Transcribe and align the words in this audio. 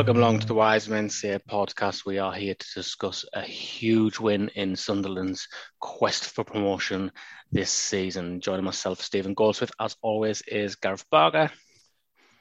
Welcome 0.00 0.16
along 0.16 0.38
to 0.38 0.46
the 0.46 0.54
Wise 0.54 0.88
Men 0.88 1.10
Say 1.10 1.38
podcast. 1.46 2.06
We 2.06 2.16
are 2.16 2.32
here 2.32 2.54
to 2.54 2.66
discuss 2.74 3.26
a 3.34 3.42
huge 3.42 4.18
win 4.18 4.48
in 4.54 4.74
Sunderland's 4.74 5.46
quest 5.78 6.30
for 6.30 6.42
promotion 6.42 7.12
this 7.52 7.68
season. 7.68 8.40
Joining 8.40 8.64
myself, 8.64 9.02
Stephen 9.02 9.34
Goldsmith, 9.34 9.72
as 9.78 9.94
always, 10.00 10.40
is 10.48 10.76
Gareth 10.76 11.04
Barker. 11.10 11.50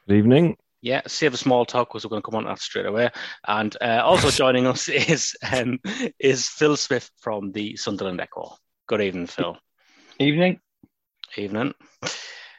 Good 0.07 0.15
evening. 0.15 0.55
Yeah, 0.79 1.01
save 1.05 1.33
a 1.33 1.37
small 1.37 1.65
talk 1.65 1.89
because 1.89 2.05
we're 2.05 2.11
going 2.11 2.21
to 2.21 2.25
come 2.25 2.37
on 2.37 2.43
to 2.43 2.47
that 2.51 2.59
straight 2.59 2.85
away. 2.85 3.09
And 3.45 3.75
uh, 3.81 4.03
also 4.05 4.29
joining 4.43 4.65
us 4.65 4.87
is 4.87 5.35
um, 5.51 5.79
is 6.17 6.47
Phil 6.47 6.77
Smith 6.77 7.11
from 7.19 7.51
the 7.51 7.75
Sunderland 7.75 8.21
Echo. 8.21 8.55
Good 8.87 9.01
evening, 9.01 9.27
Phil. 9.27 9.57
Evening. 10.17 10.61
Evening. 11.35 11.73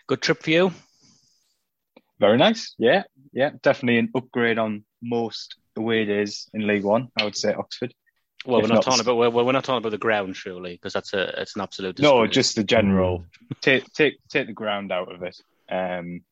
Good 0.07 0.21
trip 0.21 0.43
for 0.43 0.51
you. 0.51 0.73
Very 2.19 2.37
nice. 2.37 2.75
Yeah, 2.79 3.05
yeah, 3.33 3.53
definitely 3.63 3.99
an 3.99 4.11
upgrade 4.15 4.59
on 4.59 4.85
most 5.03 5.57
away 5.77 6.05
days 6.05 6.49
in 6.55 6.67
League 6.67 6.85
One. 6.85 7.09
I 7.19 7.25
would 7.25 7.37
say 7.37 7.53
Oxford. 7.55 7.95
Well, 8.47 8.59
If 8.61 8.65
we're 8.65 8.69
not 8.69 8.75
not- 8.77 8.85
talking 8.85 9.01
about 9.01 9.17
we're, 9.17 9.31
we're 9.45 9.53
not 9.53 9.65
talking 9.65 9.79
about 9.79 9.91
the 9.91 9.99
ground, 9.99 10.35
surely, 10.37 10.73
because 10.73 10.93
that's 10.93 11.13
a 11.13 11.41
it's 11.43 11.57
an 11.57 11.63
absolute. 11.63 11.99
No, 11.99 12.27
just 12.27 12.57
the 12.57 12.65
general. 12.65 13.25
take 13.61 13.93
take 13.93 14.15
take 14.29 14.47
the 14.47 14.53
ground 14.55 14.93
out 14.93 15.13
of 15.15 15.23
it. 15.23 15.37
Um, 15.71 16.23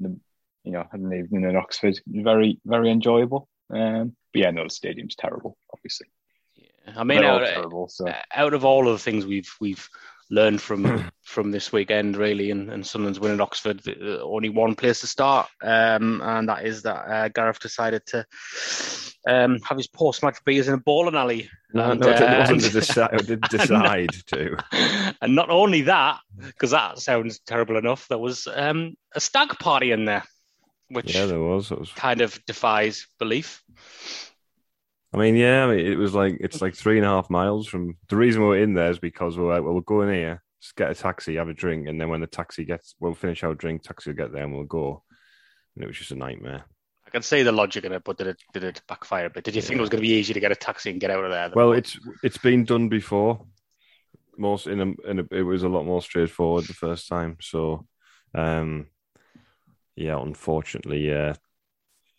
the, 0.00 0.18
you 0.64 0.72
know, 0.72 0.84
had 0.90 1.00
an 1.00 1.12
evening 1.12 1.44
in 1.48 1.56
Oxford. 1.56 2.00
Very 2.06 2.58
very 2.64 2.90
enjoyable. 2.90 3.48
Um, 3.70 4.16
but 4.32 4.42
yeah, 4.42 4.50
no, 4.50 4.64
the 4.64 4.70
stadium's 4.70 5.14
terrible. 5.14 5.56
Obviously, 5.72 6.08
Yeah, 6.56 6.94
I 6.96 7.04
mean, 7.04 7.22
out, 7.22 7.46
terrible. 7.46 7.88
So 7.88 8.08
uh, 8.08 8.14
out 8.34 8.52
of 8.54 8.64
all 8.64 8.88
of 8.88 8.94
the 8.94 9.02
things 9.02 9.24
we've 9.24 9.52
we've 9.60 9.88
learned 10.30 10.60
from 10.60 11.10
from 11.22 11.50
this 11.50 11.72
weekend, 11.72 12.16
really, 12.16 12.50
and, 12.50 12.70
and 12.70 12.86
Sunderland's 12.86 13.20
win 13.20 13.32
at 13.32 13.40
Oxford, 13.40 13.82
uh, 13.88 14.22
only 14.22 14.48
one 14.48 14.74
place 14.74 15.00
to 15.00 15.06
start, 15.06 15.48
um, 15.62 16.20
and 16.22 16.48
that 16.48 16.64
is 16.64 16.82
that 16.82 17.08
uh, 17.08 17.28
Gareth 17.28 17.60
decided 17.60 18.04
to 18.06 18.24
um, 19.28 19.58
have 19.62 19.76
his 19.76 19.88
post 19.88 20.22
match 20.22 20.38
beers 20.44 20.68
in 20.68 20.74
a 20.74 20.78
bowling 20.78 21.16
alley. 21.16 21.50
No, 21.74 21.90
And, 21.90 22.00
no, 22.00 22.08
it 22.08 22.22
uh, 22.22 22.38
wasn't 22.38 22.62
to 22.62 22.70
decide. 22.80 23.26
Didn't 23.26 23.50
decide 23.50 24.10
to. 24.28 24.56
and 25.20 25.34
not 25.34 25.50
only 25.50 25.82
that, 25.82 26.20
because 26.38 26.70
that 26.70 26.98
sounds 26.98 27.40
terrible 27.40 27.76
enough, 27.76 28.06
there 28.08 28.18
was 28.18 28.46
um, 28.54 28.94
a 29.14 29.20
stag 29.20 29.50
party 29.58 29.90
in 29.90 30.04
there, 30.04 30.22
which 30.88 31.14
Yeah, 31.14 31.26
there 31.26 31.40
was. 31.40 31.70
It 31.70 31.78
was. 31.78 31.92
kind 31.92 32.20
of 32.20 32.38
defies 32.46 33.06
belief. 33.18 33.62
I 35.16 35.18
mean, 35.20 35.36
yeah, 35.36 35.64
I 35.64 35.74
mean, 35.74 35.86
it 35.86 35.96
was 35.96 36.14
like 36.14 36.36
it's 36.40 36.60
like 36.60 36.74
three 36.74 36.98
and 36.98 37.06
a 37.06 37.08
half 37.08 37.30
miles 37.30 37.66
from. 37.66 37.96
The 38.10 38.16
reason 38.16 38.42
we're 38.42 38.62
in 38.62 38.74
there 38.74 38.90
is 38.90 38.98
because 38.98 39.38
we 39.38 39.44
we're 39.44 39.54
like, 39.54 39.62
well, 39.64 39.72
we're 39.72 39.80
going 39.80 40.10
in 40.10 40.14
here, 40.14 40.42
just 40.60 40.76
get 40.76 40.90
a 40.90 40.94
taxi, 40.94 41.36
have 41.36 41.48
a 41.48 41.54
drink, 41.54 41.88
and 41.88 41.98
then 41.98 42.10
when 42.10 42.20
the 42.20 42.26
taxi 42.26 42.66
gets, 42.66 42.94
we'll 43.00 43.14
finish 43.14 43.42
our 43.42 43.54
drink, 43.54 43.82
taxi 43.82 44.10
will 44.10 44.16
get 44.16 44.30
there, 44.30 44.44
and 44.44 44.54
we'll 44.54 44.64
go. 44.64 45.02
And 45.74 45.84
it 45.84 45.86
was 45.86 45.96
just 45.96 46.10
a 46.10 46.16
nightmare. 46.16 46.64
I 47.06 47.10
can 47.10 47.22
see 47.22 47.42
the 47.42 47.52
logic 47.52 47.84
in 47.84 47.92
it, 47.92 48.02
but 48.04 48.18
did 48.18 48.26
it 48.26 48.36
did 48.52 48.64
it 48.64 48.82
backfire 48.86 49.26
a 49.26 49.30
bit? 49.30 49.44
Did 49.44 49.56
you 49.56 49.62
think 49.62 49.78
it 49.78 49.80
was 49.80 49.88
going 49.88 50.02
to 50.02 50.08
be 50.08 50.14
easy 50.14 50.34
to 50.34 50.40
get 50.40 50.52
a 50.52 50.56
taxi 50.56 50.90
and 50.90 51.00
get 51.00 51.10
out 51.10 51.24
of 51.24 51.30
there? 51.30 51.50
Well, 51.54 51.72
it's 51.72 51.98
it's 52.22 52.38
been 52.38 52.64
done 52.64 52.90
before. 52.90 53.46
Most 54.36 54.66
in 54.66 54.80
a, 54.80 55.10
in 55.10 55.20
a, 55.20 55.24
it 55.30 55.42
was 55.42 55.62
a 55.62 55.68
lot 55.68 55.86
more 55.86 56.02
straightforward 56.02 56.64
the 56.64 56.74
first 56.74 57.08
time. 57.08 57.38
So, 57.40 57.86
um, 58.34 58.88
yeah, 59.94 60.20
unfortunately, 60.20 61.08
yeah, 61.08 61.36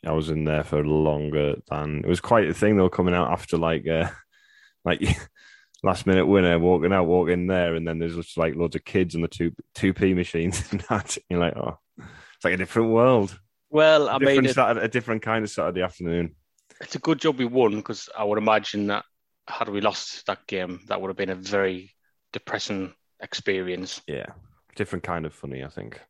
I 0.07 0.12
was 0.13 0.29
in 0.29 0.45
there 0.45 0.63
for 0.63 0.84
longer 0.85 1.56
than 1.69 2.00
it 2.03 2.07
was 2.07 2.19
quite 2.19 2.50
a 2.50 2.53
thing 2.53 2.78
though. 2.78 2.90
Coming 2.90 3.13
out 3.13 3.31
after 3.31 3.57
like, 3.57 3.88
uh, 3.88 4.09
like 4.85 5.01
last 5.84 6.07
minute 6.07 6.25
winner, 6.25 6.57
walking 6.59 6.94
out, 6.94 7.06
walking 7.06 7.47
there, 7.47 7.75
and 7.75 7.88
then 7.88 8.00
there's 8.00 8.16
just 8.16 8.38
like 8.38 8.56
loads 8.56 8.75
of 8.75 8.85
kids 8.85 9.16
on 9.16 9.22
the 9.22 9.28
two 9.28 9.51
two 9.75 9.94
p 9.94 10.13
machines 10.13 10.63
and 10.72 10.81
that. 10.90 11.18
You're 11.29 11.40
like, 11.40 11.56
oh, 11.56 11.78
it's 11.97 12.45
like 12.45 12.53
a 12.53 12.57
different 12.57 12.90
world. 12.90 13.38
well, 13.69 14.09
I 14.09 14.18
mean, 14.18 14.47
Saturday, 14.47 14.85
a 14.85 14.88
different 14.88 15.22
kind 15.22 15.44
of 15.44 15.50
Saturday 15.50 15.81
afternoon. 15.81 16.35
it's 16.81 16.95
a 16.95 17.00
good 17.00 17.19
job 17.19 17.38
we 17.38 17.45
won 17.45 17.75
because 17.75 18.09
I 18.18 18.24
would 18.24 18.38
imagine 18.38 18.88
that 18.88 19.06
had 19.47 19.69
we 19.69 19.81
lost 19.81 20.25
that 20.28 20.45
game, 20.47 20.81
that 20.88 21.00
would 21.01 21.09
have 21.09 21.18
been 21.18 21.29
a 21.29 21.35
very 21.35 21.94
depressing 22.34 22.94
experience. 23.22 24.01
Yeah, 24.07 24.28
different 24.75 25.03
kind 25.03 25.25
of 25.25 25.34
funny, 25.34 25.63
I 25.63 25.69
think. 25.69 26.01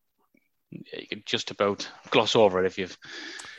You 0.72 1.08
could 1.08 1.26
just 1.26 1.52
about 1.52 1.90
gloss 2.10 2.36
over 2.36 2.62
it 2.62 2.66
if 2.68 2.78
you've 2.78 2.98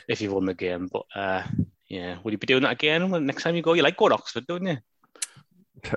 if 0.08 0.20
you've 0.20 0.32
won 0.32 0.46
the 0.46 0.54
game. 0.54 0.88
But 0.92 1.04
uh, 1.14 1.42
yeah, 1.88 2.18
will 2.22 2.32
you 2.32 2.38
be 2.38 2.46
doing 2.46 2.62
that 2.62 2.72
again 2.72 3.10
when 3.10 3.26
next 3.26 3.42
time 3.44 3.54
you 3.56 3.62
go? 3.62 3.74
You 3.74 3.82
like 3.82 3.96
going 3.96 4.10
to 4.10 4.14
Oxford, 4.16 4.46
don't 4.46 4.66
you? 4.66 4.78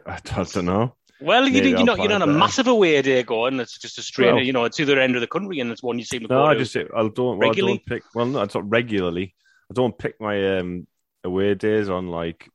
I 0.06 0.20
don't 0.24 0.66
know. 0.66 0.96
Well, 1.20 1.48
you, 1.48 1.62
you 1.62 1.78
I'll 1.78 1.86
know, 1.86 1.96
you're 1.96 2.10
not 2.10 2.24
a 2.24 2.28
massive 2.28 2.68
away 2.68 3.00
day 3.02 3.22
going. 3.24 3.60
It's 3.60 3.78
just 3.78 4.00
a 4.00 4.02
straight, 4.02 4.34
Well- 4.34 4.44
you 4.44 4.54
know, 4.54 4.66
it's 4.66 4.80
either 4.80 5.00
end 5.00 5.16
of 5.16 5.22
the 5.22 5.28
country 5.28 5.60
and 5.60 5.72
it's 5.72 5.84
one 5.84 6.00
you 6.00 6.06
seem 6.06 6.22
to 6.22 6.28
No, 6.28 6.40
go 6.40 6.46
I 6.46 6.54
to. 6.54 6.60
just 6.60 6.76
I 6.76 6.82
don't. 6.84 7.16
Well, 7.18 7.44
I 7.44 7.48
Regularly? 7.50 7.78
don't 7.78 7.86
pick. 7.86 8.04
Well, 8.16 8.26
no, 8.26 8.42
it's 8.42 8.56
not 8.56 8.70
regularly. 8.70 9.36
I 9.70 9.74
don't 9.74 9.98
pick 9.98 10.20
my 10.20 10.58
um 10.58 10.88
away 11.24 11.54
days 11.54 11.90
on 11.90 12.08
like 12.08 12.50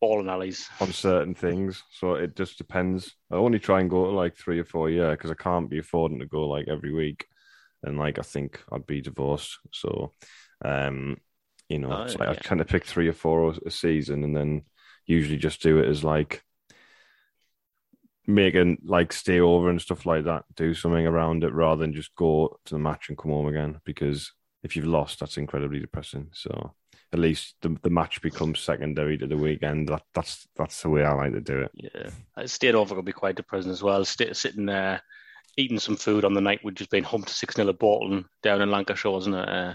bowling 0.00 0.28
alleys. 0.28 0.68
on 0.80 0.92
certain 0.92 1.34
things. 1.34 1.82
So 1.90 2.14
it 2.14 2.36
just 2.36 2.58
depends. 2.58 3.12
I 3.30 3.36
only 3.36 3.58
try 3.58 3.80
and 3.80 3.90
go 3.90 4.04
to 4.04 4.10
like 4.12 4.36
three 4.36 4.60
or 4.60 4.64
four 4.64 4.88
a 4.88 4.92
year 4.92 5.10
because 5.10 5.30
I 5.32 5.34
can't 5.34 5.68
be 5.68 5.78
affording 5.80 6.20
to 6.20 6.26
go 6.26 6.46
like 6.46 6.68
every 6.68 6.92
week. 6.92 7.26
And 7.82 7.98
like 7.98 8.18
I 8.20 8.22
think 8.22 8.62
I'd 8.72 8.86
be 8.86 9.00
divorced. 9.00 9.58
So, 9.72 10.12
um, 10.64 11.18
you 11.68 11.78
know, 11.78 11.92
Oh, 11.92 12.02
it's 12.02 12.16
like 12.18 12.28
I 12.28 12.34
kind 12.34 12.60
of 12.60 12.68
pick 12.68 12.84
three 12.84 13.08
or 13.08 13.12
four 13.12 13.54
a 13.64 13.70
season, 13.70 14.24
and 14.24 14.36
then 14.36 14.62
usually 15.06 15.36
just 15.36 15.62
do 15.62 15.78
it 15.78 15.88
as 15.88 16.04
like 16.04 16.42
making 18.26 18.78
like 18.84 19.12
stay 19.12 19.40
over 19.40 19.68
and 19.70 19.80
stuff 19.80 20.06
like 20.06 20.24
that. 20.24 20.44
Do 20.54 20.74
something 20.74 21.06
around 21.06 21.44
it 21.44 21.52
rather 21.52 21.80
than 21.80 21.94
just 21.94 22.14
go 22.16 22.58
to 22.66 22.74
the 22.74 22.78
match 22.78 23.08
and 23.08 23.18
come 23.18 23.30
home 23.30 23.48
again. 23.48 23.80
Because 23.84 24.32
if 24.62 24.76
you've 24.76 24.86
lost, 24.86 25.20
that's 25.20 25.36
incredibly 25.36 25.78
depressing. 25.80 26.28
So 26.32 26.74
at 27.12 27.18
least 27.18 27.54
the 27.62 27.76
the 27.82 27.90
match 27.90 28.20
becomes 28.20 28.60
secondary 28.60 29.16
to 29.18 29.26
the 29.26 29.36
weekend. 29.36 29.88
That 29.88 30.02
that's 30.14 30.46
that's 30.56 30.82
the 30.82 30.90
way 30.90 31.04
I 31.04 31.12
like 31.12 31.32
to 31.32 31.40
do 31.40 31.60
it. 31.60 31.70
Yeah, 31.74 32.10
I 32.36 32.46
stayed 32.46 32.74
over 32.74 32.94
could 32.94 33.04
be 33.04 33.12
quite 33.12 33.36
depressing 33.36 33.70
as 33.70 33.82
well. 33.82 34.04
Sitting 34.04 34.66
there, 34.66 35.00
eating 35.56 35.78
some 35.78 35.96
food 35.96 36.24
on 36.24 36.34
the 36.34 36.40
night 36.40 36.60
we'd 36.64 36.76
just 36.76 36.90
been 36.90 37.04
humped 37.04 37.30
six 37.30 37.54
0 37.54 37.68
at 37.68 37.78
Bolton 37.78 38.24
down 38.42 38.60
in 38.60 38.70
Lancashire, 38.70 39.12
wasn't 39.12 39.36
it? 39.36 39.48
Uh, 39.48 39.74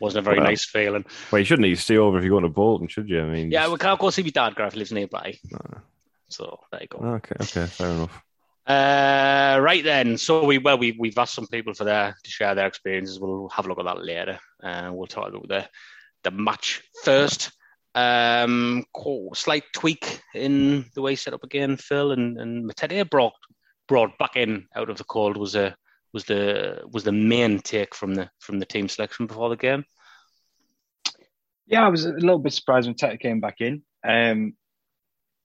wasn't 0.00 0.20
a 0.20 0.24
very 0.24 0.38
Well, 0.38 0.48
nice 0.48 0.64
feeling. 0.64 1.04
Well, 1.30 1.38
you 1.38 1.44
shouldn't 1.44 1.66
need 1.68 1.76
to 1.76 1.80
stay 1.80 1.96
over 1.96 2.18
if 2.18 2.24
you're 2.24 2.30
going 2.30 2.42
to 2.44 2.48
Bolton, 2.48 2.88
should 2.88 3.08
you? 3.08 3.20
I 3.20 3.24
mean, 3.26 3.50
Yeah, 3.50 3.62
just- 3.62 3.72
we 3.72 3.78
can't 3.78 4.00
go 4.00 4.10
see 4.10 4.22
my 4.22 4.30
dad. 4.30 4.56
Gareth 4.56 4.76
lives 4.76 4.92
nearby, 4.92 5.38
so 6.28 6.60
there 6.70 6.80
you 6.82 6.88
go. 6.88 6.98
Okay, 6.98 7.36
okay, 7.40 7.66
fair 7.66 7.90
enough. 7.90 8.22
Uh, 8.66 9.58
right 9.60 9.82
then, 9.82 10.16
so 10.16 10.44
we 10.44 10.58
well 10.58 10.78
we 10.78 10.92
we've 10.98 11.18
asked 11.18 11.34
some 11.34 11.48
people 11.48 11.74
for 11.74 11.82
their 11.84 12.16
to 12.22 12.30
share 12.30 12.54
their 12.54 12.66
experiences. 12.68 13.18
We'll 13.18 13.48
have 13.48 13.66
a 13.66 13.68
look 13.68 13.80
at 13.80 13.84
that 13.86 14.04
later. 14.04 14.38
Uh, 14.62 14.90
we'll 14.92 15.08
talk 15.08 15.28
about 15.28 15.48
the 15.48 15.68
the 16.22 16.30
match 16.30 16.80
first. 17.02 17.50
Um, 17.94 18.84
cool. 18.94 19.34
slight 19.34 19.64
tweak 19.74 20.20
in 20.34 20.86
the 20.94 21.02
way 21.02 21.14
set 21.16 21.34
up 21.34 21.42
again. 21.44 21.76
Phil 21.76 22.12
and 22.12 22.38
and 22.38 22.64
Matete 22.70 23.08
brought 23.10 23.34
brought 23.88 24.16
back 24.18 24.36
in 24.36 24.66
out 24.76 24.88
of 24.88 24.96
the 24.96 25.04
cold 25.04 25.36
was 25.36 25.56
a 25.56 25.74
was 26.12 26.24
the 26.24 26.82
was 26.90 27.04
the 27.04 27.12
main 27.12 27.60
take 27.60 27.94
from 27.94 28.14
the 28.14 28.30
from 28.38 28.58
the 28.58 28.66
team 28.66 28.88
selection 28.88 29.26
before 29.26 29.48
the 29.48 29.56
game. 29.56 29.84
Yeah, 31.66 31.86
I 31.86 31.88
was 31.88 32.04
a 32.04 32.12
little 32.12 32.38
bit 32.38 32.52
surprised 32.52 32.86
when 32.86 32.96
Teta 32.96 33.16
came 33.16 33.40
back 33.40 33.60
in. 33.60 33.82
Um, 34.06 34.54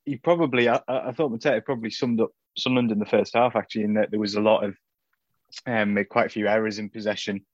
he 0.03 0.17
probably, 0.17 0.67
I, 0.67 0.79
I 0.87 1.11
thought 1.11 1.31
Matete 1.31 1.63
probably 1.63 1.89
summed 1.89 2.21
up 2.21 2.31
Sunderland 2.57 2.91
in 2.91 2.99
the 2.99 3.05
first 3.05 3.35
half 3.35 3.55
actually, 3.55 3.83
in 3.83 3.93
that 3.95 4.09
there 4.09 4.19
was 4.19 4.35
a 4.35 4.41
lot 4.41 4.63
of 4.63 4.75
um, 5.65 5.93
made 5.93 6.09
quite 6.09 6.25
a 6.25 6.29
few 6.29 6.47
errors 6.47 6.79
in 6.79 6.89
possession. 6.89 7.45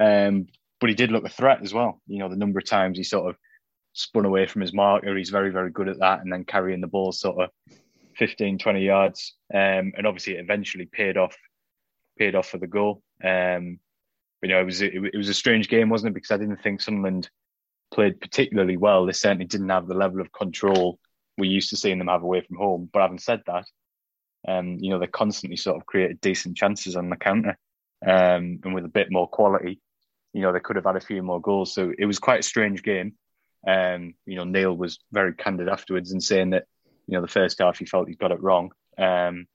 Um, 0.00 0.46
but 0.80 0.90
he 0.90 0.94
did 0.94 1.10
look 1.10 1.24
a 1.24 1.28
threat 1.28 1.62
as 1.62 1.74
well. 1.74 2.00
You 2.06 2.18
know, 2.20 2.28
the 2.28 2.36
number 2.36 2.58
of 2.58 2.66
times 2.66 2.98
he 2.98 3.04
sort 3.04 3.30
of 3.30 3.36
spun 3.92 4.24
away 4.24 4.46
from 4.46 4.62
his 4.62 4.72
marker, 4.72 5.16
he's 5.16 5.30
very, 5.30 5.50
very 5.50 5.70
good 5.70 5.88
at 5.88 5.98
that, 5.98 6.20
and 6.20 6.32
then 6.32 6.44
carrying 6.44 6.80
the 6.80 6.86
ball 6.86 7.12
sort 7.12 7.42
of 7.42 7.50
15, 8.16 8.58
20 8.58 8.84
yards. 8.84 9.34
Um, 9.52 9.92
and 9.96 10.06
obviously, 10.06 10.36
it 10.36 10.40
eventually 10.40 10.86
paid 10.86 11.16
off, 11.16 11.36
paid 12.18 12.34
off 12.34 12.48
for 12.48 12.58
the 12.58 12.66
goal. 12.66 13.02
Um, 13.22 13.78
you 14.42 14.48
know, 14.48 14.60
it 14.60 14.64
was 14.64 14.80
it, 14.80 14.94
it 14.94 15.16
was 15.16 15.28
a 15.28 15.34
strange 15.34 15.68
game, 15.68 15.88
wasn't 15.88 16.10
it? 16.10 16.14
Because 16.14 16.30
I 16.30 16.36
didn't 16.36 16.62
think 16.62 16.80
Sunderland 16.80 17.28
played 17.92 18.20
particularly 18.20 18.76
well. 18.76 19.06
They 19.06 19.12
certainly 19.12 19.46
didn't 19.46 19.68
have 19.70 19.86
the 19.86 19.94
level 19.94 20.20
of 20.20 20.32
control 20.32 20.98
we 21.36 21.48
used 21.48 21.70
to 21.70 21.76
seeing 21.76 21.98
them 21.98 22.08
have 22.08 22.22
away 22.22 22.40
from 22.42 22.56
home. 22.56 22.90
But 22.92 23.02
having 23.02 23.18
said 23.18 23.42
that, 23.46 23.64
um, 24.46 24.78
you 24.80 24.90
know, 24.90 24.98
they 24.98 25.06
constantly 25.06 25.56
sort 25.56 25.76
of 25.76 25.86
created 25.86 26.20
decent 26.20 26.56
chances 26.56 26.96
on 26.96 27.10
the 27.10 27.16
counter. 27.16 27.56
Um, 28.04 28.60
and 28.64 28.74
with 28.74 28.84
a 28.84 28.88
bit 28.88 29.10
more 29.10 29.28
quality, 29.28 29.80
you 30.32 30.42
know, 30.42 30.52
they 30.52 30.60
could 30.60 30.76
have 30.76 30.84
had 30.84 30.96
a 30.96 31.00
few 31.00 31.22
more 31.22 31.40
goals. 31.40 31.74
So 31.74 31.92
it 31.96 32.06
was 32.06 32.18
quite 32.18 32.40
a 32.40 32.44
strange 32.44 32.82
game. 32.82 33.14
Um, 33.66 34.14
you 34.26 34.36
know, 34.36 34.44
Neil 34.44 34.76
was 34.76 34.98
very 35.10 35.34
candid 35.34 35.68
afterwards 35.68 36.12
and 36.12 36.22
saying 36.22 36.50
that, 36.50 36.64
you 37.06 37.14
know, 37.14 37.22
the 37.22 37.28
first 37.28 37.58
half 37.58 37.78
he 37.78 37.86
felt 37.86 38.08
he 38.08 38.14
got 38.14 38.32
it 38.32 38.42
wrong. 38.42 38.70
Um, 38.96 39.46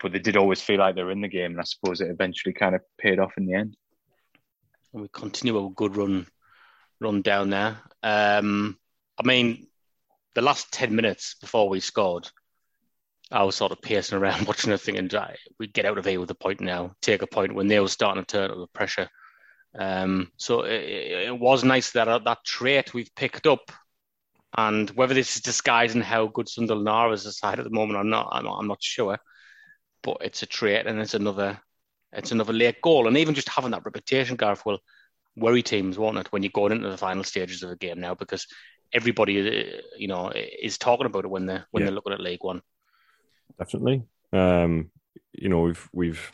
but 0.00 0.12
they 0.12 0.18
did 0.18 0.36
always 0.36 0.60
feel 0.60 0.78
like 0.78 0.94
they 0.94 1.02
were 1.02 1.10
in 1.10 1.20
the 1.20 1.28
game, 1.28 1.52
and 1.52 1.60
I 1.60 1.64
suppose 1.64 2.00
it 2.00 2.10
eventually 2.10 2.52
kind 2.52 2.74
of 2.74 2.82
paid 2.98 3.18
off 3.18 3.32
in 3.36 3.46
the 3.46 3.54
end. 3.54 3.76
And 4.92 5.02
we 5.02 5.08
continue 5.08 5.58
a 5.58 5.70
good 5.70 5.96
run, 5.96 6.26
run 7.00 7.22
down 7.22 7.50
there. 7.50 7.78
Um, 8.02 8.78
I 9.18 9.26
mean, 9.26 9.66
the 10.34 10.42
last 10.42 10.72
ten 10.72 10.94
minutes 10.94 11.36
before 11.40 11.68
we 11.68 11.80
scored, 11.80 12.28
I 13.30 13.42
was 13.44 13.56
sort 13.56 13.72
of 13.72 13.82
pacing 13.82 14.18
around 14.18 14.46
watching 14.46 14.70
the 14.70 14.78
thing 14.78 14.96
and 14.96 15.14
we 15.58 15.66
get 15.66 15.84
out 15.84 15.98
of 15.98 16.04
here 16.04 16.20
with 16.20 16.30
a 16.30 16.34
point 16.34 16.60
now, 16.60 16.94
take 17.02 17.22
a 17.22 17.26
point 17.26 17.54
when 17.54 17.68
they 17.68 17.80
were 17.80 17.88
starting 17.88 18.24
to 18.24 18.26
turn 18.26 18.50
up 18.50 18.56
the 18.56 18.66
pressure. 18.68 19.08
Um, 19.78 20.32
so 20.36 20.62
it, 20.62 21.28
it, 21.28 21.38
was 21.38 21.62
nice 21.62 21.92
that 21.92 22.08
uh, 22.08 22.18
that 22.20 22.44
trait 22.44 22.94
we've 22.94 23.14
picked 23.14 23.46
up, 23.46 23.70
and 24.56 24.88
whether 24.90 25.12
this 25.12 25.36
is 25.36 25.42
disguising 25.42 26.00
how 26.00 26.26
good 26.26 26.48
Sunderland 26.48 26.88
are 26.88 27.12
as 27.12 27.26
a 27.26 27.32
side 27.32 27.58
at 27.58 27.64
the 27.64 27.70
moment, 27.70 27.98
I'm 27.98 28.08
not, 28.08 28.28
I'm 28.32 28.44
not, 28.44 28.58
I'm 28.58 28.66
not 28.66 28.82
sure. 28.82 29.18
But 30.02 30.18
it's 30.20 30.42
a 30.42 30.46
trait, 30.46 30.86
and 30.86 31.00
it's 31.00 31.14
another, 31.14 31.60
it's 32.12 32.32
another 32.32 32.52
late 32.52 32.80
goal, 32.82 33.08
and 33.08 33.16
even 33.16 33.34
just 33.34 33.48
having 33.48 33.72
that 33.72 33.84
reputation, 33.84 34.36
Gareth, 34.36 34.64
will 34.64 34.78
worry 35.36 35.62
teams, 35.62 35.98
won't 35.98 36.18
it, 36.18 36.32
when 36.32 36.42
you're 36.42 36.50
going 36.54 36.72
into 36.72 36.88
the 36.88 36.96
final 36.96 37.24
stages 37.24 37.62
of 37.62 37.70
a 37.70 37.76
game 37.76 38.00
now, 38.00 38.14
because 38.14 38.46
everybody, 38.92 39.40
uh, 39.40 39.80
you 39.96 40.08
know, 40.08 40.32
is 40.34 40.78
talking 40.78 41.06
about 41.06 41.24
it 41.24 41.30
when 41.30 41.46
they're 41.46 41.66
when 41.70 41.82
yeah. 41.82 41.86
they're 41.86 41.94
looking 41.94 42.12
at 42.12 42.20
League 42.20 42.42
One. 42.42 42.62
Definitely, 43.58 44.04
um, 44.32 44.90
you 45.32 45.48
know, 45.48 45.60
we've 45.60 45.88
we've 45.92 46.32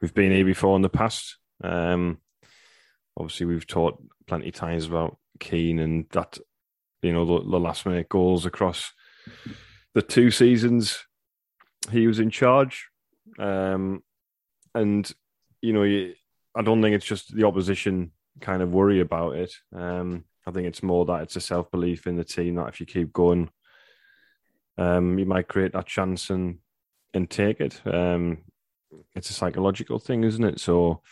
we've 0.00 0.14
been 0.14 0.32
here 0.32 0.44
before 0.44 0.76
in 0.76 0.82
the 0.82 0.88
past. 0.88 1.38
Um, 1.62 2.18
obviously, 3.16 3.46
we've 3.46 3.66
talked 3.66 4.02
plenty 4.26 4.48
of 4.48 4.54
times 4.54 4.86
about 4.86 5.18
Keane 5.40 5.78
and 5.78 6.06
that, 6.10 6.38
you 7.02 7.12
know, 7.12 7.24
the, 7.24 7.50
the 7.50 7.60
last 7.60 7.86
minute 7.86 8.08
goals 8.08 8.46
across 8.46 8.92
the 9.94 10.02
two 10.02 10.30
seasons 10.30 11.04
he 11.90 12.06
was 12.06 12.18
in 12.18 12.30
charge. 12.30 12.88
Um, 13.38 14.02
and 14.74 15.10
you 15.60 15.72
know, 15.72 15.84
I 16.54 16.62
don't 16.62 16.82
think 16.82 16.94
it's 16.94 17.06
just 17.06 17.34
the 17.34 17.46
opposition 17.46 18.12
kind 18.40 18.62
of 18.62 18.72
worry 18.72 19.00
about 19.00 19.36
it. 19.36 19.54
Um, 19.74 20.24
I 20.46 20.50
think 20.50 20.66
it's 20.66 20.82
more 20.82 21.04
that 21.06 21.22
it's 21.22 21.36
a 21.36 21.40
self 21.40 21.70
belief 21.70 22.06
in 22.06 22.16
the 22.16 22.24
team 22.24 22.56
that 22.56 22.68
if 22.68 22.80
you 22.80 22.86
keep 22.86 23.12
going, 23.12 23.50
um, 24.78 25.18
you 25.18 25.26
might 25.26 25.48
create 25.48 25.72
that 25.72 25.86
chance 25.86 26.30
and 26.30 26.58
and 27.14 27.28
take 27.28 27.60
it. 27.60 27.80
Um, 27.86 28.38
it's 29.14 29.30
a 29.30 29.34
psychological 29.34 29.98
thing, 29.98 30.24
isn't 30.24 30.44
it? 30.44 30.60
So 30.60 31.02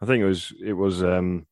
I 0.00 0.06
think 0.06 0.22
it 0.22 0.26
was 0.26 0.52
it 0.62 0.72
was 0.72 1.02
um, 1.02 1.46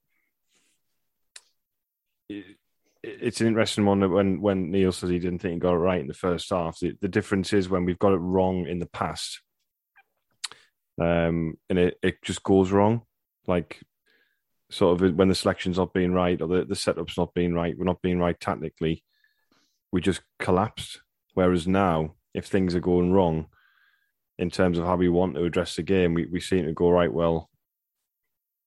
it's 3.20 3.40
an 3.40 3.46
interesting 3.46 3.84
one 3.84 4.00
that 4.00 4.08
when 4.08 4.40
when 4.40 4.70
Neil 4.70 4.92
says 4.92 5.10
he 5.10 5.18
didn't 5.18 5.40
think 5.40 5.54
he 5.54 5.60
got 5.60 5.74
it 5.74 5.78
right 5.78 6.00
in 6.00 6.06
the 6.06 6.14
first 6.14 6.50
half. 6.50 6.78
The, 6.78 6.94
the 7.00 7.08
difference 7.08 7.52
is 7.52 7.68
when 7.68 7.84
we've 7.84 7.98
got 7.98 8.12
it 8.12 8.18
wrong 8.18 8.66
in 8.66 8.78
the 8.78 8.86
past, 8.86 9.40
um, 11.00 11.54
and 11.68 11.78
it, 11.78 11.98
it 12.02 12.22
just 12.22 12.42
goes 12.42 12.70
wrong. 12.70 13.02
Like 13.46 13.80
sort 14.70 15.00
of 15.00 15.16
when 15.16 15.28
the 15.28 15.34
selection's 15.34 15.78
not 15.78 15.94
being 15.94 16.12
right 16.12 16.40
or 16.42 16.48
the, 16.48 16.64
the 16.64 16.76
setup's 16.76 17.16
not 17.16 17.34
being 17.34 17.54
right, 17.54 17.76
we're 17.76 17.84
not 17.84 18.02
being 18.02 18.18
right 18.18 18.38
tactically, 18.38 19.02
we 19.92 20.00
just 20.00 20.20
collapsed. 20.38 21.00
Whereas 21.34 21.66
now, 21.66 22.14
if 22.34 22.46
things 22.46 22.74
are 22.74 22.80
going 22.80 23.12
wrong 23.12 23.46
in 24.38 24.50
terms 24.50 24.78
of 24.78 24.84
how 24.84 24.96
we 24.96 25.08
want 25.08 25.34
to 25.34 25.44
address 25.44 25.76
the 25.76 25.82
game, 25.82 26.14
we, 26.14 26.26
we 26.26 26.40
seem 26.40 26.66
to 26.66 26.72
go 26.72 26.90
right. 26.90 27.12
Well, 27.12 27.48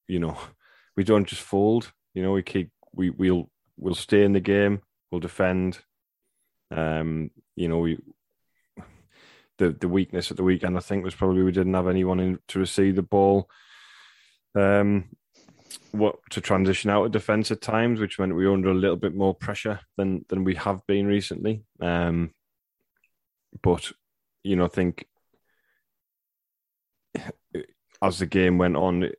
you 0.07 0.19
know, 0.19 0.37
we 0.97 1.03
don't 1.03 1.27
just 1.27 1.41
fold. 1.41 1.91
You 2.13 2.23
know, 2.23 2.31
we 2.31 2.43
keep 2.43 2.71
we 2.93 3.09
we'll 3.09 3.49
we'll 3.81 3.95
stay 3.95 4.23
in 4.23 4.31
the 4.31 4.39
game. 4.39 4.81
We'll 5.11 5.19
defend. 5.19 5.79
Um, 6.69 7.31
you 7.57 7.67
know, 7.67 7.79
we 7.79 7.99
the 9.57 9.71
the 9.71 9.89
weakness 9.89 10.31
at 10.31 10.37
the 10.37 10.43
weekend 10.43 10.77
I 10.77 10.79
think 10.79 11.03
was 11.03 11.15
probably 11.15 11.43
we 11.43 11.51
didn't 11.51 11.73
have 11.73 11.87
anyone 11.87 12.19
in 12.21 12.39
to 12.47 12.59
receive 12.59 12.95
the 12.95 13.01
ball. 13.01 13.49
Um, 14.55 15.09
what 15.91 16.15
to 16.29 16.41
transition 16.41 16.89
out 16.89 17.05
of 17.05 17.11
defence 17.11 17.51
at 17.51 17.61
times, 17.61 17.99
which 17.99 18.19
meant 18.19 18.35
we 18.35 18.45
were 18.45 18.53
under 18.53 18.69
a 18.69 18.73
little 18.73 18.95
bit 18.95 19.13
more 19.13 19.35
pressure 19.35 19.81
than 19.97 20.25
than 20.29 20.45
we 20.45 20.55
have 20.55 20.85
been 20.87 21.07
recently. 21.07 21.63
Um, 21.81 22.31
but 23.61 23.91
you 24.43 24.55
know, 24.55 24.65
I 24.65 24.69
think 24.69 25.05
as 28.01 28.19
the 28.19 28.25
game 28.25 28.57
went 28.57 28.77
on, 28.77 29.09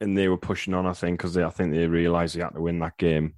and 0.00 0.16
they 0.16 0.28
were 0.28 0.36
pushing 0.36 0.74
on, 0.74 0.86
I 0.86 0.92
think 0.92 1.18
because 1.18 1.36
I 1.36 1.50
think 1.50 1.72
they 1.72 1.86
realised 1.86 2.36
they 2.36 2.42
had 2.42 2.54
to 2.54 2.60
win 2.60 2.78
that 2.80 2.96
game. 2.96 3.34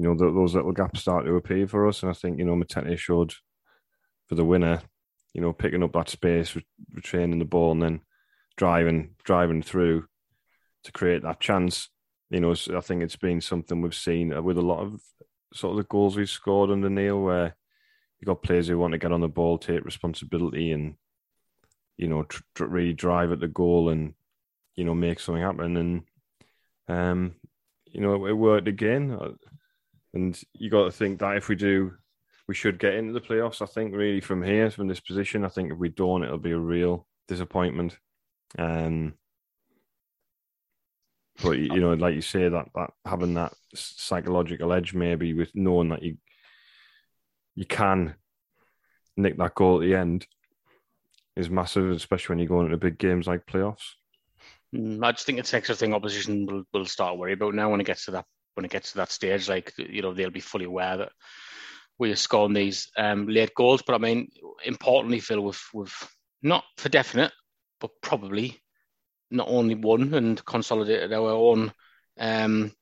You 0.00 0.06
know, 0.06 0.14
those 0.14 0.54
little 0.54 0.72
gaps 0.72 1.00
start 1.00 1.26
to 1.26 1.36
appear 1.36 1.68
for 1.68 1.86
us, 1.86 2.02
and 2.02 2.08
I 2.08 2.14
think 2.14 2.38
you 2.38 2.46
know 2.46 2.54
Matete 2.54 2.96
showed 2.96 3.34
for 4.28 4.34
the 4.34 4.46
winner. 4.46 4.80
You 5.34 5.42
know, 5.42 5.52
picking 5.52 5.82
up 5.82 5.92
that 5.92 6.08
space, 6.08 6.56
retraining 6.94 7.38
the 7.38 7.44
ball, 7.44 7.72
and 7.72 7.82
then 7.82 8.00
driving 8.56 9.10
driving 9.24 9.60
through 9.60 10.06
to 10.84 10.92
create 10.92 11.22
that 11.24 11.38
chance. 11.38 11.90
You 12.30 12.40
know, 12.40 12.52
I 12.52 12.80
think 12.80 13.02
it's 13.02 13.16
been 13.16 13.42
something 13.42 13.82
we've 13.82 13.94
seen 13.94 14.42
with 14.42 14.56
a 14.56 14.62
lot 14.62 14.80
of 14.80 15.02
sort 15.52 15.72
of 15.72 15.76
the 15.76 15.88
goals 15.90 16.16
we've 16.16 16.30
scored 16.30 16.70
under 16.70 16.88
Neil, 16.88 17.20
where 17.20 17.54
you've 18.18 18.26
got 18.26 18.42
players 18.42 18.68
who 18.68 18.78
want 18.78 18.92
to 18.92 18.98
get 18.98 19.12
on 19.12 19.20
the 19.20 19.28
ball, 19.28 19.58
take 19.58 19.84
responsibility, 19.84 20.72
and 20.72 20.94
you 21.98 22.08
know, 22.08 22.22
tr- 22.22 22.40
tr- 22.54 22.64
really 22.64 22.94
drive 22.94 23.32
at 23.32 23.40
the 23.40 23.48
goal 23.48 23.90
and 23.90 24.14
you 24.76 24.84
know 24.84 24.94
make 24.94 25.20
something 25.20 25.42
happen. 25.42 25.76
And 25.76 26.02
um, 26.88 27.34
you 27.84 28.00
know, 28.00 28.24
it, 28.24 28.30
it 28.30 28.32
worked 28.32 28.66
again. 28.66 29.36
And 30.14 30.40
you 30.54 30.70
got 30.70 30.84
to 30.84 30.90
think 30.90 31.20
that 31.20 31.36
if 31.36 31.48
we 31.48 31.56
do, 31.56 31.92
we 32.48 32.54
should 32.54 32.78
get 32.78 32.94
into 32.94 33.12
the 33.12 33.20
playoffs. 33.20 33.62
I 33.62 33.66
think 33.66 33.94
really 33.94 34.20
from 34.20 34.42
here, 34.42 34.70
from 34.70 34.88
this 34.88 35.00
position, 35.00 35.44
I 35.44 35.48
think 35.48 35.72
if 35.72 35.78
we 35.78 35.88
don't, 35.88 36.24
it'll 36.24 36.38
be 36.38 36.50
a 36.50 36.58
real 36.58 37.06
disappointment. 37.28 37.96
Um, 38.58 39.14
but 41.42 41.58
you 41.58 41.80
know, 41.80 41.94
like 41.94 42.14
you 42.14 42.22
say, 42.22 42.48
that 42.48 42.68
that 42.74 42.90
having 43.04 43.34
that 43.34 43.54
psychological 43.74 44.72
edge, 44.72 44.94
maybe 44.94 45.32
with 45.32 45.50
knowing 45.54 45.90
that 45.90 46.02
you 46.02 46.16
you 47.54 47.64
can 47.64 48.14
nick 49.16 49.38
that 49.38 49.54
goal 49.54 49.76
at 49.76 49.86
the 49.86 49.94
end, 49.94 50.26
is 51.36 51.48
massive, 51.50 51.90
especially 51.90 52.32
when 52.32 52.38
you're 52.40 52.48
going 52.48 52.66
into 52.66 52.76
big 52.76 52.98
games 52.98 53.26
like 53.26 53.46
playoffs. 53.46 53.94
Mm, 54.74 55.04
I 55.04 55.12
just 55.12 55.24
think 55.26 55.38
it's 55.38 55.52
an 55.52 55.58
extra 55.58 55.74
thing 55.74 55.94
opposition 55.94 56.46
will, 56.46 56.64
will 56.72 56.86
start 56.86 57.16
worry 57.16 57.32
about 57.32 57.54
now 57.54 57.70
when 57.70 57.80
it 57.80 57.86
gets 57.86 58.04
to 58.06 58.12
that 58.12 58.26
when 58.54 58.64
it 58.64 58.70
gets 58.70 58.92
to 58.92 58.98
that 58.98 59.10
stage. 59.10 59.48
Like 59.48 59.72
you 59.78 60.02
know, 60.02 60.12
they'll 60.12 60.30
be 60.30 60.40
fully 60.40 60.64
aware 60.64 60.96
that 60.98 61.12
we 61.98 62.10
are 62.10 62.16
scoring 62.16 62.54
these 62.54 62.88
um, 62.96 63.26
late 63.26 63.54
goals. 63.54 63.82
But 63.86 63.94
I 63.94 63.98
mean, 63.98 64.30
importantly, 64.64 65.20
Phil, 65.20 65.42
with 65.42 66.08
not 66.42 66.64
for 66.76 66.88
definite, 66.88 67.32
but 67.80 67.90
probably 68.02 68.60
not 69.30 69.48
only 69.48 69.74
won 69.74 70.14
and 70.14 70.44
consolidated 70.44 71.12
our 71.12 71.30
own 71.30 71.72
um, 72.18 72.72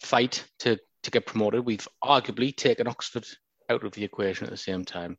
fight 0.00 0.44
to, 0.60 0.78
to 1.02 1.10
get 1.10 1.26
promoted, 1.26 1.64
we've 1.64 1.88
arguably 2.02 2.56
taken 2.56 2.86
Oxford 2.86 3.26
out 3.68 3.84
of 3.84 3.92
the 3.92 4.04
equation 4.04 4.44
at 4.44 4.50
the 4.50 4.56
same 4.56 4.84
time. 4.84 5.16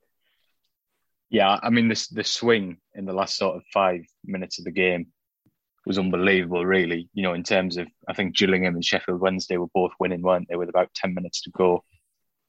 Yeah, 1.30 1.60
I 1.62 1.70
mean, 1.70 1.90
this 1.90 2.08
the 2.08 2.24
swing 2.24 2.78
in 2.94 3.06
the 3.06 3.14
last 3.14 3.36
sort 3.36 3.58
of 3.58 3.64
five 3.74 4.02
minutes 4.24 4.60
of 4.60 4.66
the 4.66 4.72
game 4.72 5.08
was 5.86 6.00
unbelievable, 6.00 6.66
really. 6.66 7.10
You 7.14 7.24
know, 7.24 7.34
in 7.34 7.44
terms 7.44 7.78
of, 7.78 7.88
I 8.08 8.14
think 8.14 8.36
Gillingham 8.36 8.76
and 8.76 8.86
Sheffield 8.86 9.22
Wednesday 9.22 9.58
were 9.58 9.68
both 9.74 9.92
winning, 10.00 10.22
weren't 10.22 10.48
they, 10.50 10.56
with 10.56 10.70
about 10.70 10.94
10 10.96 11.14
minutes 11.14 11.42
to 11.44 11.52
go. 11.52 11.84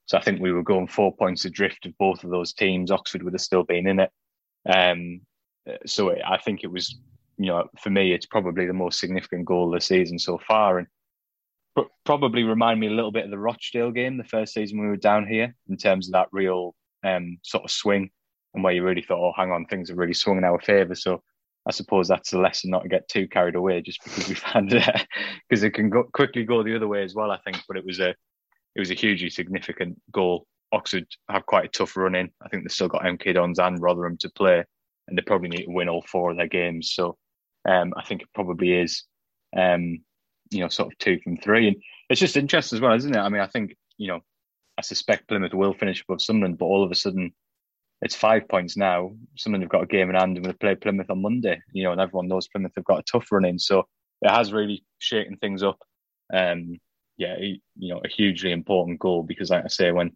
So 0.06 0.16
I 0.16 0.22
think 0.22 0.40
we 0.40 0.52
were 0.52 0.62
going 0.62 0.86
four 0.86 1.14
points 1.14 1.44
adrift 1.44 1.84
of 1.86 1.98
both 1.98 2.24
of 2.24 2.30
those 2.30 2.52
teams. 2.52 2.90
Oxford 2.90 3.22
would 3.22 3.34
have 3.34 3.40
still 3.40 3.64
been 3.64 3.86
in 3.86 4.00
it. 4.00 4.10
Um, 4.68 5.20
so 5.84 6.14
I 6.24 6.38
think 6.38 6.62
it 6.62 6.70
was 6.70 6.96
you 7.38 7.46
know, 7.46 7.68
for 7.78 7.90
me, 7.90 8.12
it's 8.12 8.26
probably 8.26 8.66
the 8.66 8.72
most 8.72 8.98
significant 8.98 9.44
goal 9.44 9.74
of 9.74 9.80
the 9.80 9.84
season 9.84 10.18
so 10.18 10.38
far, 10.38 10.78
and 10.78 10.86
pr- 11.74 11.92
probably 12.04 12.42
remind 12.44 12.80
me 12.80 12.86
a 12.86 12.92
little 12.92 13.12
bit 13.12 13.24
of 13.24 13.30
the 13.30 13.38
Rochdale 13.38 13.90
game, 13.90 14.16
the 14.16 14.24
first 14.24 14.54
season 14.54 14.80
we 14.80 14.86
were 14.86 14.96
down 14.96 15.26
here, 15.26 15.54
in 15.68 15.76
terms 15.76 16.08
of 16.08 16.12
that 16.12 16.28
real 16.32 16.74
um, 17.04 17.38
sort 17.42 17.64
of 17.64 17.70
swing, 17.70 18.10
and 18.54 18.64
where 18.64 18.72
you 18.72 18.82
really 18.82 19.02
thought, 19.02 19.20
oh, 19.20 19.32
hang 19.36 19.50
on, 19.50 19.66
things 19.66 19.88
have 19.88 19.98
really 19.98 20.14
swung 20.14 20.38
in 20.38 20.44
our 20.44 20.60
favour. 20.60 20.94
So 20.94 21.22
I 21.66 21.72
suppose 21.72 22.06
that's 22.06 22.30
the 22.30 22.38
lesson 22.38 22.70
not 22.70 22.84
to 22.84 22.88
get 22.88 23.08
too 23.08 23.26
carried 23.26 23.56
away 23.56 23.82
just 23.82 24.02
because 24.04 24.28
we've 24.28 24.42
had 24.42 24.68
because 25.48 25.64
it 25.64 25.74
can 25.74 25.90
go, 25.90 26.04
quickly 26.04 26.44
go 26.44 26.62
the 26.62 26.76
other 26.76 26.88
way 26.88 27.02
as 27.02 27.14
well. 27.14 27.30
I 27.30 27.38
think, 27.38 27.58
but 27.66 27.76
it 27.76 27.84
was 27.84 27.98
a 28.00 28.10
it 28.10 28.80
was 28.80 28.90
a 28.90 28.94
hugely 28.94 29.30
significant 29.30 30.00
goal. 30.12 30.46
Oxford 30.72 31.06
have 31.28 31.46
quite 31.46 31.64
a 31.64 31.68
tough 31.68 31.96
run 31.96 32.14
in. 32.14 32.30
I 32.42 32.48
think 32.48 32.62
they've 32.62 32.72
still 32.72 32.88
got 32.88 33.02
MK 33.02 33.34
Dons 33.34 33.58
and 33.58 33.80
Rotherham 33.80 34.16
to 34.18 34.30
play, 34.30 34.64
and 35.08 35.18
they 35.18 35.22
probably 35.22 35.48
need 35.48 35.64
to 35.64 35.70
win 35.70 35.88
all 35.88 36.02
four 36.02 36.30
of 36.30 36.36
their 36.36 36.48
games. 36.48 36.92
So 36.92 37.16
um, 37.68 37.94
I 37.96 38.04
think 38.04 38.22
it 38.22 38.28
probably 38.34 38.72
is, 38.72 39.04
um, 39.56 40.00
you 40.50 40.60
know, 40.60 40.68
sort 40.68 40.92
of 40.92 40.98
two 40.98 41.18
from 41.22 41.38
three. 41.38 41.68
And 41.68 41.76
it's 42.10 42.20
just 42.20 42.36
interesting 42.36 42.76
as 42.76 42.80
well, 42.80 42.94
isn't 42.94 43.14
it? 43.14 43.18
I 43.18 43.28
mean, 43.28 43.40
I 43.40 43.46
think 43.46 43.76
you 43.96 44.08
know, 44.08 44.20
I 44.78 44.82
suspect 44.82 45.28
Plymouth 45.28 45.54
will 45.54 45.74
finish 45.74 46.02
above 46.02 46.22
Sunderland, 46.22 46.58
but 46.58 46.66
all 46.66 46.84
of 46.84 46.90
a 46.90 46.94
sudden 46.94 47.32
it's 48.02 48.14
five 48.14 48.48
points 48.48 48.76
now. 48.76 49.12
Sunderland 49.36 49.64
have 49.64 49.70
got 49.70 49.82
a 49.82 49.86
game 49.86 50.10
in 50.10 50.16
hand 50.16 50.36
and 50.36 50.46
we 50.46 50.52
play 50.52 50.74
Plymouth 50.74 51.10
on 51.10 51.22
Monday, 51.22 51.60
you 51.72 51.84
know, 51.84 51.92
and 51.92 52.00
everyone 52.00 52.28
knows 52.28 52.48
Plymouth 52.48 52.72
have 52.76 52.84
got 52.84 53.00
a 53.00 53.04
tough 53.10 53.30
run 53.32 53.44
in. 53.44 53.58
So 53.58 53.86
it 54.22 54.30
has 54.30 54.52
really 54.52 54.84
shaken 54.98 55.36
things 55.36 55.62
up. 55.62 55.78
Um, 56.32 56.78
yeah, 57.16 57.36
he, 57.38 57.62
you 57.76 57.94
know, 57.94 58.00
a 58.04 58.08
hugely 58.08 58.52
important 58.52 58.98
goal 58.98 59.22
because, 59.22 59.50
like 59.50 59.64
I 59.64 59.68
say, 59.68 59.92
when 59.92 60.12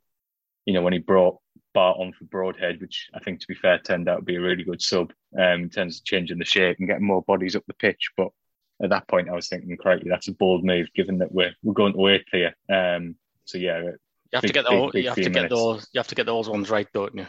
you 0.66 0.74
know 0.74 0.82
when 0.82 0.92
he 0.92 0.98
brought 0.98 1.38
Batth 1.74 1.98
on 1.98 2.12
for 2.12 2.24
Broadhead, 2.24 2.80
which 2.80 3.08
I 3.14 3.20
think, 3.20 3.40
to 3.40 3.46
be 3.46 3.54
fair, 3.54 3.78
turned 3.78 4.08
out 4.08 4.16
to 4.16 4.22
be 4.22 4.36
a 4.36 4.40
really 4.40 4.64
good 4.64 4.82
sub 4.82 5.12
um, 5.38 5.62
in 5.62 5.70
terms 5.70 5.98
of 5.98 6.04
changing 6.04 6.38
the 6.38 6.44
shape 6.44 6.76
and 6.78 6.88
getting 6.88 7.06
more 7.06 7.22
bodies 7.22 7.56
up 7.56 7.64
the 7.66 7.74
pitch. 7.74 8.10
But 8.16 8.28
at 8.82 8.90
that 8.90 9.08
point, 9.08 9.30
I 9.30 9.34
was 9.34 9.48
thinking, 9.48 9.74
crikey, 9.76 10.08
that's 10.08 10.28
a 10.28 10.32
bold 10.32 10.64
move, 10.64 10.88
given 10.94 11.18
that 11.18 11.32
we're 11.32 11.54
we're 11.62 11.74
going 11.74 11.94
to 11.94 11.98
wait 11.98 12.26
here. 12.30 12.54
Um, 12.68 13.16
so 13.44 13.56
yeah, 13.56 13.78
you 13.78 13.92
have 14.34 14.42
big, 14.42 14.48
to 14.48 14.52
get 14.52 14.64
those, 14.68 14.94
you 14.94 15.08
have 15.08 15.16
to 15.16 15.30
get 15.30 15.50
those 15.50 15.88
you 15.92 15.98
have 15.98 16.08
to 16.08 16.14
get 16.14 16.26
those 16.26 16.48
ones 16.48 16.68
right, 16.68 16.88
don't 16.92 17.14
you? 17.14 17.26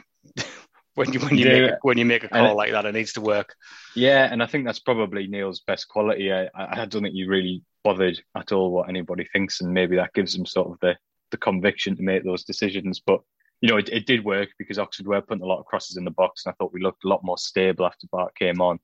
When 0.95 1.13
you 1.13 1.19
when 1.21 1.37
you, 1.37 1.45
make 1.45 1.71
a, 1.71 1.77
when 1.81 1.97
you 1.97 2.05
make 2.05 2.23
a 2.25 2.27
call 2.27 2.55
like 2.55 2.71
that, 2.71 2.85
it 2.85 2.93
needs 2.93 3.13
to 3.13 3.21
work. 3.21 3.55
Yeah, 3.95 4.27
and 4.29 4.43
I 4.43 4.45
think 4.45 4.65
that's 4.65 4.79
probably 4.79 5.27
Neil's 5.27 5.61
best 5.61 5.87
quality. 5.87 6.33
I, 6.33 6.49
I 6.53 6.85
don't 6.85 7.03
think 7.03 7.15
you 7.15 7.29
really 7.29 7.63
bothered 7.83 8.21
at 8.35 8.51
all 8.51 8.71
what 8.71 8.89
anybody 8.89 9.25
thinks, 9.31 9.61
and 9.61 9.73
maybe 9.73 9.95
that 9.95 10.13
gives 10.13 10.35
him 10.35 10.45
sort 10.45 10.69
of 10.69 10.79
the 10.81 10.97
the 11.31 11.37
conviction 11.37 11.95
to 11.95 12.03
make 12.03 12.25
those 12.25 12.43
decisions. 12.43 12.99
But 12.99 13.21
you 13.61 13.69
know, 13.69 13.77
it, 13.77 13.89
it 13.89 14.05
did 14.05 14.25
work 14.25 14.49
because 14.57 14.79
Oxford 14.79 15.07
were 15.07 15.21
putting 15.21 15.43
a 15.43 15.47
lot 15.47 15.59
of 15.59 15.65
crosses 15.65 15.95
in 15.95 16.03
the 16.03 16.11
box, 16.11 16.45
and 16.45 16.51
I 16.51 16.55
thought 16.55 16.73
we 16.73 16.81
looked 16.81 17.05
a 17.05 17.09
lot 17.09 17.23
more 17.23 17.37
stable 17.37 17.85
after 17.85 18.07
Batth 18.11 18.35
came 18.35 18.59
on. 18.59 18.79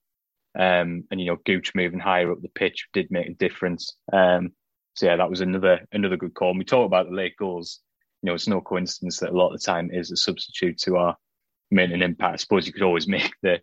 Um, 0.58 1.04
and 1.12 1.20
you 1.20 1.28
know, 1.28 1.38
Gooch 1.46 1.76
moving 1.76 2.00
higher 2.00 2.32
up 2.32 2.42
the 2.42 2.50
pitch 2.50 2.88
did 2.94 3.12
make 3.12 3.28
a 3.28 3.34
difference. 3.34 3.96
Um, 4.12 4.54
so 4.96 5.06
yeah, 5.06 5.18
that 5.18 5.30
was 5.30 5.42
another 5.42 5.82
another 5.92 6.18
good 6.18 6.34
call. 6.34 6.52
And 6.52 6.60
we 6.60 6.66
talk 6.66 6.86
about 6.86 7.08
the 7.08 7.16
late 7.16 7.36
goals. 7.38 7.82
You 8.22 8.28
know, 8.28 8.34
it's 8.34 8.48
no 8.48 8.62
coincidence 8.62 9.20
that 9.20 9.30
a 9.30 9.38
lot 9.38 9.54
of 9.54 9.60
the 9.60 9.66
time 9.66 9.92
is 9.92 10.10
a 10.10 10.18
substitute 10.18 10.80
to 10.80 10.98
our 10.98 11.16
main 11.72 11.92
an 11.92 12.02
impact. 12.02 12.34
I 12.34 12.38
suppose 12.38 12.68
you 12.68 12.74
could 12.74 12.84
always 12.84 13.08
make 13.18 13.34
the 13.42 13.62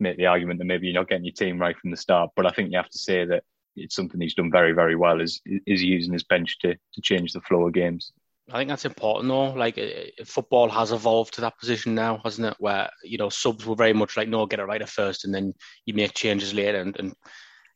make 0.00 0.16
the 0.16 0.26
argument 0.26 0.58
that 0.58 0.64
maybe 0.64 0.86
you're 0.86 1.00
not 1.00 1.08
getting 1.08 1.24
your 1.24 1.34
team 1.34 1.58
right 1.58 1.76
from 1.78 1.90
the 1.90 1.96
start, 1.96 2.30
but 2.34 2.46
I 2.46 2.50
think 2.50 2.70
you 2.70 2.76
have 2.76 2.90
to 2.90 2.98
say 2.98 3.24
that 3.24 3.44
it's 3.76 3.94
something 3.94 4.20
he's 4.20 4.34
done 4.34 4.50
very, 4.50 4.72
very 4.72 4.96
well. 4.96 5.20
Is 5.20 5.40
is 5.44 5.82
using 5.82 6.12
his 6.12 6.24
bench 6.24 6.58
to 6.60 6.74
to 6.74 7.00
change 7.00 7.32
the 7.32 7.40
flow 7.40 7.66
of 7.66 7.74
games. 7.74 8.12
I 8.52 8.58
think 8.58 8.68
that's 8.68 8.84
important 8.84 9.28
though. 9.28 9.52
Like 9.52 9.78
uh, 9.78 10.24
football 10.24 10.68
has 10.68 10.92
evolved 10.92 11.34
to 11.34 11.40
that 11.42 11.58
position 11.58 11.94
now, 11.94 12.20
hasn't 12.24 12.46
it? 12.46 12.56
Where 12.58 12.90
you 13.02 13.18
know 13.18 13.30
subs 13.30 13.64
were 13.64 13.74
very 13.74 13.92
much 13.94 14.16
like, 14.16 14.28
no, 14.28 14.46
get 14.46 14.60
it 14.60 14.64
right 14.64 14.82
at 14.82 14.88
first, 14.88 15.24
and 15.24 15.34
then 15.34 15.54
you 15.86 15.94
make 15.94 16.14
changes 16.14 16.52
later. 16.52 16.80
And, 16.80 16.98
and 16.98 17.14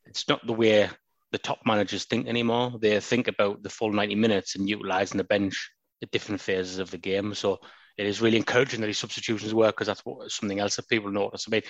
it's 0.05 0.27
not 0.27 0.45
the 0.45 0.53
way 0.53 0.89
the 1.31 1.37
top 1.37 1.59
managers 1.65 2.05
think 2.05 2.27
anymore. 2.27 2.73
They 2.79 2.99
think 2.99 3.27
about 3.27 3.63
the 3.63 3.69
full 3.69 3.91
ninety 3.91 4.15
minutes 4.15 4.55
and 4.55 4.69
utilising 4.69 5.17
the 5.17 5.23
bench 5.23 5.71
at 6.03 6.11
different 6.11 6.41
phases 6.41 6.77
of 6.77 6.91
the 6.91 6.97
game. 6.97 7.33
So 7.33 7.59
it 7.99 8.07
is 8.07 8.21
really 8.21 8.37
encouraging 8.37 8.79
that 8.79 8.87
his 8.87 8.97
substitutions 8.97 9.53
work 9.53 9.75
because 9.75 9.87
that's 9.87 10.05
what, 10.05 10.31
something 10.31 10.57
else 10.57 10.77
that 10.77 10.87
people 10.87 11.11
notice. 11.11 11.45
I 11.47 11.51
mean, 11.51 11.63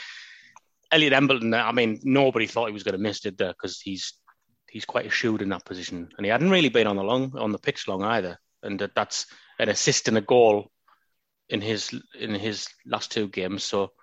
Elliot 0.91 1.13
Embleton, 1.13 1.51
I 1.55 1.71
mean, 1.71 1.99
nobody 2.03 2.45
thought 2.45 2.67
he 2.67 2.73
was 2.73 2.83
going 2.83 2.93
to 2.93 3.01
miss 3.01 3.25
it 3.25 3.35
there 3.35 3.49
because 3.49 3.81
he's 3.81 4.13
he's 4.69 4.85
quite 4.85 5.07
a 5.07 5.09
shoot 5.09 5.41
in 5.41 5.49
that 5.49 5.65
position, 5.65 6.07
and 6.15 6.25
he 6.25 6.29
hadn't 6.29 6.51
really 6.51 6.69
been 6.69 6.85
on 6.85 6.97
the 6.97 7.03
long 7.03 7.35
on 7.35 7.51
the 7.51 7.57
pitch 7.57 7.87
long 7.87 8.03
either. 8.03 8.37
And 8.61 8.79
that, 8.79 8.93
that's 8.93 9.25
an 9.57 9.69
assist 9.69 10.07
and 10.07 10.19
a 10.19 10.21
goal 10.21 10.69
in 11.49 11.61
his 11.61 11.99
in 12.19 12.35
his 12.35 12.67
last 12.85 13.11
two 13.11 13.27
games. 13.27 13.63
So 13.63 13.93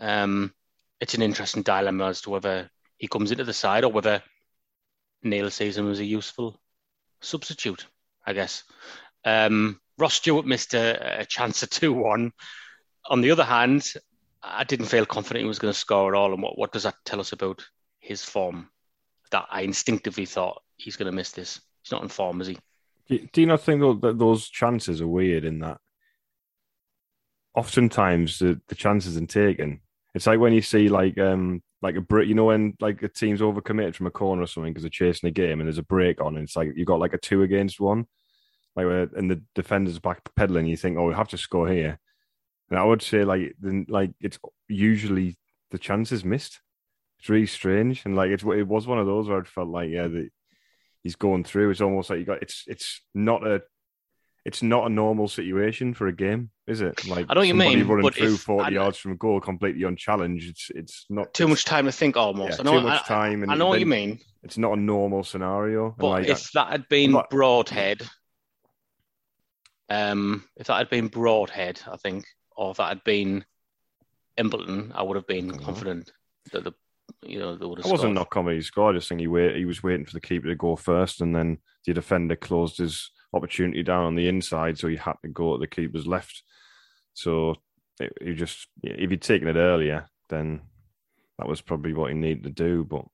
um, 0.00 0.54
it's 1.00 1.14
an 1.14 1.22
interesting 1.22 1.62
dilemma 1.62 2.06
as 2.06 2.22
to 2.22 2.30
whether 2.30 2.70
he 2.96 3.08
comes 3.08 3.30
into 3.30 3.44
the 3.44 3.52
side 3.52 3.84
or 3.84 3.92
whether 3.92 4.22
Neil 5.22 5.50
sees 5.50 5.76
him 5.76 5.90
as 5.90 6.00
a 6.00 6.04
useful 6.04 6.58
substitute. 7.20 7.86
I 8.26 8.32
guess. 8.32 8.64
Um, 9.22 9.80
Ross 9.98 10.14
Stewart 10.14 10.46
missed 10.46 10.74
a, 10.74 11.20
a 11.20 11.24
chance 11.24 11.62
at 11.62 11.70
2 11.70 11.92
1. 11.92 12.32
On 13.10 13.20
the 13.20 13.30
other 13.30 13.44
hand, 13.44 13.92
I 14.42 14.64
didn't 14.64 14.86
feel 14.86 15.06
confident 15.06 15.42
he 15.42 15.48
was 15.48 15.58
going 15.58 15.72
to 15.72 15.78
score 15.78 16.14
at 16.14 16.18
all. 16.18 16.32
And 16.32 16.42
what, 16.42 16.56
what 16.56 16.72
does 16.72 16.84
that 16.84 16.94
tell 17.04 17.20
us 17.20 17.32
about 17.32 17.64
his 17.98 18.24
form? 18.24 18.68
That 19.30 19.46
I 19.50 19.62
instinctively 19.62 20.24
thought 20.24 20.62
he's 20.76 20.96
going 20.96 21.10
to 21.10 21.16
miss 21.16 21.32
this. 21.32 21.60
He's 21.82 21.92
not 21.92 22.02
in 22.02 22.08
form, 22.08 22.40
is 22.40 22.48
he? 22.48 22.58
Do 23.08 23.40
you 23.40 23.46
not 23.46 23.62
think 23.62 23.80
that 24.02 24.18
those 24.18 24.48
chances 24.48 25.00
are 25.00 25.08
weird 25.08 25.44
in 25.44 25.60
that? 25.60 25.78
Oftentimes, 27.54 28.38
the, 28.38 28.60
the 28.68 28.74
chances 28.74 29.16
are 29.16 29.26
taken. 29.26 29.80
It's 30.14 30.26
like 30.26 30.38
when 30.38 30.52
you 30.52 30.62
see 30.62 30.88
like 30.88 31.18
um 31.18 31.62
like 31.80 31.96
a 31.96 32.00
break, 32.00 32.28
you 32.28 32.34
know, 32.34 32.46
when 32.46 32.74
like 32.80 33.02
a 33.02 33.08
team's 33.08 33.40
overcommitted 33.40 33.94
from 33.94 34.06
a 34.06 34.10
corner 34.10 34.42
or 34.42 34.46
something 34.46 34.72
because 34.72 34.82
they're 34.82 34.90
chasing 34.90 35.28
a 35.28 35.32
game 35.32 35.60
and 35.60 35.66
there's 35.66 35.78
a 35.78 35.82
break 35.82 36.20
on, 36.20 36.36
and 36.36 36.44
it's 36.44 36.56
like 36.56 36.72
you've 36.76 36.86
got 36.86 37.00
like 37.00 37.14
a 37.14 37.18
two 37.18 37.42
against 37.42 37.80
one, 37.80 38.06
like 38.78 38.86
where 38.86 39.08
and 39.16 39.28
the 39.28 39.42
defenders 39.56 39.98
back 39.98 40.20
pedaling, 40.36 40.66
you 40.66 40.76
think, 40.76 40.96
oh, 40.98 41.08
we 41.08 41.14
have 41.14 41.28
to 41.28 41.36
score 41.36 41.68
here. 41.68 41.98
And 42.70 42.78
I 42.78 42.84
would 42.84 43.02
say 43.02 43.24
like 43.24 43.56
then 43.58 43.86
like 43.88 44.12
it's 44.20 44.38
usually 44.68 45.36
the 45.72 45.78
chances 45.78 46.24
missed. 46.24 46.60
It's 47.18 47.28
really 47.28 47.46
strange, 47.46 48.02
and 48.04 48.14
like 48.14 48.30
it's 48.30 48.44
it 48.44 48.68
was 48.68 48.86
one 48.86 49.00
of 49.00 49.06
those 49.06 49.28
where 49.28 49.40
I 49.40 49.44
felt 49.44 49.68
like 49.68 49.90
yeah, 49.90 50.06
the, 50.06 50.28
he's 51.02 51.16
going 51.16 51.42
through. 51.42 51.70
It's 51.70 51.80
almost 51.80 52.08
like 52.08 52.20
you 52.20 52.24
got 52.24 52.40
it's 52.40 52.62
it's 52.68 53.02
not 53.14 53.44
a 53.44 53.62
it's 54.44 54.62
not 54.62 54.86
a 54.86 54.90
normal 54.90 55.26
situation 55.26 55.92
for 55.92 56.06
a 56.06 56.12
game, 56.12 56.50
is 56.68 56.80
it? 56.80 57.04
Like 57.08 57.26
I 57.28 57.34
know 57.34 57.40
what 57.40 57.48
you 57.48 57.54
mean, 57.54 57.84
running 57.84 58.02
but 58.02 58.14
through 58.14 58.36
forty 58.36 58.74
yards 58.74 58.96
from 58.96 59.12
a 59.12 59.16
goal 59.16 59.40
completely 59.40 59.82
unchallenged. 59.82 60.48
It's 60.50 60.70
it's 60.72 61.06
not 61.10 61.34
too 61.34 61.48
much 61.48 61.64
time 61.64 61.86
to 61.86 61.92
think. 61.92 62.16
Almost, 62.16 62.58
yeah, 62.58 62.60
I 62.60 62.62
know, 62.62 62.80
too 62.80 62.86
much 62.86 63.04
time. 63.06 63.50
I, 63.50 63.54
I 63.54 63.56
know 63.56 63.66
what 63.66 63.80
you 63.80 63.86
mean. 63.86 64.20
It's 64.44 64.56
not 64.56 64.78
a 64.78 64.80
normal 64.80 65.24
scenario. 65.24 65.96
But 65.98 66.08
like, 66.08 66.28
if 66.28 66.52
that 66.52 66.70
had 66.70 66.88
been 66.88 67.10
not, 67.10 67.30
Broadhead, 67.30 68.08
um, 69.88 70.44
if 70.56 70.66
that 70.66 70.78
had 70.78 70.90
been 70.90 71.08
Broadhead, 71.08 71.80
I 71.90 71.96
think, 71.96 72.26
or 72.56 72.72
if 72.72 72.76
that 72.76 72.88
had 72.88 73.04
been 73.04 73.44
Embleton, 74.36 74.92
I 74.94 75.02
would 75.02 75.16
have 75.16 75.26
been 75.26 75.50
mm-hmm. 75.50 75.64
confident 75.64 76.12
that 76.52 76.64
the 76.64 76.72
you 77.22 77.38
know 77.38 77.56
they 77.56 77.66
would 77.66 77.78
have. 77.78 77.86
I 77.86 77.90
wasn't 77.90 78.14
not 78.14 78.30
comedy 78.30 78.60
score. 78.60 78.90
I 78.90 78.94
just 78.94 79.08
think 79.08 79.20
he 79.20 79.26
wait 79.26 79.56
he 79.56 79.64
was 79.64 79.82
waiting 79.82 80.04
for 80.04 80.12
the 80.12 80.20
keeper 80.20 80.48
to 80.48 80.54
go 80.54 80.76
first, 80.76 81.20
and 81.20 81.34
then 81.34 81.58
the 81.86 81.94
defender 81.94 82.36
closed 82.36 82.78
his 82.78 83.10
opportunity 83.32 83.82
down 83.82 84.04
on 84.04 84.14
the 84.14 84.28
inside, 84.28 84.78
so 84.78 84.88
he 84.88 84.96
had 84.96 85.14
to 85.22 85.28
go 85.28 85.54
to 85.54 85.60
the 85.60 85.66
keeper's 85.66 86.06
left. 86.06 86.42
So 87.14 87.56
he 88.20 88.34
just 88.34 88.68
if 88.82 89.10
he'd 89.10 89.22
taken 89.22 89.48
it 89.48 89.56
earlier, 89.56 90.06
then 90.28 90.60
that 91.38 91.48
was 91.48 91.60
probably 91.60 91.92
what 91.92 92.10
he 92.10 92.14
needed 92.14 92.44
to 92.44 92.50
do. 92.50 92.84
But 92.84 93.04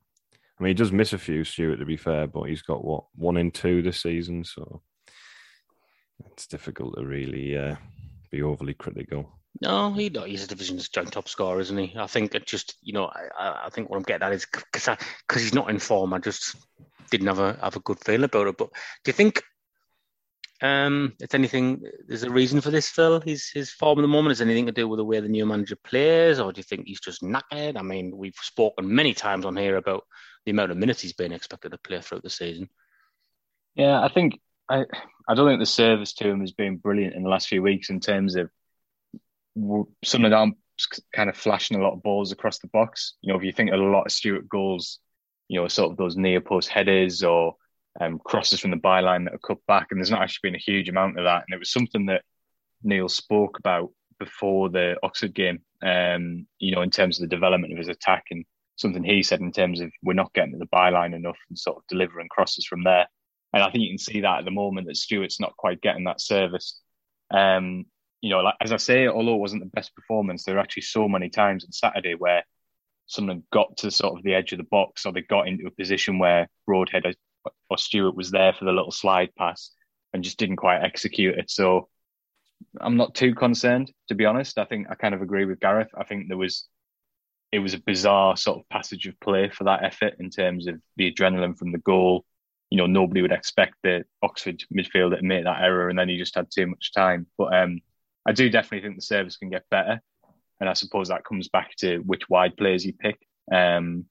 I 0.59 0.63
mean, 0.63 0.69
he 0.69 0.75
does 0.75 0.93
miss 0.93 1.13
a 1.13 1.19
few, 1.19 1.45
Stewart, 1.45 1.79
to 1.79 1.87
be 1.87 1.97
fair, 1.97 2.27
but 2.27 2.45
he's 2.45 2.63
got 2.63 2.85
what 2.85 3.05
one 3.15 3.37
in 3.37 3.51
two 3.51 3.83
this 3.83 4.03
season, 4.03 4.45
so 4.45 4.83
it's 6.33 6.47
difficult 6.47 6.97
to 6.97 7.05
really 7.05 7.57
uh, 7.57 7.77
be 8.31 8.43
overly 8.43 8.75
critical. 8.75 9.29
No, 9.61 9.93
he 9.93 10.09
no, 10.09 10.25
he's 10.25 10.45
a 10.45 10.49
division's 10.49 10.89
joint 10.89 11.13
top 11.13 11.29
scorer, 11.29 11.61
isn't 11.61 11.79
he? 11.79 11.95
I 11.97 12.07
think 12.07 12.35
it 12.35 12.47
just 12.47 12.77
you 12.83 12.93
know 12.93 13.07
I, 13.39 13.67
I 13.67 13.69
think 13.71 13.89
what 13.89 13.97
I'm 13.97 14.03
getting 14.03 14.27
at 14.27 14.33
is 14.33 14.47
because 14.47 14.97
because 15.27 15.43
he's 15.43 15.55
not 15.55 15.71
in 15.71 15.79
form. 15.79 16.13
I 16.13 16.19
just 16.19 16.57
didn't 17.11 17.29
have 17.29 17.39
a 17.39 17.57
have 17.63 17.77
a 17.77 17.81
good 17.81 18.01
feeling 18.01 18.25
about 18.25 18.49
it. 18.49 18.57
But 18.57 18.71
do 19.05 19.09
you 19.09 19.13
think 19.13 19.43
um, 20.61 21.13
it's 21.21 21.35
anything? 21.35 21.83
There's 22.09 22.25
a 22.25 22.31
reason 22.31 22.61
for 22.61 22.71
this, 22.71 22.89
Phil. 22.89 23.21
His 23.21 23.49
his 23.51 23.71
form 23.71 24.01
at 24.01 24.03
the 24.03 24.09
moment 24.09 24.33
is 24.33 24.41
anything 24.41 24.67
to 24.67 24.73
do 24.73 24.89
with 24.89 24.99
the 24.99 25.05
way 25.05 25.21
the 25.21 25.29
new 25.29 25.47
manager 25.47 25.77
plays, 25.85 26.41
or 26.41 26.53
do 26.53 26.59
you 26.59 26.65
think 26.65 26.87
he's 26.87 27.01
just 27.01 27.23
knackered? 27.23 27.77
I 27.77 27.83
mean, 27.83 28.17
we've 28.17 28.35
spoken 28.41 28.93
many 28.93 29.15
times 29.15 29.45
on 29.45 29.57
here 29.57 29.77
about 29.77 30.05
the 30.45 30.51
amount 30.51 30.73
of 30.73 30.79
minutes 30.79 31.01
he's 31.01 31.13
been 31.13 31.33
expected 31.33 31.71
to 31.71 31.79
play 31.79 32.01
throughout 32.01 32.25
the 32.25 32.31
season. 32.31 32.69
Yeah, 33.77 34.01
I 34.01 34.09
think 34.09 34.41
I 34.69 34.85
I 35.29 35.35
don't 35.35 35.49
think 35.49 35.61
the 35.61 35.67
service 35.67 36.13
to 36.15 36.29
him 36.29 36.41
has 36.41 36.53
been 36.53 36.77
brilliant 36.77 37.15
in 37.15 37.23
the 37.23 37.29
last 37.29 37.49
few 37.49 37.63
weeks 37.63 37.91
in 37.91 38.01
terms 38.01 38.37
of 38.37 38.51
some 40.05 40.25
of 40.25 40.31
them 40.31 40.55
kind 41.15 41.31
of 41.31 41.37
flashing 41.37 41.79
a 41.79 41.83
lot 41.83 41.93
of 41.93 42.03
balls 42.03 42.33
across 42.33 42.59
the 42.59 42.69
box. 42.69 43.15
You 43.21 43.33
know, 43.33 43.39
if 43.39 43.45
you 43.45 43.53
think 43.53 43.71
of 43.71 43.81
a 43.81 43.85
lot 43.85 44.07
of 44.07 44.13
Stewart 44.13 44.49
goals, 44.49 44.99
you 45.49 45.61
know, 45.61 45.69
sort 45.69 45.93
of 45.93 45.97
those 45.97 46.17
near 46.17 46.41
post 46.41 46.69
headers 46.69 47.23
or 47.23 47.57
um, 48.01 48.19
crosses 48.19 48.61
from 48.61 48.71
the 48.71 48.77
byline 48.77 49.25
that 49.25 49.35
are 49.35 49.39
cut 49.39 49.65
back, 49.67 49.89
and 49.91 50.01
there's 50.01 50.11
not 50.11 50.23
actually 50.23 50.51
been 50.51 50.57
a 50.57 50.65
huge 50.65 50.89
amount 50.89 51.19
of 51.19 51.25
that. 51.25 51.45
And 51.47 51.55
it 51.55 51.59
was 51.59 51.71
something 51.71 52.07
that 52.07 52.23
Neil 52.83 53.09
spoke 53.09 53.59
about 53.59 53.91
before 54.19 54.69
the 54.69 54.97
Oxford 55.03 55.35
game. 55.35 55.61
Um, 55.83 56.47
you 56.59 56.75
know, 56.75 56.83
in 56.83 56.91
terms 56.91 57.19
of 57.19 57.29
the 57.29 57.35
development 57.35 57.73
of 57.73 57.79
his 57.79 57.89
attack 57.89 58.25
and 58.31 58.45
something 58.77 59.05
he 59.05 59.23
said 59.23 59.41
in 59.41 59.53
terms 59.53 59.81
of 59.81 59.93
we're 60.03 60.15
not 60.15 60.33
getting 60.33 60.53
to 60.53 60.59
the 60.59 60.67
byline 60.67 61.15
enough 61.15 61.39
and 61.49 61.59
sort 61.59 61.77
of 61.77 61.83
delivering 61.89 62.29
crosses 62.29 62.67
from 62.67 62.83
there. 62.85 63.07
And 63.55 63.63
I 63.63 63.71
think 63.71 63.85
you 63.85 63.91
can 63.91 63.99
see 63.99 64.21
that 64.23 64.41
at 64.41 64.45
the 64.45 64.51
moment 64.51 64.89
that 64.89 64.97
Stewart's 64.97 65.39
not 65.39 65.57
quite 65.57 65.81
getting 65.81 66.05
that 66.05 66.21
service. 66.21 66.81
Um, 67.31 67.87
you 68.21 68.31
know, 68.31 68.41
like, 68.41 68.57
as 68.61 68.73
I 68.73 68.79
say, 68.79 69.07
although 69.07 69.37
it 69.37 69.41
wasn't 69.41 69.63
the 69.63 69.71
best 69.71 69.95
performance, 69.95 70.43
there 70.43 70.57
were 70.57 70.61
actually 70.61 70.83
so 70.83 71.09
many 71.09 71.31
times 71.31 71.65
on 71.65 71.71
Saturday 71.71 72.15
where 72.15 72.43
someone 73.07 73.45
got 73.53 73.77
to 73.77 73.91
sort 73.93 74.19
of 74.19 74.25
the 74.25 74.35
edge 74.35 74.53
of 74.53 74.59
the 74.59 74.65
box 74.65 75.07
or 75.07 75.13
they 75.13 75.21
got 75.21 75.47
into 75.47 75.67
a 75.67 75.71
position 75.71 76.19
where 76.19 76.49
Broadhead 76.67 77.05
or 77.71 77.79
Stewart 77.79 78.17
was 78.17 78.33
there 78.33 78.53
for 78.53 78.65
the 78.65 78.73
little 78.73 78.91
slide 78.91 79.35
pass 79.37 79.71
and 80.13 80.25
just 80.25 80.39
didn't 80.39 80.57
quite 80.57 80.83
execute 80.83 81.39
it. 81.39 81.51
So 81.51 81.89
I'm 82.81 82.97
not 82.97 83.15
too 83.15 83.35
concerned, 83.35 83.93
to 84.09 84.15
be 84.15 84.25
honest. 84.25 84.59
I 84.59 84.65
think 84.65 84.89
I 84.91 84.95
kind 84.95 85.15
of 85.15 85.23
agree 85.23 85.45
with 85.45 85.61
Gareth. 85.61 85.91
I 85.97 86.05
think 86.05 86.29
there 86.29 86.37
was 86.37 86.67
it 87.53 87.61
was 87.61 87.75
a 87.75 87.79
bizarre 87.79 88.37
sort 88.37 88.59
of 88.59 88.69
passage 88.69 89.07
of 89.07 89.21
play 89.21 89.49
for 89.49 89.65
that 89.65 89.85
effort 89.85 90.15
in 90.19 90.29
terms 90.29 90.67
of 90.67 90.81
the 90.97 91.13
adrenaline 91.13 91.57
from 91.57 91.71
the 91.71 91.79
goal. 91.79 92.25
You 92.75 92.79
know, 92.79 92.87
nobody 92.87 93.23
would 93.23 93.31
expect 93.31 93.75
the 93.85 94.05
Oxford 94.21 94.65
midfielder 94.77 95.21
to 95.21 95.25
make 95.25 95.45
that 95.45 95.63
error, 95.63 95.91
and 95.91 95.97
then 95.97 96.09
he 96.09 96.19
just 96.19 96.35
had 96.35 96.51
too 96.51 96.67
much 96.67 96.93
time. 96.93 97.29
But 97.39 97.55
um, 97.55 97.81
I 98.27 98.33
do 98.33 98.51
definitely 98.51 98.85
think 98.85 98.97
the 98.97 99.03
service 99.03 99.37
can 99.37 99.49
get 99.49 99.71
better, 99.71 100.03
and 100.59 100.69
I 100.69 100.73
suppose 100.73 101.07
that 101.09 101.25
comes 101.25 101.49
back 101.49 101.77
to 101.77 101.99
which 101.99 102.29
wide 102.29 102.57
players 102.57 102.85
you 102.85 102.93
pick. 102.93 103.19
Um, 103.53 104.07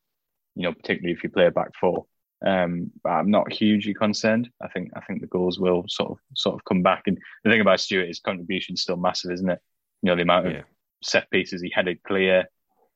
you 0.55 0.63
know, 0.63 0.73
particularly 0.73 1.13
if 1.13 1.25
you 1.25 1.29
play 1.29 1.47
a 1.47 1.51
back 1.51 1.71
four. 1.75 2.05
Um, 2.45 2.91
but 3.03 3.09
I'm 3.09 3.31
not 3.31 3.51
hugely 3.51 3.93
concerned. 3.93 4.49
I 4.61 4.69
think 4.69 4.91
I 4.95 5.01
think 5.01 5.19
the 5.19 5.27
goals 5.27 5.59
will 5.59 5.83
sort 5.89 6.11
of 6.11 6.17
sort 6.33 6.55
of 6.55 6.63
come 6.63 6.83
back. 6.83 7.03
And 7.07 7.17
the 7.43 7.51
thing 7.51 7.61
about 7.61 7.81
Stewart, 7.81 8.07
his 8.07 8.21
contribution 8.21 8.75
is 8.75 8.81
still 8.81 8.97
massive, 8.97 9.31
isn't 9.31 9.49
it? 9.49 9.59
You 10.01 10.07
know, 10.07 10.15
the 10.15 10.21
amount 10.21 10.47
of 10.47 10.53
set 11.01 11.29
pieces 11.31 11.61
he 11.61 11.69
headed 11.69 12.01
clear, 12.03 12.45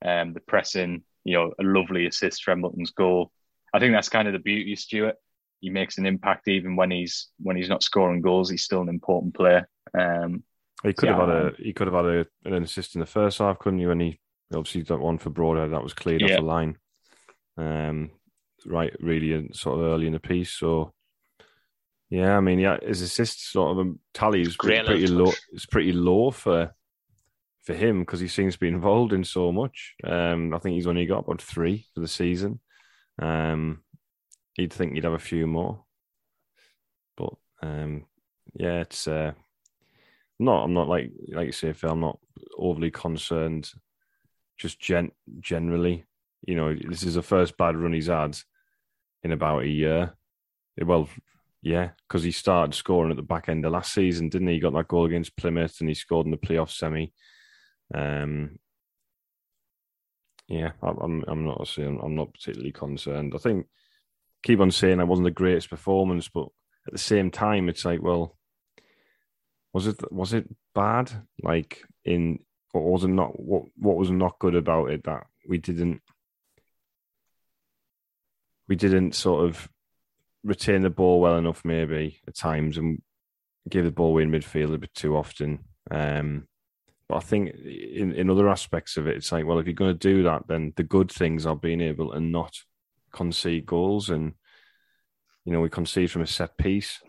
um, 0.05 0.33
the 0.33 0.39
pressing, 0.39 1.03
you 1.25 1.33
know, 1.33 1.51
a 1.59 1.63
lovely 1.63 2.07
assist 2.07 2.43
for 2.43 2.51
Embleton's 2.51 2.91
goal. 2.91 3.31
I 3.73 3.79
think 3.79 3.93
that's 3.93 4.09
kind 4.09 4.27
of 4.29 4.33
the 4.33 4.39
beauty 4.39 4.73
of 4.73 4.79
Stewart. 4.79 5.15
He 5.59 5.69
makes 5.69 5.97
an 5.97 6.05
impact 6.05 6.47
even 6.47 6.75
when 6.75 6.91
he's 6.91 7.29
when 7.39 7.57
he's 7.57 7.69
not 7.69 7.83
scoring 7.83 8.21
goals. 8.21 8.49
He's 8.49 8.63
still 8.63 8.81
an 8.81 8.89
important 8.89 9.33
player. 9.33 9.67
Um, 9.97 10.43
he 10.83 10.93
could 10.93 11.09
yeah, 11.09 11.17
have 11.17 11.27
had 11.27 11.37
a 11.37 11.51
he 11.57 11.73
could 11.73 11.87
have 11.87 11.95
had 11.95 12.05
a, 12.05 12.25
an 12.45 12.63
assist 12.63 12.95
in 12.95 12.99
the 12.99 13.07
first 13.07 13.39
half, 13.39 13.59
couldn't 13.59 13.79
you? 13.79 13.91
And 13.91 14.01
he 14.01 14.19
obviously 14.53 14.83
got 14.83 14.99
one 14.99 15.17
for 15.17 15.29
Broadhead 15.29 15.71
that 15.71 15.83
was 15.83 15.93
cleared 15.93 16.21
yeah. 16.21 16.35
off 16.35 16.39
the 16.39 16.45
line. 16.45 16.77
Um, 17.57 18.11
right, 18.65 18.93
really, 18.99 19.49
sort 19.53 19.79
of 19.79 19.85
early 19.85 20.07
in 20.07 20.13
the 20.13 20.19
piece. 20.19 20.51
So, 20.51 20.93
yeah, 22.09 22.37
I 22.37 22.39
mean, 22.39 22.59
yeah, 22.59 22.77
his 22.81 23.01
assist 23.01 23.51
sort 23.51 23.71
of 23.71 23.79
um, 23.79 23.99
tally 24.13 24.41
is 24.41 24.55
pretty, 24.55 24.85
pretty 24.85 25.07
low. 25.07 25.31
It's 25.51 25.65
pretty 25.65 25.93
low 25.93 26.31
for 26.31 26.73
for 27.63 27.73
him 27.73 27.99
because 27.99 28.19
he 28.19 28.29
seems 28.29 28.53
to 28.53 28.59
be 28.59 28.69
involved 28.69 29.13
in 29.13 29.23
so 29.23 29.51
much. 29.51 29.95
Um, 30.03 30.53
I 30.53 30.59
think 30.59 30.75
he's 30.75 30.87
only 30.87 31.05
got 31.05 31.25
about 31.25 31.41
three 31.41 31.85
for 31.93 32.01
the 32.01 32.07
season. 32.07 32.61
Um, 33.21 33.81
you'd 34.57 34.73
think 34.73 34.95
you'd 34.95 35.03
have 35.03 35.13
a 35.13 35.19
few 35.19 35.47
more, 35.47 35.83
but 37.15 37.33
um, 37.61 38.05
yeah, 38.53 38.81
it's 38.81 39.07
uh, 39.07 39.33
not. 40.39 40.63
I'm 40.63 40.73
not 40.73 40.87
like 40.87 41.11
like 41.29 41.47
you 41.47 41.51
say, 41.51 41.73
Phil. 41.73 41.91
I'm 41.91 41.99
not 41.99 42.19
overly 42.57 42.91
concerned. 42.91 43.71
Just 44.57 44.79
gen- 44.79 45.11
generally, 45.39 46.05
you 46.45 46.55
know, 46.55 46.75
this 46.75 47.03
is 47.03 47.13
the 47.13 47.21
first 47.21 47.57
bad 47.57 47.75
run 47.75 47.93
he's 47.93 48.07
had 48.07 48.37
in 49.23 49.31
about 49.31 49.63
a 49.63 49.67
year. 49.67 50.13
Well, 50.81 51.07
yeah, 51.61 51.91
because 52.07 52.23
he 52.23 52.31
started 52.31 52.75
scoring 52.75 53.11
at 53.11 53.17
the 53.17 53.23
back 53.23 53.49
end 53.49 53.65
of 53.65 53.71
last 53.71 53.93
season, 53.93 54.29
didn't 54.29 54.47
he? 54.47 54.55
He 54.55 54.59
got 54.59 54.73
that 54.73 54.87
goal 54.87 55.05
against 55.05 55.37
Plymouth 55.37 55.77
and 55.79 55.89
he 55.89 55.95
scored 55.95 56.25
in 56.25 56.31
the 56.31 56.37
playoff 56.37 56.71
semi. 56.71 57.13
Um, 57.93 58.59
yeah, 60.47 60.71
I'm 60.81 61.23
I'm 61.27 61.45
not 61.45 61.77
I'm 61.77 62.15
not 62.15 62.33
particularly 62.33 62.71
concerned. 62.71 63.33
I 63.35 63.37
think 63.37 63.67
keep 64.47 64.61
on 64.61 64.71
saying 64.71 65.01
I 65.01 65.03
wasn't 65.03 65.25
the 65.25 65.31
greatest 65.31 65.69
performance, 65.69 66.29
but 66.29 66.47
at 66.87 66.93
the 66.93 66.97
same 66.97 67.29
time, 67.31 67.67
it's 67.67 67.83
like, 67.83 68.01
well, 68.01 68.37
was 69.73 69.87
it 69.87 70.11
was 70.11 70.33
it 70.33 70.47
bad? 70.73 71.11
Like 71.43 71.83
in 72.05 72.39
or 72.73 72.93
was 72.93 73.03
it 73.03 73.09
not? 73.09 73.37
What 73.37 73.65
what 73.75 73.97
was 73.97 74.09
not 74.09 74.39
good 74.39 74.55
about 74.55 74.91
it 74.91 75.03
that 75.03 75.27
we 75.47 75.57
didn't 75.57 76.01
we 78.69 78.77
didn't 78.77 79.15
sort 79.15 79.45
of 79.45 79.69
retain 80.45 80.81
the 80.81 80.89
ball 80.89 81.19
well 81.19 81.37
enough, 81.37 81.65
maybe 81.65 82.21
at 82.25 82.35
times, 82.35 82.77
and 82.77 83.01
give 83.69 83.83
the 83.83 83.91
ball 83.91 84.11
away 84.11 84.23
in 84.23 84.31
midfield 84.31 84.73
a 84.73 84.77
bit 84.77 84.93
too 84.93 85.17
often. 85.17 85.59
Um, 85.91 86.47
but 87.09 87.17
I 87.17 87.19
think 87.19 87.53
in, 87.55 88.13
in 88.13 88.29
other 88.29 88.47
aspects 88.47 88.95
of 88.95 89.07
it, 89.07 89.17
it's 89.17 89.31
like, 89.31 89.45
well, 89.45 89.59
if 89.59 89.65
you're 89.65 89.73
going 89.73 89.97
to 89.97 90.13
do 90.15 90.23
that, 90.23 90.47
then 90.47 90.73
the 90.77 90.83
good 90.83 91.11
things 91.11 91.45
are 91.45 91.55
being 91.55 91.81
able 91.81 92.11
to 92.11 92.19
not 92.21 92.57
concede 93.17 93.65
goals. 93.65 94.09
And, 94.09 94.33
you 95.45 95.51
know, 95.51 95.61
we 95.61 95.69
concede 95.69 96.11
from 96.11 96.21
a 96.21 96.27
set 96.27 96.57
piece, 96.57 96.99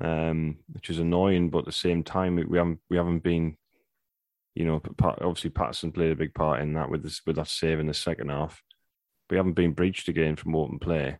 um, 0.00 0.58
which 0.72 0.90
is 0.90 0.98
annoying. 0.98 1.50
But 1.50 1.60
at 1.60 1.64
the 1.66 1.72
same 1.72 2.02
time, 2.02 2.36
we 2.36 2.58
haven't, 2.58 2.80
we 2.90 2.96
haven't 2.96 3.22
been, 3.22 3.56
you 4.54 4.64
know, 4.64 4.80
obviously 5.02 5.50
Patterson 5.50 5.92
played 5.92 6.12
a 6.12 6.16
big 6.16 6.34
part 6.34 6.60
in 6.60 6.74
that 6.74 6.90
with 6.90 7.02
this, 7.02 7.20
with 7.26 7.36
that 7.36 7.48
save 7.48 7.80
in 7.80 7.86
the 7.86 7.94
second 7.94 8.28
half 8.30 8.62
we 9.30 9.36
haven't 9.36 9.54
been 9.54 9.72
breached 9.72 10.08
again 10.08 10.36
from 10.36 10.54
open 10.54 10.78
play. 10.78 11.18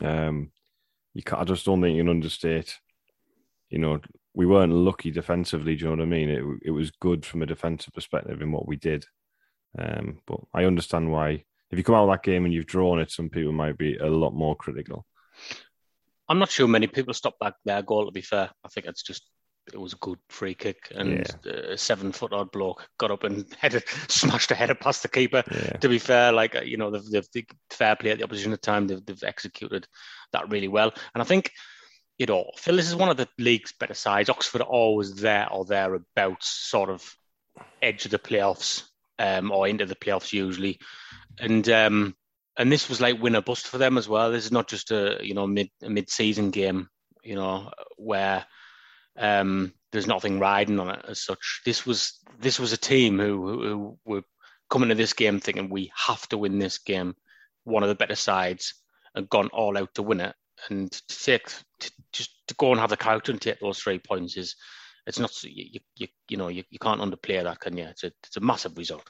Um, 0.00 0.50
you 1.14 1.22
I 1.32 1.44
just 1.44 1.66
don't 1.66 1.82
think 1.82 1.96
you 1.96 2.02
can 2.02 2.10
understate. 2.10 2.78
You 3.70 3.78
know, 3.78 4.00
we 4.34 4.46
weren't 4.46 4.72
lucky 4.72 5.10
defensively. 5.10 5.76
Do 5.76 5.84
you 5.84 5.90
know 5.90 5.96
what 5.96 6.02
I 6.02 6.06
mean? 6.06 6.30
It 6.30 6.44
it 6.62 6.70
was 6.70 6.90
good 6.90 7.24
from 7.24 7.42
a 7.42 7.46
defensive 7.46 7.92
perspective 7.92 8.40
in 8.40 8.52
what 8.52 8.66
we 8.66 8.76
did. 8.76 9.04
Um, 9.78 10.18
but 10.26 10.40
I 10.54 10.64
understand 10.64 11.10
why. 11.10 11.44
If 11.72 11.78
you 11.78 11.84
come 11.84 11.94
out 11.94 12.08
of 12.08 12.10
that 12.10 12.22
game 12.22 12.44
and 12.44 12.52
you've 12.52 12.66
drawn 12.66 13.00
it, 13.00 13.10
some 13.10 13.30
people 13.30 13.52
might 13.52 13.78
be 13.78 13.96
a 13.96 14.06
lot 14.06 14.34
more 14.34 14.54
critical. 14.54 15.06
I'm 16.28 16.38
not 16.38 16.50
sure 16.50 16.68
many 16.68 16.86
people 16.86 17.14
stopped 17.14 17.40
back 17.40 17.54
their 17.64 17.82
goal. 17.82 18.04
To 18.04 18.12
be 18.12 18.20
fair, 18.20 18.50
I 18.62 18.68
think 18.68 18.86
it's 18.86 19.02
just 19.02 19.28
it 19.72 19.80
was 19.80 19.92
a 19.94 19.96
good 19.96 20.18
free 20.28 20.54
kick, 20.54 20.92
and 20.94 21.26
yeah. 21.44 21.52
a 21.52 21.78
seven 21.78 22.12
foot 22.12 22.32
odd 22.32 22.50
bloke 22.52 22.86
got 22.98 23.10
up 23.10 23.24
and 23.24 23.46
headed, 23.58 23.84
smashed 24.08 24.50
a 24.50 24.54
header 24.54 24.74
past 24.74 25.02
the 25.02 25.08
keeper. 25.08 25.42
Yeah. 25.50 25.78
To 25.78 25.88
be 25.88 25.98
fair, 25.98 26.32
like 26.32 26.56
you 26.64 26.76
know, 26.76 26.90
they've, 26.90 27.10
they've, 27.10 27.28
they've, 27.32 27.46
fair 27.70 27.96
play 27.96 28.10
at 28.10 28.18
the 28.18 28.24
opposition 28.24 28.52
at 28.52 28.60
the 28.60 28.66
time, 28.66 28.86
they've, 28.86 29.04
they've 29.04 29.24
executed 29.24 29.86
that 30.32 30.50
really 30.50 30.68
well. 30.68 30.92
And 31.14 31.22
I 31.22 31.24
think, 31.24 31.50
you 32.18 32.26
know, 32.26 32.50
Phil, 32.56 32.76
this 32.76 32.88
is 32.88 32.96
one 32.96 33.08
of 33.08 33.16
the 33.16 33.28
league's 33.38 33.72
better 33.72 33.94
sides. 33.94 34.28
Oxford 34.28 34.60
are 34.60 34.68
always 34.68 35.14
there 35.14 35.50
or 35.50 35.64
thereabouts, 35.64 36.48
sort 36.48 36.90
of 36.90 37.14
edge 37.80 38.04
of 38.04 38.10
the 38.10 38.18
playoffs 38.18 38.84
um, 39.18 39.50
or 39.50 39.68
into 39.68 39.86
the 39.86 39.94
playoffs 39.94 40.32
usually, 40.32 40.78
and 41.38 41.68
um, 41.68 42.16
and 42.58 42.70
this 42.70 42.88
was 42.88 43.00
like 43.00 43.20
win 43.20 43.36
or 43.36 43.42
bust 43.42 43.66
for 43.66 43.78
them 43.78 43.98
as 43.98 44.08
well. 44.08 44.30
This 44.30 44.44
is 44.44 44.52
not 44.52 44.68
just 44.68 44.90
a 44.90 45.18
you 45.22 45.34
know 45.34 45.46
mid 45.46 45.70
mid 45.80 46.10
season 46.10 46.50
game, 46.50 46.88
you 47.22 47.34
know, 47.34 47.70
where 47.96 48.44
um, 49.18 49.72
there's 49.92 50.06
nothing 50.06 50.38
riding 50.38 50.78
on 50.80 50.90
it 50.90 51.04
as 51.08 51.22
such. 51.22 51.62
This 51.64 51.86
was 51.86 52.18
this 52.38 52.58
was 52.58 52.72
a 52.72 52.78
team 52.78 53.18
who, 53.18 53.46
who, 53.46 53.62
who 53.62 53.98
were 54.04 54.22
coming 54.70 54.88
to 54.88 54.94
this 54.94 55.12
game 55.12 55.40
thinking 55.40 55.68
we 55.68 55.92
have 55.94 56.26
to 56.28 56.38
win 56.38 56.58
this 56.58 56.78
game, 56.78 57.14
one 57.64 57.82
of 57.82 57.88
the 57.88 57.94
better 57.94 58.16
sides, 58.16 58.74
and 59.14 59.28
gone 59.28 59.48
all 59.48 59.76
out 59.76 59.94
to 59.94 60.02
win 60.02 60.20
it. 60.20 60.34
And 60.70 60.90
to 60.92 61.24
take 61.24 61.48
to, 61.80 61.92
just 62.12 62.30
to 62.48 62.54
go 62.54 62.70
and 62.70 62.80
have 62.80 62.90
the 62.90 62.96
character 62.96 63.32
and 63.32 63.40
take 63.40 63.60
those 63.60 63.78
three 63.78 63.98
points 63.98 64.36
is 64.36 64.56
it's 65.06 65.18
not 65.18 65.32
you 65.42 65.80
you, 65.96 66.08
you 66.28 66.36
know 66.36 66.48
you, 66.48 66.64
you 66.70 66.78
can't 66.78 67.00
underplay 67.00 67.42
that, 67.42 67.60
can 67.60 67.76
you? 67.76 67.84
It's 67.84 68.04
a 68.04 68.12
it's 68.24 68.36
a 68.36 68.40
massive 68.40 68.76
result. 68.78 69.08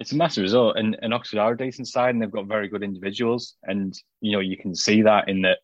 It's 0.00 0.12
a 0.12 0.16
massive 0.16 0.42
result, 0.42 0.78
and, 0.78 0.96
and 1.02 1.12
Oxford 1.12 1.38
are 1.38 1.52
a 1.52 1.56
decent 1.56 1.86
side, 1.86 2.14
and 2.14 2.22
they've 2.22 2.30
got 2.30 2.46
very 2.46 2.68
good 2.68 2.82
individuals, 2.82 3.56
and 3.64 3.94
you 4.22 4.32
know 4.32 4.40
you 4.40 4.56
can 4.56 4.74
see 4.74 5.02
that 5.02 5.28
in 5.28 5.42
that, 5.42 5.58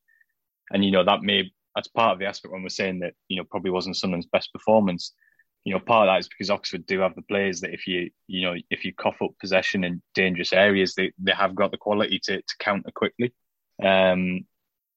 and 0.70 0.84
you 0.84 0.90
know 0.90 1.04
that 1.04 1.22
may 1.22 1.50
that's 1.74 1.88
part 1.88 2.12
of 2.12 2.18
the 2.18 2.26
aspect 2.26 2.52
when 2.52 2.62
we're 2.62 2.68
saying 2.68 3.00
that 3.00 3.14
you 3.28 3.38
know 3.38 3.44
probably 3.50 3.70
wasn't 3.70 3.96
Sunderland's 3.96 4.26
best 4.26 4.52
performance. 4.52 5.14
You 5.64 5.72
know, 5.72 5.80
part 5.80 6.06
of 6.06 6.12
that 6.12 6.20
is 6.20 6.28
because 6.28 6.50
Oxford 6.50 6.86
do 6.86 7.00
have 7.00 7.14
the 7.14 7.22
players 7.22 7.62
that 7.62 7.72
if 7.72 7.86
you 7.86 8.10
you 8.26 8.42
know 8.42 8.54
if 8.70 8.84
you 8.84 8.92
cough 8.92 9.22
up 9.22 9.30
possession 9.40 9.84
in 9.84 10.02
dangerous 10.14 10.52
areas, 10.52 10.94
they 10.94 11.12
they 11.18 11.32
have 11.32 11.54
got 11.54 11.70
the 11.70 11.78
quality 11.78 12.20
to 12.24 12.36
to 12.36 12.54
counter 12.60 12.90
quickly. 12.94 13.32
Um, 13.82 14.40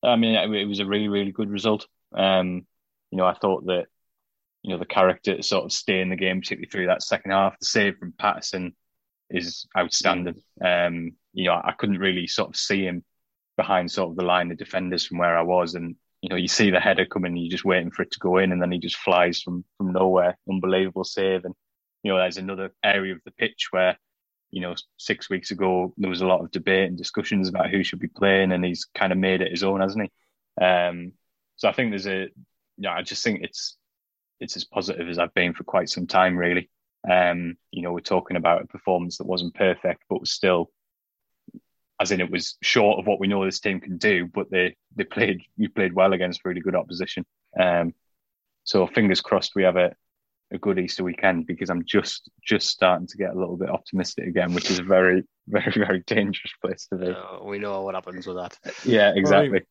I 0.04 0.18
mean, 0.18 0.36
it 0.36 0.66
was 0.66 0.80
a 0.80 0.86
really 0.86 1.08
really 1.08 1.32
good 1.32 1.50
result. 1.50 1.88
Um, 2.14 2.68
you 3.10 3.18
know, 3.18 3.26
I 3.26 3.36
thought 3.36 3.66
that 3.68 3.86
you 4.64 4.72
know 4.72 4.80
the 4.80 4.86
character 4.86 5.42
sort 5.44 5.64
of 5.64 5.72
stay 5.72 6.02
in 6.02 6.10
the 6.10 6.18
game, 6.18 6.42
particularly 6.42 6.70
through 6.70 6.88
that 6.88 7.04
second 7.04 7.32
half. 7.32 7.58
The 7.60 7.66
save 7.66 7.98
from 7.98 8.14
Patterson 8.18 8.76
is 9.30 9.66
outstanding. 9.78 10.42
Um, 10.64 11.12
you 11.34 11.46
know, 11.46 11.62
I 11.64 11.74
couldn't 11.78 12.00
really 12.00 12.28
sort 12.28 12.50
of 12.50 12.56
see 12.56 12.84
him 12.84 13.04
behind 13.58 13.92
sort 13.92 14.12
of 14.12 14.16
the 14.16 14.24
line 14.24 14.52
of 14.52 14.58
defenders 14.58 15.06
from 15.06 15.18
where 15.18 15.38
I 15.38 15.42
was, 15.42 15.76
and 15.76 15.96
you 16.22 16.30
know, 16.30 16.36
you 16.36 16.48
see 16.48 16.70
the 16.70 16.80
header 16.80 17.06
coming, 17.06 17.38
you're 17.38 17.52
just 17.52 17.66
waiting 17.66 17.92
for 17.92 18.04
it 18.04 18.12
to 18.12 18.20
go 18.20 18.38
in, 18.38 18.52
and 18.52 18.62
then 18.62 18.72
he 18.72 18.80
just 18.80 18.98
flies 18.98 19.42
from 19.42 19.64
from 19.78 19.94
nowhere. 19.94 20.38
Unbelievable 20.50 21.04
save, 21.04 21.46
and 21.46 21.54
you 22.04 22.12
know, 22.12 22.18
there's 22.18 22.38
another 22.38 22.74
area 22.84 23.14
of 23.14 23.22
the 23.26 23.32
pitch 23.32 23.68
where, 23.72 23.98
you 24.52 24.62
know, 24.62 24.76
six 24.98 25.30
weeks 25.30 25.52
ago 25.52 25.94
there 25.98 26.10
was 26.10 26.22
a 26.22 26.28
lot 26.28 26.42
of 26.42 26.52
debate 26.52 26.88
and 26.88 26.98
discussions 26.98 27.50
about 27.50 27.70
who 27.70 27.84
should 27.84 28.00
be 28.00 28.08
playing, 28.08 28.52
and 28.52 28.64
he's 28.66 28.86
kind 28.96 29.12
of 29.12 29.18
made 29.18 29.42
it 29.42 29.52
his 29.52 29.64
own, 29.64 29.82
hasn't 29.82 30.10
he? 30.58 30.64
Um, 30.64 31.14
so 31.56 31.68
I 31.68 31.74
think 31.74 31.92
there's 31.92 32.08
a, 32.08 32.30
yeah, 32.78 32.94
I 32.94 33.02
just 33.02 33.24
think 33.24 33.42
it's 33.44 33.78
it's 34.40 34.56
as 34.56 34.64
positive 34.64 35.08
as 35.10 35.20
I've 35.20 35.34
been 35.34 35.54
for 35.54 35.64
quite 35.64 35.90
some 35.90 36.08
time, 36.08 36.38
really. 36.38 36.70
Um, 37.10 37.58
you 37.72 37.82
know, 37.82 37.94
we're 37.94 38.00
talking 38.00 38.38
about 38.38 38.62
a 38.62 38.68
performance 38.68 39.18
that 39.18 39.28
wasn't 39.28 39.56
perfect, 39.56 40.04
but 40.10 40.20
was 40.20 40.32
still 40.32 40.72
as 42.00 42.12
in 42.12 42.22
it 42.22 42.32
was 42.32 42.58
short 42.62 42.98
of 42.98 43.06
what 43.06 43.20
we 43.20 43.28
know 43.28 43.44
this 43.44 43.60
team 43.60 43.80
can 43.80 43.98
do, 43.98 44.26
but 44.26 44.50
they 44.50 44.76
they 44.96 45.04
played 45.04 45.42
we 45.58 45.68
played 45.68 45.94
well 45.94 46.14
against 46.14 46.46
really 46.46 46.62
good 46.62 46.76
opposition. 46.76 47.26
Um, 47.60 47.94
so 48.64 48.88
fingers 48.88 49.22
crossed 49.22 49.56
we 49.56 49.64
have 49.64 49.76
a 49.76 49.94
a 50.52 50.58
good 50.58 50.80
Easter 50.80 51.04
weekend 51.04 51.46
because 51.46 51.70
I'm 51.70 51.86
just 51.86 52.30
just 52.44 52.68
starting 52.68 53.08
to 53.08 53.18
get 53.18 53.32
a 53.32 53.40
little 53.40 53.58
bit 53.58 53.70
optimistic 53.70 54.28
again, 54.28 54.54
which 54.54 54.72
is 54.72 54.80
a 54.80 54.84
very 54.84 55.24
very 55.48 55.72
very 55.72 56.04
dangerous 56.08 56.54
place 56.64 56.88
to 56.88 56.98
be. 56.98 57.08
Uh, 57.08 57.44
we 57.44 57.60
know 57.60 57.82
what 57.82 57.96
happens 57.96 58.26
with 58.26 58.38
that. 58.38 58.58
Yeah, 58.86 59.12
exactly. 59.16 59.62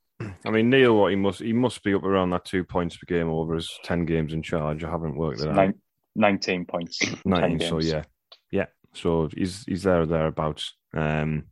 I 0.45 0.51
mean, 0.51 0.69
Neil, 0.69 0.97
what 0.97 1.11
he 1.11 1.17
must 1.17 1.41
he 1.41 1.53
must 1.53 1.83
be 1.83 1.95
up 1.95 2.03
around 2.03 2.31
that 2.31 2.45
two 2.45 2.65
points 2.65 2.97
per 2.97 3.07
game 3.07 3.29
over 3.29 3.55
his 3.55 3.71
ten 3.85 4.05
games 4.05 4.33
in 4.33 4.43
charge. 4.43 4.85
I 4.85 4.91
haven't 4.91 5.17
worked 5.17 5.41
it 5.41 5.49
out. 5.49 5.75
19 6.17 6.65
points. 6.67 7.01
19, 7.25 7.61
so 7.61 7.81
yeah, 7.81 8.03
yeah. 8.51 8.67
So 8.95 9.29
he's 9.35 9.65
he's 9.65 9.83
there 9.85 10.03
or 10.03 10.07
thereabouts. 10.07 10.75
Um, 10.95 11.45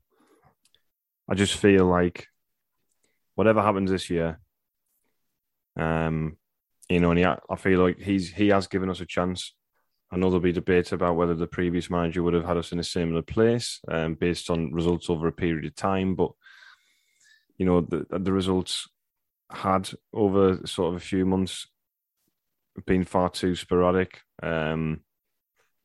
I 1.29 1.35
just 1.35 1.57
feel 1.57 1.87
like 1.87 2.27
whatever 3.35 3.63
happens 3.63 3.91
this 3.91 4.11
year, 4.11 4.41
um, 5.77 6.37
you 6.89 7.01
know, 7.01 7.11
and 7.11 7.19
he, 7.19 7.25
I 7.25 7.57
feel 7.57 7.81
like 7.81 7.99
he's 7.99 8.31
he 8.33 8.49
has 8.49 8.67
given 8.67 8.91
us 8.91 9.01
a 9.01 9.07
chance. 9.07 9.55
I 10.11 10.17
know 10.17 10.29
there'll 10.29 10.41
be 10.41 10.53
debate 10.53 10.93
about 10.93 11.17
whether 11.17 11.35
the 11.35 11.49
previous 11.49 11.91
manager 11.91 12.23
would 12.23 12.35
have 12.35 12.45
had 12.45 12.57
us 12.57 12.71
in 12.71 12.79
a 12.79 12.85
similar 12.85 13.23
place, 13.23 13.81
um, 13.89 14.15
based 14.15 14.51
on 14.51 14.73
results 14.73 15.11
over 15.11 15.27
a 15.27 15.33
period 15.33 15.65
of 15.65 15.75
time. 15.75 16.15
But 16.15 16.31
you 17.59 17.67
know, 17.67 17.81
the 17.81 18.07
the 18.11 18.33
results 18.33 18.89
had 19.51 19.91
over 20.13 20.61
sort 20.65 20.95
of 20.95 20.97
a 21.01 21.05
few 21.05 21.25
months 21.25 21.69
been 22.85 23.05
far 23.05 23.31
too 23.31 23.55
sporadic, 23.55 24.23
um, 24.43 25.01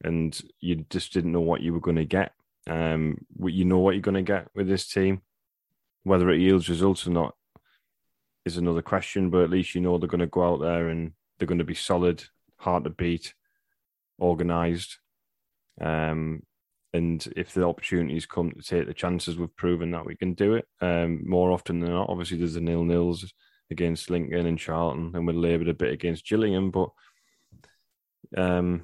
and 0.04 0.40
you 0.60 0.86
just 0.90 1.14
didn't 1.14 1.32
know 1.32 1.42
what 1.42 1.62
you 1.62 1.74
were 1.74 1.80
going 1.80 1.98
to 1.98 2.06
get. 2.06 2.34
Um, 2.68 3.26
you 3.44 3.66
know 3.66 3.80
what 3.80 3.96
you're 3.96 4.02
going 4.02 4.16
to 4.16 4.22
get 4.22 4.48
with 4.56 4.68
this 4.68 4.88
team, 4.88 5.22
whether 6.04 6.30
it 6.30 6.42
yields 6.42 6.70
results 6.70 7.08
or 7.08 7.12
not 7.12 7.36
is 8.46 8.58
another 8.58 8.82
question. 8.82 9.30
But 9.30 9.44
at 9.44 9.50
least 9.50 9.76
you 9.76 9.82
know 9.82 9.98
they're 9.98 10.08
going 10.08 10.20
to 10.20 10.28
go 10.28 10.44
out 10.44 10.62
there 10.62 10.90
and 10.90 11.14
they're 11.38 11.48
going 11.48 11.60
to 11.60 11.64
be 11.64 11.76
solid, 11.76 12.24
hard 12.58 12.84
to 12.84 12.90
beat, 12.90 13.34
organised. 14.20 15.00
Um, 15.80 16.44
and 16.94 17.26
if 17.36 17.54
the 17.54 17.66
opportunities 17.66 18.26
come 18.26 18.52
to 18.52 18.62
take 18.62 18.86
the 18.86 18.94
chances, 18.94 19.38
we've 19.38 19.56
proven 19.56 19.92
that 19.92 20.06
we 20.06 20.16
can 20.16 20.34
do 20.34 20.56
it 20.56 20.68
um, 20.82 21.22
more 21.26 21.52
often 21.52 21.80
than 21.80 21.92
not. 21.92 22.10
Obviously, 22.10 22.38
there's 22.38 22.56
the 22.56 22.62
nil 22.62 22.84
nils 22.84 23.34
against 23.72 24.10
Lincoln 24.10 24.46
and 24.46 24.60
Charlton, 24.60 25.12
and 25.16 25.26
we 25.26 25.34
laboured 25.34 25.70
a 25.70 25.74
bit 25.74 25.94
against 25.94 26.28
Gillingham, 26.28 26.72
but 26.72 26.90
um, 28.38 28.84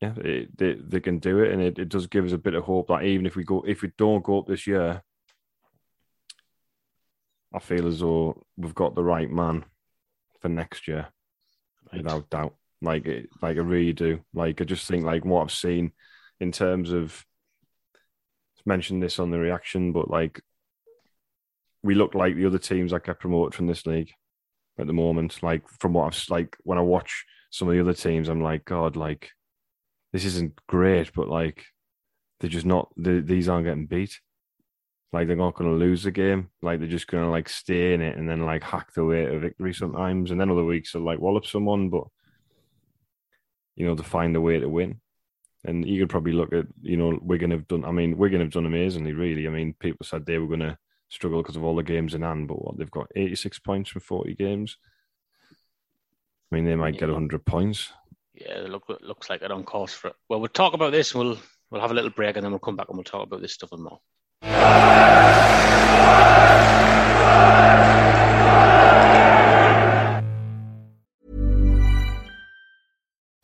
yeah, 0.00 0.14
it, 0.16 0.56
they 0.56 0.74
they 0.74 1.00
can 1.00 1.18
do 1.18 1.40
it, 1.40 1.52
and 1.52 1.62
it, 1.62 1.78
it 1.78 1.88
does 1.88 2.06
give 2.06 2.24
us 2.24 2.32
a 2.32 2.38
bit 2.38 2.54
of 2.54 2.64
hope 2.64 2.88
that 2.88 3.04
even 3.04 3.26
if 3.26 3.36
we 3.36 3.44
go, 3.44 3.62
if 3.66 3.82
we 3.82 3.92
don't 3.98 4.24
go 4.24 4.40
up 4.40 4.46
this 4.46 4.66
year, 4.66 5.02
I 7.52 7.58
feel 7.58 7.86
as 7.86 8.00
though 8.00 8.42
we've 8.56 8.74
got 8.74 8.94
the 8.94 9.04
right 9.04 9.30
man 9.30 9.64
for 10.40 10.48
next 10.48 10.88
year, 10.88 11.08
right. 11.92 12.02
without 12.02 12.30
doubt. 12.30 12.54
Like 12.82 13.06
it, 13.06 13.28
like 13.42 13.56
I 13.56 13.60
really 13.60 13.92
do. 13.92 14.20
Like 14.32 14.60
I 14.60 14.64
just 14.64 14.88
think 14.88 15.04
like 15.04 15.24
what 15.24 15.42
I've 15.42 15.52
seen 15.52 15.92
in 16.40 16.50
terms 16.50 16.92
of 16.92 17.24
mentioned 18.64 19.02
this 19.02 19.18
on 19.18 19.30
the 19.30 19.38
reaction, 19.38 19.92
but 19.92 20.10
like 20.10 20.40
we 21.82 21.94
look 21.94 22.14
like 22.14 22.36
the 22.36 22.46
other 22.46 22.58
teams 22.58 22.92
that 22.92 23.04
get 23.04 23.20
promoted 23.20 23.54
from 23.54 23.66
this 23.66 23.86
league 23.86 24.12
at 24.78 24.86
the 24.86 24.92
moment. 24.92 25.42
Like 25.42 25.62
from 25.68 25.92
what 25.92 26.06
I've 26.06 26.30
like 26.30 26.56
when 26.62 26.78
I 26.78 26.82
watch 26.82 27.24
some 27.50 27.68
of 27.68 27.74
the 27.74 27.80
other 27.80 27.94
teams, 27.94 28.28
I'm 28.28 28.42
like, 28.42 28.64
God, 28.64 28.96
like 28.96 29.30
this 30.12 30.24
isn't 30.24 30.54
great, 30.66 31.12
but 31.14 31.28
like 31.28 31.64
they're 32.40 32.50
just 32.50 32.66
not. 32.66 32.90
They, 32.96 33.20
these 33.20 33.48
aren't 33.48 33.66
getting 33.66 33.86
beat. 33.86 34.18
Like 35.12 35.26
they're 35.26 35.36
not 35.36 35.54
going 35.54 35.70
to 35.70 35.76
lose 35.76 36.04
the 36.04 36.10
game. 36.10 36.50
Like 36.62 36.78
they're 36.78 36.88
just 36.88 37.08
going 37.08 37.24
to 37.24 37.30
like 37.30 37.48
stay 37.48 37.94
in 37.94 38.00
it 38.00 38.16
and 38.16 38.28
then 38.28 38.46
like 38.46 38.62
hack 38.62 38.92
their 38.94 39.04
way 39.04 39.26
to 39.26 39.38
victory 39.38 39.74
sometimes, 39.74 40.30
and 40.30 40.40
then 40.40 40.50
other 40.50 40.64
weeks 40.64 40.94
will 40.94 41.02
like 41.02 41.18
wallop 41.18 41.46
someone, 41.46 41.88
but 41.88 42.04
you 43.76 43.86
know 43.86 43.94
to 43.94 44.02
find 44.02 44.36
a 44.36 44.40
way 44.40 44.58
to 44.58 44.68
win. 44.68 45.00
And 45.64 45.86
you 45.86 46.00
could 46.00 46.08
probably 46.08 46.32
look 46.32 46.52
at 46.52 46.66
you 46.82 46.96
know 46.96 47.18
Wigan 47.22 47.50
have 47.50 47.68
done. 47.68 47.84
I 47.84 47.90
mean 47.90 48.16
Wigan 48.16 48.40
have 48.40 48.50
done 48.52 48.66
amazingly. 48.66 49.12
Really, 49.12 49.46
I 49.46 49.50
mean 49.50 49.74
people 49.78 50.06
said 50.06 50.24
they 50.24 50.38
were 50.38 50.46
going 50.46 50.60
to 50.60 50.78
struggle 51.10 51.42
because 51.42 51.56
of 51.56 51.64
all 51.64 51.76
the 51.76 51.82
games 51.82 52.14
in 52.14 52.22
hand, 52.22 52.48
but 52.48 52.64
what 52.64 52.78
they've 52.78 52.90
got 52.90 53.10
86 53.14 53.58
points 53.58 53.90
from 53.90 54.00
40 54.00 54.34
games. 54.34 54.78
I 56.50 56.54
mean, 56.54 56.64
they 56.64 56.74
might 56.74 56.98
get 56.98 57.08
100 57.08 57.44
points. 57.44 57.92
Yeah, 58.34 58.60
look, 58.68 58.84
looks 59.02 59.28
like 59.28 59.42
it 59.42 59.50
on 59.50 59.64
course 59.64 59.92
for 59.92 60.08
it. 60.08 60.16
Well, 60.28 60.40
we'll 60.40 60.48
talk 60.48 60.72
about 60.72 60.92
this. 60.92 61.14
We'll 61.14 61.38
we'll 61.70 61.80
have 61.80 61.90
a 61.90 61.94
little 61.94 62.10
break 62.10 62.36
and 62.36 62.44
then 62.44 62.52
we'll 62.52 62.58
come 62.58 62.76
back 62.76 62.88
and 62.88 62.96
we'll 62.96 63.04
talk 63.04 63.26
about 63.26 63.42
this 63.42 63.52
stuff 63.52 63.72
and 63.72 63.82
more. 63.82 64.00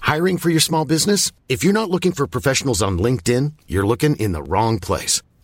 Hiring 0.00 0.38
for 0.38 0.50
your 0.50 0.60
small 0.60 0.84
business? 0.84 1.32
If 1.48 1.62
you're 1.62 1.72
not 1.72 1.90
looking 1.90 2.12
for 2.12 2.26
professionals 2.26 2.80
on 2.80 2.98
LinkedIn, 2.98 3.52
you're 3.66 3.86
looking 3.86 4.16
in 4.16 4.32
the 4.32 4.42
wrong 4.42 4.78
place. 4.78 5.20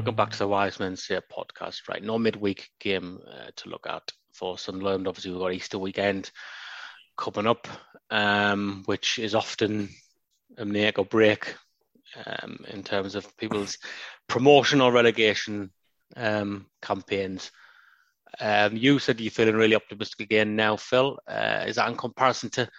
Welcome 0.00 0.16
back 0.16 0.30
to 0.30 0.38
the 0.38 0.48
Wise 0.48 0.80
Men 0.80 0.96
Say 0.96 1.20
podcast. 1.30 1.86
Right, 1.86 2.02
no 2.02 2.18
midweek 2.18 2.70
game 2.80 3.20
uh, 3.30 3.50
to 3.54 3.68
look 3.68 3.86
at 3.86 4.10
for 4.32 4.56
Sunderland. 4.56 5.06
Obviously, 5.06 5.30
we've 5.30 5.40
got 5.40 5.52
Easter 5.52 5.78
weekend 5.78 6.30
coming 7.18 7.46
up, 7.46 7.68
um, 8.08 8.82
which 8.86 9.18
is 9.18 9.34
often 9.34 9.90
a 10.56 10.64
make 10.64 10.98
or 10.98 11.04
break 11.04 11.54
um, 12.24 12.64
in 12.70 12.82
terms 12.82 13.14
of 13.14 13.36
people's 13.36 13.76
promotion 14.26 14.80
or 14.80 14.90
relegation 14.90 15.70
um, 16.16 16.64
campaigns. 16.80 17.50
Um, 18.40 18.78
you 18.78 19.00
said 19.00 19.20
you're 19.20 19.30
feeling 19.30 19.54
really 19.54 19.76
optimistic 19.76 20.20
again 20.20 20.56
now, 20.56 20.76
Phil. 20.76 21.18
Uh, 21.28 21.64
is 21.66 21.76
that 21.76 21.90
in 21.90 21.96
comparison 21.98 22.48
to 22.52 22.70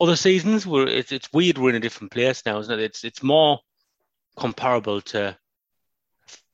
other 0.00 0.16
seasons? 0.16 0.66
Where 0.66 0.88
it's, 0.88 1.12
it's 1.12 1.30
weird 1.30 1.58
we're 1.58 1.68
in 1.68 1.76
a 1.76 1.80
different 1.80 2.10
place 2.10 2.42
now, 2.46 2.58
isn't 2.58 2.72
it? 2.72 2.82
It's 2.82 3.04
it's 3.04 3.22
more 3.22 3.58
comparable 4.38 5.02
to 5.02 5.36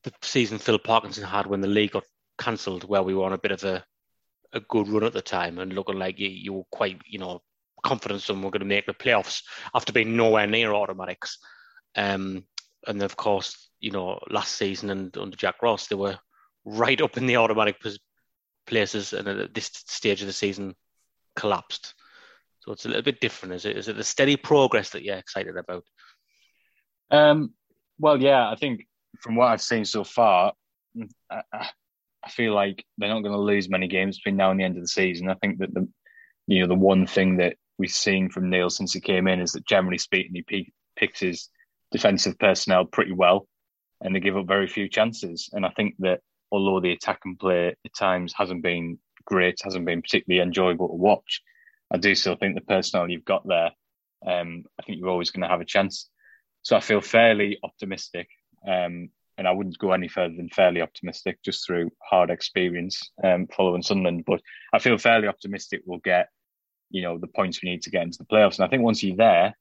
the 0.05 0.13
season 0.23 0.59
Phil 0.59 0.79
Parkinson 0.79 1.25
had 1.25 1.47
when 1.47 1.61
the 1.61 1.69
league 1.69 1.93
got 1.93 2.05
cancelled, 2.39 2.85
where 2.85 3.03
we 3.03 3.15
were 3.15 3.25
on 3.25 3.33
a 3.33 3.39
bit 3.39 3.53
of 3.53 3.65
a, 3.65 3.85
a 4.53 4.61
good 4.61 4.89
run 4.89 5.05
at 5.05 5.13
the 5.13 5.23
time 5.23 5.59
and 5.59 5.73
looking 5.73 5.99
like 5.99 6.19
you, 6.19 6.29
you 6.29 6.53
were 6.53 6.65
quite, 6.71 7.01
you 7.07 7.19
know, 7.19 7.43
confident 7.83 8.23
someone 8.23 8.45
were 8.45 8.51
going 8.51 8.61
to 8.61 8.67
make 8.67 8.87
the 8.87 8.95
playoffs 8.95 9.43
after 9.75 9.93
being 9.93 10.17
nowhere 10.17 10.47
near 10.47 10.73
automatics. 10.73 11.39
Um, 11.97 12.45
and 12.87 13.03
of 13.03 13.17
course, 13.17 13.71
you 13.81 13.91
know, 13.91 14.19
last 14.31 14.55
season 14.55 14.91
and 14.91 15.17
under 15.19 15.37
Jack 15.37 15.57
Ross, 15.63 15.87
they 15.87 15.97
were 15.97 16.19
right 16.65 17.01
up 17.01 17.17
in 17.17 17.27
the 17.27 17.37
automatic 17.37 17.77
places, 18.67 19.13
and 19.13 19.29
at 19.29 19.55
this 19.55 19.71
stage 19.73 20.21
of 20.23 20.27
the 20.27 20.33
season, 20.33 20.75
collapsed. 21.37 21.95
So 22.61 22.73
it's 22.73 22.87
a 22.87 22.89
little 22.89 23.03
bit 23.03 23.21
different. 23.21 23.55
Is 23.55 23.67
it? 23.67 23.77
Is 23.77 23.89
it 23.89 23.97
the 23.97 24.05
steady 24.05 24.37
progress 24.37 24.91
that 24.91 25.03
you're 25.03 25.17
excited 25.17 25.57
about? 25.57 25.85
Um, 27.11 27.53
well, 27.99 28.21
yeah, 28.21 28.51
I 28.51 28.57
think 28.57 28.87
from 29.21 29.37
what 29.37 29.49
I've 29.49 29.63
seen 29.63 29.85
so 29.85 30.05
far, 30.05 30.53
I, 31.31 31.43
I 31.53 32.31
feel 32.31 32.55
like 32.55 32.85
they're 32.99 33.09
not 33.09 33.21
going 33.21 33.33
to 33.33 33.39
lose 33.39 33.69
many 33.69 33.89
games 33.89 34.19
between 34.19 34.37
now 34.37 34.51
and 34.51 34.59
the 34.59 34.65
end 34.65 34.77
of 34.77 34.83
the 34.83 34.89
season. 34.89 35.29
I 35.29 35.35
think 35.35 35.59
that 35.59 35.75
the 35.75 35.89
you 36.47 36.61
know 36.61 36.69
the 36.69 36.75
one 36.75 37.07
thing 37.07 37.39
that 37.39 37.57
we've 37.79 37.91
seen 37.91 38.31
from 38.31 38.51
Neil 38.51 38.71
since 38.71 38.93
he 38.93 39.01
came 39.01 39.27
in 39.27 39.41
is 39.41 39.53
that 39.53 39.67
generally 39.67 39.99
speaking, 39.99 40.45
he 40.49 40.73
picks 40.97 41.21
his 41.21 41.49
defensive 41.91 42.39
personnel 42.39 42.85
pretty 42.85 43.13
well, 43.13 43.47
and 44.01 44.15
they 44.15 44.21
give 44.21 44.37
up 44.37 44.47
very 44.47 44.67
few 44.67 44.89
chances. 44.89 45.51
And 45.53 45.65
I 45.67 45.71
think 45.71 45.95
that 46.01 46.21
although 46.51 46.81
the 46.81 46.93
attack 46.93 47.21
and 47.25 47.39
play 47.39 47.69
at 47.69 47.95
times 47.95 48.33
hasn't 48.37 48.63
been 48.63 48.99
great, 49.25 49.61
hasn't 49.63 49.87
been 49.87 50.03
particularly 50.03 50.43
enjoyable 50.43 50.89
to 50.89 50.95
watch. 50.95 51.43
I 51.91 51.99
do 51.99 52.15
still 52.15 52.37
think 52.37 52.55
the 52.55 52.61
personnel 52.61 53.09
you've 53.09 53.25
got 53.25 53.47
there, 53.47 53.71
um, 54.27 54.65
I 54.79 54.83
think 54.83 54.99
you're 54.99 55.09
always 55.09 55.31
going 55.31 55.43
to 55.43 55.49
have 55.49 55.61
a 55.61 55.67
chance. 55.67 56.09
So 56.63 56.77
I 56.77 56.81
feel 56.81 57.01
fairly 57.01 57.59
optimistic, 57.63 58.29
um, 58.67 59.11
and 59.37 59.49
I 59.49 59.51
wouldn't 59.51 59.79
go 59.79 59.93
any 59.93 60.09
further 60.09 60.35
than 60.37 60.49
fairly 60.49 60.81
optimistic 60.81 61.39
just 61.45 61.67
through 61.67 61.91
hard 62.03 62.31
experience 62.31 63.11
um, 63.23 63.49
following 63.49 63.83
Sunderland. 63.83 64.25
But 64.27 64.41
I 64.73 64.79
feel 64.79 64.97
fairly 64.99 65.27
optimistic 65.27 65.83
we'll 65.85 65.99
get, 65.99 66.29
you 66.91 67.03
know, 67.03 67.19
the 67.19 67.27
points 67.27 67.63
we 67.63 67.71
need 67.71 67.83
to 67.83 67.91
get 67.91 68.03
into 68.03 68.19
the 68.19 68.27
playoffs. 68.27 68.57
And 68.57 68.65
I 68.65 68.69
think 68.69 68.83
once 68.83 69.03
you're 69.03 69.17
there, 69.17 69.57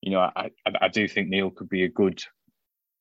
you 0.00 0.10
know, 0.10 0.20
I, 0.20 0.50
I, 0.66 0.72
I 0.82 0.88
do 0.88 1.06
think 1.06 1.28
Neil 1.28 1.50
could 1.50 1.68
be 1.68 1.84
a 1.84 1.88
good, 1.88 2.22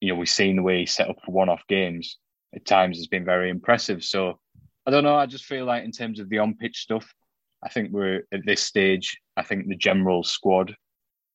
you 0.02 0.10
know, 0.10 0.20
we've 0.20 0.30
seen 0.30 0.58
the 0.58 0.64
way 0.64 0.80
he 0.80 0.86
set 0.86 1.10
up 1.10 1.18
for 1.24 1.32
one-off 1.32 1.64
games 1.70 2.18
at 2.54 2.66
times 2.66 2.98
has 2.98 3.08
been 3.08 3.24
very 3.24 3.50
impressive. 3.50 4.04
So 4.04 4.40
I 4.86 4.92
don't 4.92 5.04
know. 5.06 5.16
I 5.16 5.26
just 5.26 5.46
feel 5.46 5.66
like 5.66 5.86
in 5.86 5.92
terms 5.92 6.20
of 6.20 6.30
the 6.30 6.40
on-pitch 6.40 6.80
stuff, 6.80 7.14
I 7.64 7.70
think 7.70 7.92
we're 7.92 8.24
at 8.34 8.46
this 8.46 8.62
stage. 8.62 9.20
I 9.38 9.44
think 9.44 9.68
the 9.68 9.76
general 9.76 10.24
squad 10.24 10.76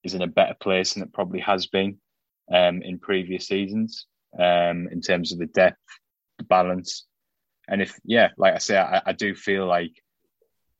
is 0.03 0.13
in 0.13 0.23
a 0.23 0.27
better 0.27 0.55
place 0.61 0.95
than 0.95 1.03
it 1.03 1.13
probably 1.13 1.41
has 1.41 1.67
been 1.67 1.99
um, 2.53 2.83
in 2.83 2.99
previous 2.99 3.47
seasons 3.47 4.07
um, 4.39 4.89
in 4.91 5.01
terms 5.01 5.33
of 5.33 5.39
the 5.39 5.47
depth, 5.47 5.79
the 6.39 6.45
balance, 6.45 7.07
and 7.69 7.81
if 7.81 7.99
yeah, 8.05 8.31
like 8.37 8.55
I 8.55 8.59
say, 8.59 8.77
I, 8.77 9.01
I 9.07 9.13
do 9.13 9.35
feel 9.35 9.67
like 9.67 9.93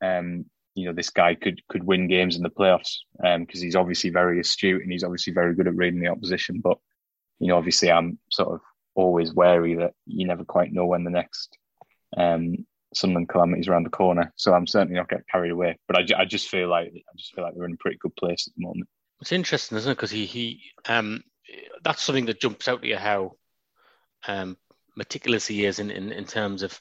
um, 0.01 0.45
you 0.75 0.85
know 0.85 0.93
this 0.93 1.09
guy 1.09 1.35
could 1.35 1.61
could 1.67 1.83
win 1.83 2.07
games 2.07 2.35
in 2.35 2.43
the 2.43 2.49
playoffs 2.49 2.97
because 3.13 3.59
um, 3.59 3.63
he's 3.63 3.75
obviously 3.75 4.09
very 4.09 4.39
astute 4.39 4.81
and 4.83 4.91
he's 4.91 5.03
obviously 5.03 5.33
very 5.33 5.55
good 5.55 5.67
at 5.67 5.75
reading 5.75 6.01
the 6.01 6.09
opposition. 6.09 6.59
But 6.61 6.77
you 7.39 7.47
know, 7.47 7.57
obviously, 7.57 7.91
I'm 7.91 8.19
sort 8.31 8.53
of 8.53 8.61
always 8.93 9.33
wary 9.33 9.75
that 9.75 9.93
you 10.05 10.27
never 10.27 10.45
quite 10.45 10.71
know 10.71 10.85
when 10.85 11.03
the 11.03 11.09
next 11.09 11.57
um, 12.17 12.65
Sunderland 12.93 13.29
calamities 13.29 13.67
around 13.67 13.83
the 13.83 13.89
corner. 13.89 14.31
So 14.35 14.53
I'm 14.53 14.67
certainly 14.67 14.95
not 14.95 15.09
getting 15.09 15.25
carried 15.31 15.51
away. 15.51 15.77
But 15.87 15.97
I, 15.97 16.21
I 16.21 16.25
just 16.25 16.49
feel 16.49 16.69
like 16.69 16.87
I 16.87 17.17
just 17.17 17.33
feel 17.33 17.43
like 17.43 17.53
we're 17.53 17.65
in 17.65 17.73
a 17.73 17.77
pretty 17.77 17.97
good 17.99 18.15
place 18.15 18.47
at 18.47 18.53
the 18.55 18.65
moment. 18.65 18.87
It's 19.21 19.31
interesting, 19.31 19.77
isn't 19.77 19.91
it? 19.91 19.95
Because 19.95 20.11
he 20.11 20.25
he 20.25 20.61
um 20.87 21.23
that's 21.83 22.03
something 22.03 22.25
that 22.25 22.41
jumps 22.41 22.67
out 22.67 22.81
to 22.81 22.87
you 22.87 22.97
how 22.97 23.33
um 24.27 24.57
meticulous 24.95 25.45
he 25.45 25.65
is 25.65 25.79
in, 25.79 25.91
in, 25.91 26.11
in 26.11 26.25
terms 26.25 26.63
of 26.63 26.79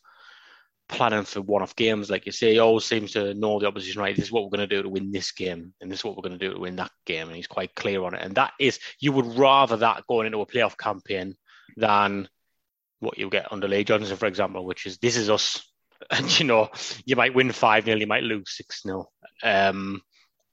planning 0.89 1.25
for 1.25 1.41
one-off 1.41 1.77
games. 1.77 2.11
Like 2.11 2.27
you 2.27 2.33
say, 2.33 2.53
he 2.53 2.59
always 2.59 2.85
seems 2.85 3.13
to 3.13 3.35
know 3.35 3.59
the 3.59 3.67
opposition. 3.67 4.01
Right, 4.01 4.15
this 4.15 4.27
is 4.27 4.33
what 4.33 4.45
we're 4.45 4.57
going 4.57 4.69
to 4.69 4.77
do 4.77 4.83
to 4.83 4.89
win 4.89 5.11
this 5.11 5.33
game, 5.33 5.75
and 5.81 5.91
this 5.91 6.01
is 6.01 6.05
what 6.05 6.17
we're 6.17 6.29
going 6.29 6.39
to 6.39 6.47
do 6.47 6.55
to 6.55 6.61
win 6.61 6.77
that 6.77 6.93
game, 7.07 7.27
and 7.27 7.37
he's 7.37 7.47
quite 7.47 7.75
clear 7.75 8.03
on 8.03 8.15
it. 8.15 8.23
And 8.23 8.35
that 8.37 8.53
is, 8.61 8.79
you 9.01 9.13
would 9.13 9.39
rather 9.39 9.77
that 9.79 10.07
going 10.07 10.27
into 10.27 10.41
a 10.41 10.47
playoff 10.47 10.77
campaign 10.77 11.37
than 11.77 12.29
what 13.01 13.19
you 13.19 13.29
get 13.31 13.53
under 13.53 13.69
Lee 13.69 13.85
Johnson, 13.85 14.17
for 14.17 14.27
example, 14.27 14.65
which 14.65 14.87
is 14.87 14.99
this 14.99 15.17
is 15.17 15.31
us, 15.31 15.67
and 16.11 16.39
you 16.39 16.47
know 16.47 16.71
you 17.05 17.17
might 17.17 17.35
win 17.35 17.53
five 17.53 17.85
0 17.85 17.99
you 17.99 18.07
might 18.07 18.25
lose 18.25 18.57
six 18.57 18.83
0 18.83 19.09
um, 19.43 20.03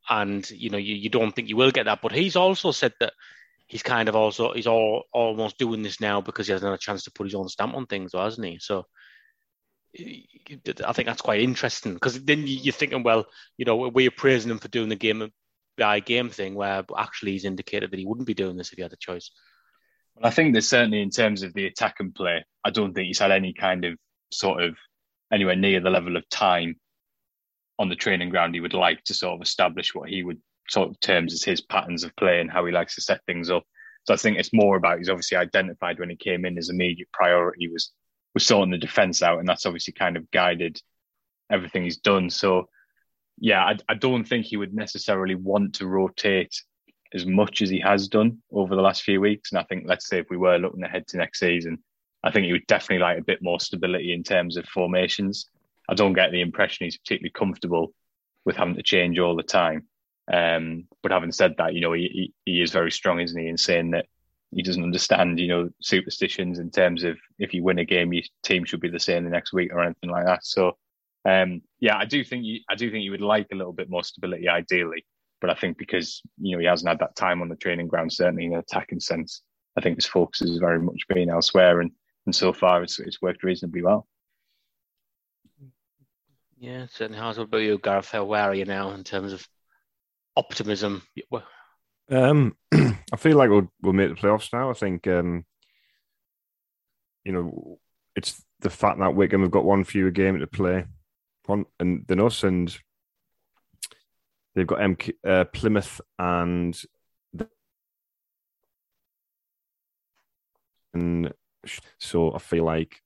and 0.09 0.49
you 0.51 0.69
know 0.69 0.77
you, 0.77 0.95
you 0.95 1.09
don't 1.09 1.35
think 1.35 1.49
you 1.49 1.57
will 1.57 1.71
get 1.71 1.85
that. 1.85 1.99
But 2.01 2.11
he's 2.13 2.35
also 2.35 2.71
said 2.71 2.93
that 2.99 3.13
he's 3.71 3.83
kind 3.83 4.09
of 4.09 4.17
also 4.17 4.51
he's 4.51 4.67
all 4.67 5.05
almost 5.13 5.57
doing 5.57 5.81
this 5.81 6.01
now 6.01 6.19
because 6.19 6.45
he 6.45 6.51
hasn't 6.51 6.69
had 6.69 6.75
a 6.75 6.77
chance 6.77 7.05
to 7.05 7.11
put 7.11 7.25
his 7.25 7.35
own 7.35 7.47
stamp 7.47 7.73
on 7.73 7.85
things, 7.85 8.11
hasn't 8.13 8.45
he? 8.45 8.59
So 8.59 8.85
I 9.97 10.91
think 10.91 11.07
that's 11.07 11.21
quite 11.21 11.39
interesting 11.39 11.93
because 11.93 12.21
then 12.21 12.43
you're 12.45 12.73
thinking, 12.73 13.01
well, 13.01 13.27
you 13.55 13.63
know, 13.63 13.77
we're 13.77 14.11
praising 14.11 14.51
him 14.51 14.59
for 14.59 14.67
doing 14.67 14.89
the 14.89 14.97
game 14.97 15.31
by 15.77 16.01
game 16.01 16.29
thing, 16.29 16.53
where 16.53 16.83
actually 16.97 17.31
he's 17.31 17.45
indicated 17.45 17.91
that 17.91 17.99
he 17.99 18.05
wouldn't 18.05 18.27
be 18.27 18.33
doing 18.33 18.57
this 18.57 18.73
if 18.73 18.75
he 18.75 18.81
had 18.81 18.91
a 18.91 18.97
choice. 18.97 19.31
Well, 20.15 20.25
I 20.25 20.31
think 20.31 20.53
that 20.53 20.63
certainly 20.63 21.01
in 21.01 21.09
terms 21.09 21.41
of 21.41 21.53
the 21.53 21.65
attack 21.65 21.95
and 21.99 22.13
play, 22.13 22.43
I 22.65 22.71
don't 22.71 22.93
think 22.93 23.07
he's 23.07 23.19
had 23.19 23.31
any 23.31 23.53
kind 23.53 23.85
of 23.85 23.97
sort 24.33 24.63
of 24.63 24.75
anywhere 25.31 25.55
near 25.55 25.79
the 25.79 25.89
level 25.89 26.17
of 26.17 26.27
time 26.27 26.75
on 27.79 27.87
the 27.87 27.95
training 27.95 28.31
ground 28.31 28.53
he 28.53 28.59
would 28.59 28.73
like 28.73 29.01
to 29.05 29.13
sort 29.13 29.35
of 29.35 29.41
establish 29.41 29.95
what 29.95 30.09
he 30.09 30.23
would 30.23 30.41
sort 30.69 30.89
of 30.89 30.99
terms 30.99 31.33
as 31.33 31.43
his 31.43 31.61
patterns 31.61 32.03
of 32.03 32.15
play 32.15 32.39
and 32.39 32.51
how 32.51 32.65
he 32.65 32.71
likes 32.71 32.95
to 32.95 33.01
set 33.01 33.23
things 33.25 33.49
up. 33.49 33.63
So 34.03 34.13
I 34.13 34.17
think 34.17 34.37
it's 34.37 34.53
more 34.53 34.77
about 34.77 34.97
he's 34.97 35.09
obviously 35.09 35.37
identified 35.37 35.99
when 35.99 36.09
he 36.09 36.15
came 36.15 36.45
in 36.45 36.55
his 36.55 36.69
immediate 36.69 37.11
priority 37.11 37.67
was 37.67 37.91
was 38.33 38.45
sorting 38.45 38.71
the 38.71 38.77
defense 38.77 39.21
out, 39.21 39.39
and 39.39 39.47
that's 39.47 39.65
obviously 39.65 39.93
kind 39.93 40.15
of 40.15 40.31
guided 40.31 40.81
everything 41.51 41.83
he's 41.83 41.97
done. 41.97 42.29
So 42.29 42.69
yeah, 43.37 43.63
I, 43.63 43.77
I 43.89 43.93
don't 43.95 44.23
think 44.23 44.45
he 44.45 44.57
would 44.57 44.73
necessarily 44.73 45.35
want 45.35 45.75
to 45.75 45.87
rotate 45.87 46.55
as 47.13 47.25
much 47.25 47.61
as 47.61 47.69
he 47.69 47.79
has 47.79 48.07
done 48.07 48.37
over 48.51 48.75
the 48.75 48.81
last 48.81 49.03
few 49.03 49.19
weeks. 49.19 49.51
And 49.51 49.59
I 49.59 49.63
think 49.63 49.83
let's 49.85 50.07
say 50.07 50.19
if 50.19 50.27
we 50.29 50.37
were 50.37 50.57
looking 50.57 50.83
ahead 50.83 51.07
to 51.07 51.17
next 51.17 51.39
season, 51.39 51.79
I 52.23 52.31
think 52.31 52.45
he 52.45 52.53
would 52.53 52.67
definitely 52.67 53.03
like 53.03 53.19
a 53.19 53.23
bit 53.23 53.41
more 53.41 53.59
stability 53.59 54.13
in 54.13 54.23
terms 54.23 54.57
of 54.57 54.65
formations. 54.65 55.49
I 55.89 55.93
don't 55.93 56.13
get 56.13 56.31
the 56.31 56.41
impression 56.41 56.85
he's 56.85 56.97
particularly 56.97 57.31
comfortable 57.31 57.93
with 58.45 58.55
having 58.55 58.75
to 58.75 58.83
change 58.83 59.19
all 59.19 59.35
the 59.35 59.43
time. 59.43 59.87
Um, 60.31 60.87
but 61.01 61.11
having 61.11 61.31
said 61.31 61.55
that, 61.57 61.73
you 61.73 61.81
know, 61.81 61.93
he, 61.93 62.33
he 62.45 62.61
is 62.61 62.71
very 62.71 62.91
strong, 62.91 63.19
isn't 63.19 63.39
he, 63.39 63.47
in 63.47 63.57
saying 63.57 63.91
that 63.91 64.05
he 64.51 64.61
doesn't 64.61 64.83
understand, 64.83 65.39
you 65.39 65.47
know, 65.47 65.69
superstitions 65.81 66.59
in 66.59 66.69
terms 66.69 67.03
of 67.03 67.17
if 67.39 67.53
you 67.53 67.63
win 67.63 67.79
a 67.79 67.85
game, 67.85 68.13
your 68.13 68.23
team 68.43 68.65
should 68.65 68.81
be 68.81 68.89
the 68.89 68.99
same 68.99 69.23
the 69.23 69.29
next 69.29 69.53
week 69.53 69.71
or 69.73 69.81
anything 69.81 70.09
like 70.09 70.25
that. 70.25 70.45
So, 70.45 70.77
um, 71.25 71.61
yeah, 71.79 71.97
I 71.97 72.05
do 72.05 72.23
think 72.23 72.43
you, 72.45 72.59
I 72.69 72.75
do 72.75 72.91
think 72.91 73.03
you 73.03 73.11
would 73.11 73.21
like 73.21 73.47
a 73.51 73.55
little 73.55 73.73
bit 73.73 73.89
more 73.89 74.03
stability, 74.03 74.49
ideally. 74.49 75.05
But 75.39 75.49
I 75.49 75.55
think 75.55 75.77
because 75.77 76.21
you 76.39 76.55
know 76.55 76.59
he 76.59 76.67
hasn't 76.67 76.87
had 76.87 76.99
that 76.99 77.15
time 77.15 77.41
on 77.41 77.49
the 77.49 77.55
training 77.55 77.87
ground, 77.87 78.13
certainly 78.13 78.45
in 78.45 78.53
an 78.53 78.59
attacking 78.59 78.99
sense, 78.99 79.41
I 79.77 79.81
think 79.81 79.97
his 79.97 80.05
focus 80.05 80.39
has 80.41 80.57
very 80.57 80.79
much 80.79 81.07
been 81.07 81.29
elsewhere, 81.29 81.81
and 81.81 81.91
and 82.25 82.35
so 82.35 82.53
far 82.53 82.83
it's 82.83 82.99
it's 82.99 83.21
worked 83.21 83.43
reasonably 83.43 83.81
well. 83.81 84.07
Yeah, 86.59 86.85
certainly 86.91 87.19
has. 87.19 87.39
What 87.39 87.45
about 87.45 87.57
you, 87.57 87.79
Gareth? 87.79 88.13
Where 88.13 88.43
are 88.43 88.53
you 88.53 88.65
now 88.65 88.91
in 88.91 89.03
terms 89.03 89.33
of 89.33 89.47
optimism? 90.35 91.03
Um, 92.09 92.55
I 92.73 93.17
feel 93.17 93.37
like 93.37 93.49
we'll 93.49 93.71
we'll 93.81 93.93
make 93.93 94.09
the 94.09 94.15
playoffs 94.15 94.51
now. 94.51 94.69
I 94.69 94.73
think 94.73 95.07
um, 95.07 95.45
you 97.23 97.31
know 97.31 97.79
it's 98.15 98.43
the 98.59 98.69
fact 98.69 98.99
that 98.99 99.15
Wycombe 99.15 99.41
have 99.41 99.51
got 99.51 99.65
one 99.65 99.83
fewer 99.83 100.11
game 100.11 100.39
to 100.39 100.47
play, 100.47 100.85
one 101.45 101.65
and 101.79 102.05
than 102.07 102.19
us, 102.19 102.43
and 102.43 102.75
they've 104.55 104.67
got 104.67 104.79
MK, 104.79 105.13
uh, 105.25 105.45
Plymouth 105.45 106.01
and 106.19 106.79
and 110.93 111.33
so 111.99 112.33
I 112.33 112.39
feel 112.39 112.65
like 112.65 113.01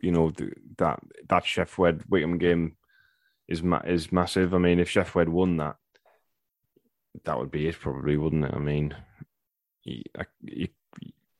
you 0.00 0.10
know 0.10 0.30
that 0.78 1.00
that 1.28 1.44
Sheff 1.44 1.78
Wed 1.78 2.02
Wycombe 2.08 2.38
game 2.38 2.76
is 3.52 3.62
ma- 3.62 3.82
is 3.84 4.10
massive. 4.10 4.54
I 4.54 4.58
mean, 4.58 4.80
if 4.80 4.88
Sheff 4.88 5.14
Wed 5.14 5.28
won 5.28 5.58
that, 5.58 5.76
that 7.24 7.38
would 7.38 7.50
be 7.50 7.68
it, 7.68 7.78
probably, 7.78 8.16
wouldn't 8.16 8.46
it? 8.46 8.54
I 8.54 8.58
mean, 8.58 8.96
you, 9.84 10.02
you, 10.42 10.68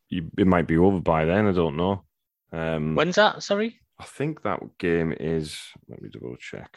you, 0.08 0.30
it 0.36 0.46
might 0.46 0.66
be 0.66 0.76
over 0.76 1.00
by 1.00 1.24
then. 1.24 1.46
I 1.46 1.52
don't 1.52 1.76
know. 1.76 2.04
Um, 2.52 2.94
When's 2.94 3.16
that? 3.16 3.42
Sorry, 3.42 3.80
I 3.98 4.04
think 4.04 4.42
that 4.42 4.60
game 4.78 5.14
is. 5.18 5.58
Let 5.88 6.02
me 6.02 6.10
double 6.10 6.36
check. 6.36 6.76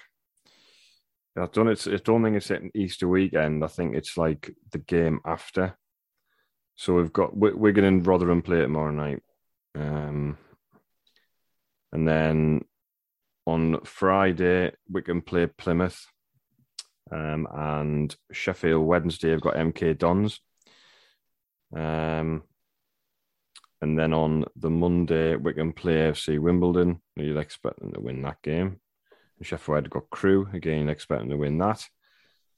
I 1.38 1.48
don't. 1.52 1.68
It's. 1.68 1.86
I 1.86 1.98
don't 1.98 2.24
think 2.24 2.38
it's 2.38 2.52
at 2.52 2.62
Easter 2.74 3.08
weekend. 3.08 3.64
I 3.64 3.68
think 3.68 3.96
it's 3.96 4.18
like 4.18 4.56
the 4.72 4.78
game 4.78 5.20
after. 5.26 5.78
So 6.78 6.94
we've 6.96 7.14
got 7.14 7.36
Wigan 7.36 7.86
and 7.86 8.06
Rotherham 8.06 8.42
play 8.42 8.60
tomorrow 8.60 8.92
night, 8.92 9.24
um, 9.76 10.38
and 11.92 12.08
then 12.08 12.66
on 13.46 13.82
Friday 13.84 14.72
Wigan 14.90 15.22
play 15.22 15.48
Plymouth, 15.48 16.08
um, 17.12 17.48
and 17.54 18.16
Sheffield 18.32 18.86
Wednesday 18.86 19.32
have 19.32 19.42
got 19.42 19.56
MK 19.56 19.98
Dons. 19.98 20.40
Um, 21.76 22.44
and 23.82 24.00
then 24.00 24.14
on 24.14 24.46
the 24.56 24.70
Monday, 24.70 25.36
Wigan 25.36 25.74
play 25.74 26.12
FC 26.12 26.40
Wimbledon. 26.40 27.02
You'd 27.16 27.38
expect 27.38 27.80
them 27.80 27.92
to 27.94 28.00
win 28.00 28.22
that 28.24 28.42
game. 28.42 28.80
And 29.38 29.46
Sheffield 29.46 29.76
had 29.76 29.90
got 29.90 30.10
Crewe. 30.10 30.48
again, 30.54 30.90
expect 30.90 31.22
them 31.22 31.30
to 31.30 31.38
win 31.38 31.58
that. 31.60 31.88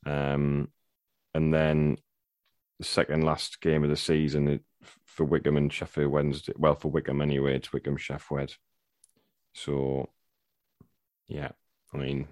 Um, 0.05 0.69
and 1.33 1.53
then 1.53 1.97
the 2.79 2.85
second 2.85 3.23
last 3.23 3.59
game 3.61 3.83
of 3.83 3.89
the 3.89 3.97
season 3.97 4.61
for 5.05 5.25
Wycombe 5.25 5.57
and 5.57 5.73
Sheffield 5.73 6.11
Wednesday. 6.11 6.53
Well, 6.55 6.75
for 6.75 6.91
Wycombe 6.91 7.21
anyway, 7.21 7.55
it's 7.55 7.73
Wycombe 7.73 7.97
Sheffield. 7.97 8.55
So, 9.53 10.09
yeah, 11.27 11.49
I 11.93 11.97
mean, 11.97 12.27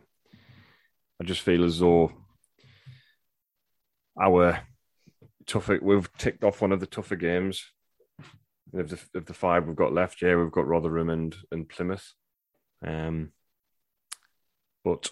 I 1.22 1.26
just 1.26 1.42
feel 1.42 1.64
as 1.64 1.80
though 1.80 2.12
our 4.20 4.60
tougher 5.46 5.80
we've 5.82 6.12
ticked 6.18 6.44
off 6.44 6.62
one 6.62 6.72
of 6.72 6.80
the 6.80 6.86
tougher 6.86 7.16
games. 7.16 7.64
Of 8.74 8.90
the, 8.90 9.00
of 9.18 9.26
the 9.26 9.34
five 9.34 9.68
we've 9.68 9.76
got 9.76 9.94
left, 9.94 10.22
yeah, 10.22 10.36
we've 10.36 10.52
got 10.52 10.68
Rotherham 10.68 11.10
and, 11.10 11.34
and 11.50 11.70
Plymouth. 11.70 12.14
Um, 12.86 13.32
but 14.84 15.12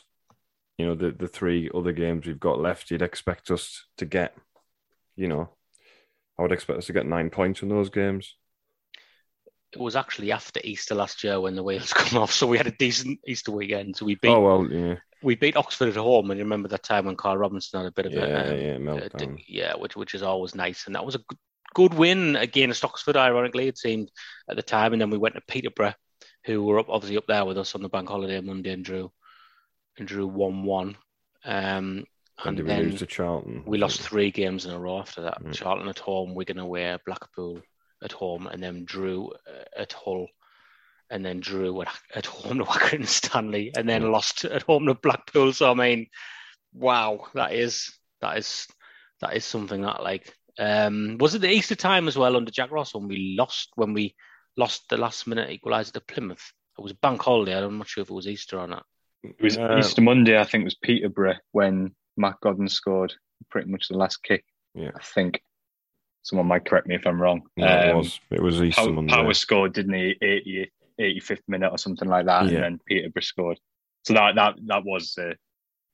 you 0.78 0.86
know, 0.86 0.96
the, 0.96 1.12
the 1.12 1.28
three 1.28 1.70
other 1.74 1.92
games 1.92 2.26
we've 2.26 2.40
got 2.40 2.60
left, 2.60 2.92
you'd 2.92 3.02
expect 3.02 3.52
us 3.52 3.86
to 3.98 4.06
get, 4.06 4.36
you 5.16 5.28
know, 5.28 5.50
I 6.38 6.42
would 6.42 6.52
expect 6.52 6.80
us 6.80 6.88
to 6.88 6.94
get 6.94 7.06
nine 7.06 7.30
points 7.30 7.62
in 7.62 7.70
those 7.70 7.90
games. 7.90 8.36
It 9.74 9.80
was 9.80 9.96
actually 9.96 10.32
after 10.32 10.62
Easter 10.64 10.94
last 10.96 11.24
year 11.24 11.42
when 11.42 11.56
the 11.56 11.64
wheels 11.64 11.92
come 11.94 12.22
off, 12.22 12.32
so 12.32 12.48
we 12.48 12.58
had 12.58 12.68
a 12.68 12.72
decent 12.72 13.20
Easter 13.28 13.52
weekend. 13.52 13.96
So 13.98 14.06
we 14.06 14.16
beat 14.16 14.30
Oh 14.30 14.40
well, 14.40 14.72
yeah, 14.72 14.96
we 15.24 15.36
beat 15.36 15.58
Oxford 15.58 15.90
at 15.90 15.96
home, 15.96 16.30
and 16.32 16.38
you 16.38 16.44
remember 16.46 16.68
that 16.70 16.84
time 16.84 17.06
when 17.06 17.16
Karl 17.16 17.38
Robinson 17.38 17.80
had 17.80 17.88
a 17.88 17.92
bit 17.92 18.06
of 18.06 18.14
yeah, 18.14 18.20
a 18.20 18.52
um, 18.54 18.60
yeah, 18.60 18.78
meltdown. 18.78 19.38
d- 19.38 19.46
yeah, 19.48 19.76
which 19.76 19.96
which 19.96 20.14
is 20.14 20.22
always 20.24 20.54
nice, 20.56 20.86
and 20.86 20.96
that 20.96 21.06
was 21.06 21.16
a 21.16 21.20
good, 21.28 21.38
good 21.74 21.94
win 21.96 22.36
against 22.36 22.86
Oxford. 22.86 23.18
Ironically, 23.18 23.68
it 23.68 23.78
seemed 23.78 24.12
at 24.50 24.56
the 24.56 24.62
time, 24.64 24.94
and 24.94 25.02
then 25.02 25.10
we 25.10 25.18
went 25.18 25.36
to 25.36 25.42
Peterborough, 25.48 25.96
who 26.46 26.64
were 26.64 26.80
up 26.80 26.90
obviously 26.90 27.18
up 27.18 27.28
there 27.28 27.46
with 27.46 27.58
us 27.58 27.74
on 27.74 27.82
the 27.82 27.90
bank 27.90 28.10
holiday 28.10 28.40
Monday 28.42 28.72
and 28.74 28.86
drew 28.86 29.12
and 29.98 30.08
drew 30.08 30.28
one 30.28 30.64
one. 30.66 30.98
Um, 31.46 32.06
And 32.46 32.46
and 32.46 32.58
did 32.58 32.66
we 32.66 32.72
then 32.74 32.84
lose 32.84 33.00
to 33.00 33.06
Charlton? 33.06 33.64
we 33.66 33.78
lost 33.78 34.02
three 34.02 34.32
games 34.32 34.66
in 34.66 34.72
a 34.72 34.80
row 34.80 35.00
after 35.00 35.22
that. 35.24 35.42
Mm. 35.44 35.54
Charlton 35.54 35.88
at 35.88 36.00
home, 36.00 36.36
Wigan 36.36 36.60
away, 36.60 36.98
Blackpool 37.06 37.62
at 38.04 38.12
home, 38.12 38.48
and 38.48 38.62
then 38.62 38.86
drew 38.86 39.32
uh, 39.48 39.64
at 39.78 39.94
Hull, 39.94 40.28
and 41.10 41.26
then 41.26 41.40
drew 41.40 41.82
at, 41.82 41.90
at 42.16 42.26
home 42.26 42.60
to 42.60 42.66
Wacker 42.66 42.94
and 42.94 43.08
Stanley, 43.08 43.72
and 43.76 43.88
then 43.88 44.12
lost 44.12 44.46
at 44.46 44.64
home 44.64 44.86
to 44.88 44.96
Blackpool. 44.96 45.54
So 45.54 45.72
I 45.72 45.74
mean, 45.74 46.08
wow, 46.74 47.28
that 47.34 47.54
is 47.54 47.94
that 48.22 48.38
is 48.38 48.68
that 49.22 49.36
is 49.36 49.46
something 49.46 49.82
that 49.82 50.04
like 50.04 50.34
um 50.60 51.18
was 51.20 51.34
it 51.34 51.40
the 51.40 51.50
Easter 51.50 51.76
time 51.76 52.08
as 52.08 52.18
well 52.18 52.36
under 52.36 52.52
Jack 52.52 52.72
Ross 52.72 52.94
when 52.94 53.08
we 53.08 53.36
lost 53.38 53.70
when 53.76 53.94
we 53.94 54.16
lost 54.58 54.88
the 54.90 54.98
last 54.98 55.26
minute 55.26 55.50
equaliser 55.50 55.94
to 55.94 56.02
Plymouth. 56.02 56.52
It 56.78 56.82
was 56.82 56.92
a 56.92 56.96
bank 56.96 57.22
holiday. 57.22 57.58
I'm 57.58 57.78
not 57.78 57.88
sure 57.88 58.02
if 58.02 58.10
it 58.10 58.14
was 58.14 58.28
Easter 58.28 58.60
or 58.60 58.68
not. 58.68 58.86
It 59.24 59.42
was 59.42 59.58
Uh, 59.58 59.78
Easter 59.80 60.02
Monday, 60.02 60.40
I 60.40 60.44
think 60.44 60.62
it 60.62 60.66
was 60.66 60.76
Peterborough 60.76 61.38
when 61.52 61.96
Matt 62.18 62.36
Godden 62.42 62.68
scored 62.68 63.14
pretty 63.50 63.70
much 63.70 63.88
the 63.88 63.98
last 63.98 64.22
kick. 64.24 64.44
Yeah. 64.76 64.92
I 64.96 65.00
think. 65.04 65.42
Someone 66.24 66.48
might 66.48 66.66
correct 66.66 66.88
me 66.88 66.96
if 66.96 67.06
I'm 67.06 67.22
wrong. 67.22 67.42
No, 67.58 67.66
it 67.68 67.90
Um, 67.92 67.98
was. 67.98 68.20
It 68.32 68.42
was 68.42 68.62
Easter 68.62 68.82
Power, 68.82 68.92
Monday. 68.94 69.14
Power 69.14 69.34
scored, 69.34 69.74
didn't 69.74 69.94
he? 69.94 70.16
80, 70.22 70.72
85th 71.00 71.42
minute 71.48 71.70
or 71.72 71.78
something 71.78 72.08
like 72.08 72.26
that, 72.26 72.46
Yeah. 72.46 72.54
and 72.56 72.64
then 72.64 72.80
Peterborough 72.88 73.22
scored. 73.22 73.60
So 74.04 74.14
that 74.14 74.36
that 74.36 74.56
that 74.66 74.84
was 74.86 75.18
a, 75.18 75.36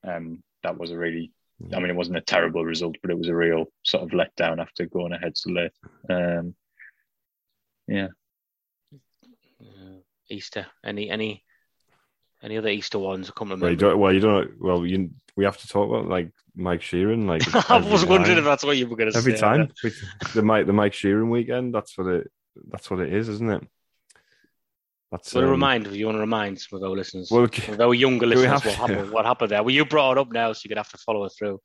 um 0.09 0.43
that 0.63 0.77
was 0.77 0.91
a 0.91 0.97
really. 0.97 1.31
I 1.73 1.79
mean, 1.79 1.89
it 1.89 1.95
wasn't 1.95 2.15
a 2.17 2.21
terrible 2.21 2.63
result, 2.63 2.95
but 3.01 3.11
it 3.11 3.17
was 3.17 3.27
a 3.27 3.35
real 3.35 3.65
sort 3.83 4.03
of 4.03 4.11
letdown 4.11 4.61
after 4.61 4.85
going 4.85 5.11
ahead 5.11 5.35
so 5.35 5.49
late. 5.51 5.71
Um, 6.09 6.55
yeah, 7.87 8.07
Easter. 10.29 10.67
Any 10.85 11.09
any 11.09 11.43
any 12.43 12.57
other 12.57 12.69
Easter 12.69 12.99
ones? 12.99 13.29
I 13.29 13.37
can't 13.37 13.59
Well, 13.59 13.71
you 13.71 13.77
don't. 13.77 13.99
Well, 13.99 14.13
you 14.13 14.19
don't. 14.19 14.61
Well, 14.61 14.85
you. 14.85 15.11
We 15.35 15.45
have 15.45 15.57
to 15.57 15.67
talk 15.67 15.89
about 15.89 16.07
like 16.07 16.31
Mike 16.55 16.81
Sheron. 16.81 17.27
Like 17.27 17.43
I 17.69 17.77
was 17.77 18.05
wondering 18.05 18.37
if 18.37 18.43
that's 18.43 18.63
what 18.63 18.77
you 18.77 18.87
were 18.87 18.97
going 18.97 19.11
to 19.11 19.13
say. 19.13 19.19
every 19.19 19.37
time 19.37 19.71
the 20.33 20.41
Mike 20.41 20.65
the 20.65 20.73
Mike 20.73 20.93
Sheron 20.93 21.29
weekend. 21.29 21.73
That's 21.73 21.97
what 21.97 22.07
it. 22.07 22.31
That's 22.69 22.89
what 22.91 22.99
it 22.99 23.13
is, 23.13 23.29
isn't 23.29 23.49
it? 23.49 23.67
That's. 25.11 25.31
To 25.31 25.39
um, 25.39 25.49
remind, 25.49 25.87
you 25.87 26.05
want 26.05 26.17
to 26.17 26.21
remind 26.21 26.59
some 26.59 26.77
of 26.77 26.83
our 26.83 26.95
listeners, 26.95 27.31
Well, 27.31 27.43
of 27.43 27.81
our 27.81 27.93
younger 27.93 28.27
listeners, 28.27 28.65
what 28.65 28.75
happened, 28.75 29.11
what 29.11 29.25
happened 29.25 29.51
there? 29.51 29.63
Well, 29.63 29.73
you 29.73 29.85
brought 29.85 30.17
it 30.17 30.21
up 30.21 30.31
now, 30.31 30.51
so 30.53 30.61
you're 30.63 30.75
gonna 30.75 30.81
have 30.83 30.91
to 30.91 30.97
follow 30.97 31.23
it 31.25 31.31
through. 31.37 31.59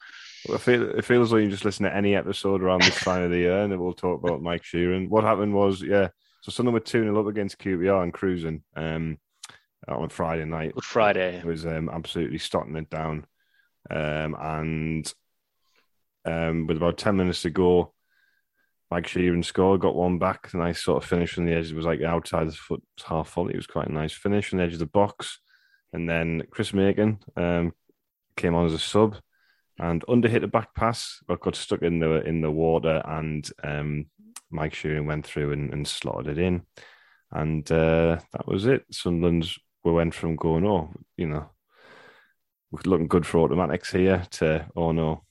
I 0.52 0.58
feel 0.58 0.90
it 0.90 1.04
feels 1.04 1.32
like 1.32 1.42
you 1.42 1.50
just 1.50 1.64
listen 1.64 1.84
to 1.84 1.94
any 1.94 2.14
episode 2.14 2.62
around 2.62 2.82
this 2.82 3.00
time 3.00 3.22
of 3.22 3.30
the 3.30 3.38
year, 3.38 3.58
and 3.62 3.78
we'll 3.78 3.92
talk 3.92 4.22
about 4.22 4.42
Mike 4.42 4.62
Sheron. 4.62 5.08
What 5.08 5.24
happened 5.24 5.54
was, 5.54 5.82
yeah. 5.82 6.08
So 6.42 6.50
Sunderland 6.50 6.74
were 6.74 6.80
two 6.80 7.02
0 7.02 7.18
up 7.18 7.26
against 7.26 7.58
QPR 7.58 8.02
and 8.02 8.12
cruising 8.12 8.62
um, 8.76 9.18
on 9.88 10.08
Friday 10.08 10.44
night. 10.44 10.74
Good 10.74 10.84
Friday. 10.84 11.36
It 11.36 11.44
was 11.44 11.66
um, 11.66 11.88
absolutely 11.92 12.38
stotting 12.38 12.76
it 12.76 12.90
down. 12.90 13.26
Um, 13.90 14.36
and 14.38 15.14
um, 16.24 16.66
with 16.66 16.78
about 16.78 16.98
10 16.98 17.16
minutes 17.16 17.42
to 17.42 17.50
go, 17.50 17.92
Mike 18.90 19.06
Sheron 19.06 19.44
scored, 19.44 19.80
got 19.80 19.96
one 19.96 20.18
back. 20.18 20.52
A 20.52 20.56
nice 20.56 20.82
sort 20.82 21.02
of 21.02 21.08
finish 21.08 21.36
on 21.36 21.46
the 21.46 21.52
edge. 21.52 21.70
It 21.70 21.76
was 21.76 21.86
like 21.86 22.02
outside 22.02 22.48
the 22.48 22.52
foot, 22.52 22.82
half 23.04 23.32
volley. 23.32 23.54
It 23.54 23.56
was 23.56 23.66
quite 23.66 23.88
a 23.88 23.92
nice 23.92 24.12
finish 24.12 24.52
on 24.52 24.58
the 24.58 24.64
edge 24.64 24.74
of 24.74 24.78
the 24.78 24.86
box. 24.86 25.40
And 25.92 26.08
then 26.08 26.42
Chris 26.50 26.72
Makin 26.72 27.18
um, 27.36 27.72
came 28.36 28.54
on 28.54 28.66
as 28.66 28.72
a 28.72 28.78
sub 28.78 29.16
and 29.78 30.04
under 30.08 30.28
hit 30.28 30.44
a 30.44 30.48
back 30.48 30.74
pass, 30.74 31.18
but 31.26 31.40
got 31.40 31.56
stuck 31.56 31.82
in 31.82 31.98
the 31.98 32.24
in 32.24 32.40
the 32.40 32.50
water. 32.50 33.02
And 33.04 33.48
um, 33.62 34.06
Mike 34.50 34.74
Sheron 34.74 35.06
went 35.06 35.26
through 35.26 35.52
and, 35.52 35.72
and 35.72 35.86
slotted 35.86 36.38
it 36.38 36.38
in. 36.38 36.62
And 37.32 37.70
uh, 37.72 38.18
that 38.32 38.46
was 38.46 38.66
it. 38.66 38.84
Sunderland's 38.92 39.58
we 39.84 39.92
went 39.92 40.14
from 40.14 40.36
going, 40.36 40.66
oh, 40.66 40.90
you 41.16 41.26
know, 41.26 41.48
we're 42.70 42.80
looking 42.86 43.08
good 43.08 43.26
for 43.26 43.38
automatics 43.38 43.92
here 43.92 44.24
to, 44.32 44.66
oh 44.74 44.92
no, 44.92 45.22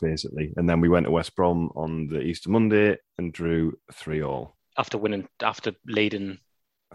basically. 0.00 0.52
And 0.56 0.68
then 0.68 0.80
we 0.80 0.88
went 0.88 1.06
to 1.06 1.12
West 1.12 1.36
Brom 1.36 1.70
on 1.76 2.06
the 2.08 2.20
Easter 2.20 2.50
Monday 2.50 2.96
and 3.18 3.32
drew 3.32 3.78
three 3.92 4.22
all. 4.22 4.56
After 4.78 4.98
winning, 4.98 5.28
after 5.42 5.72
leading, 5.86 6.38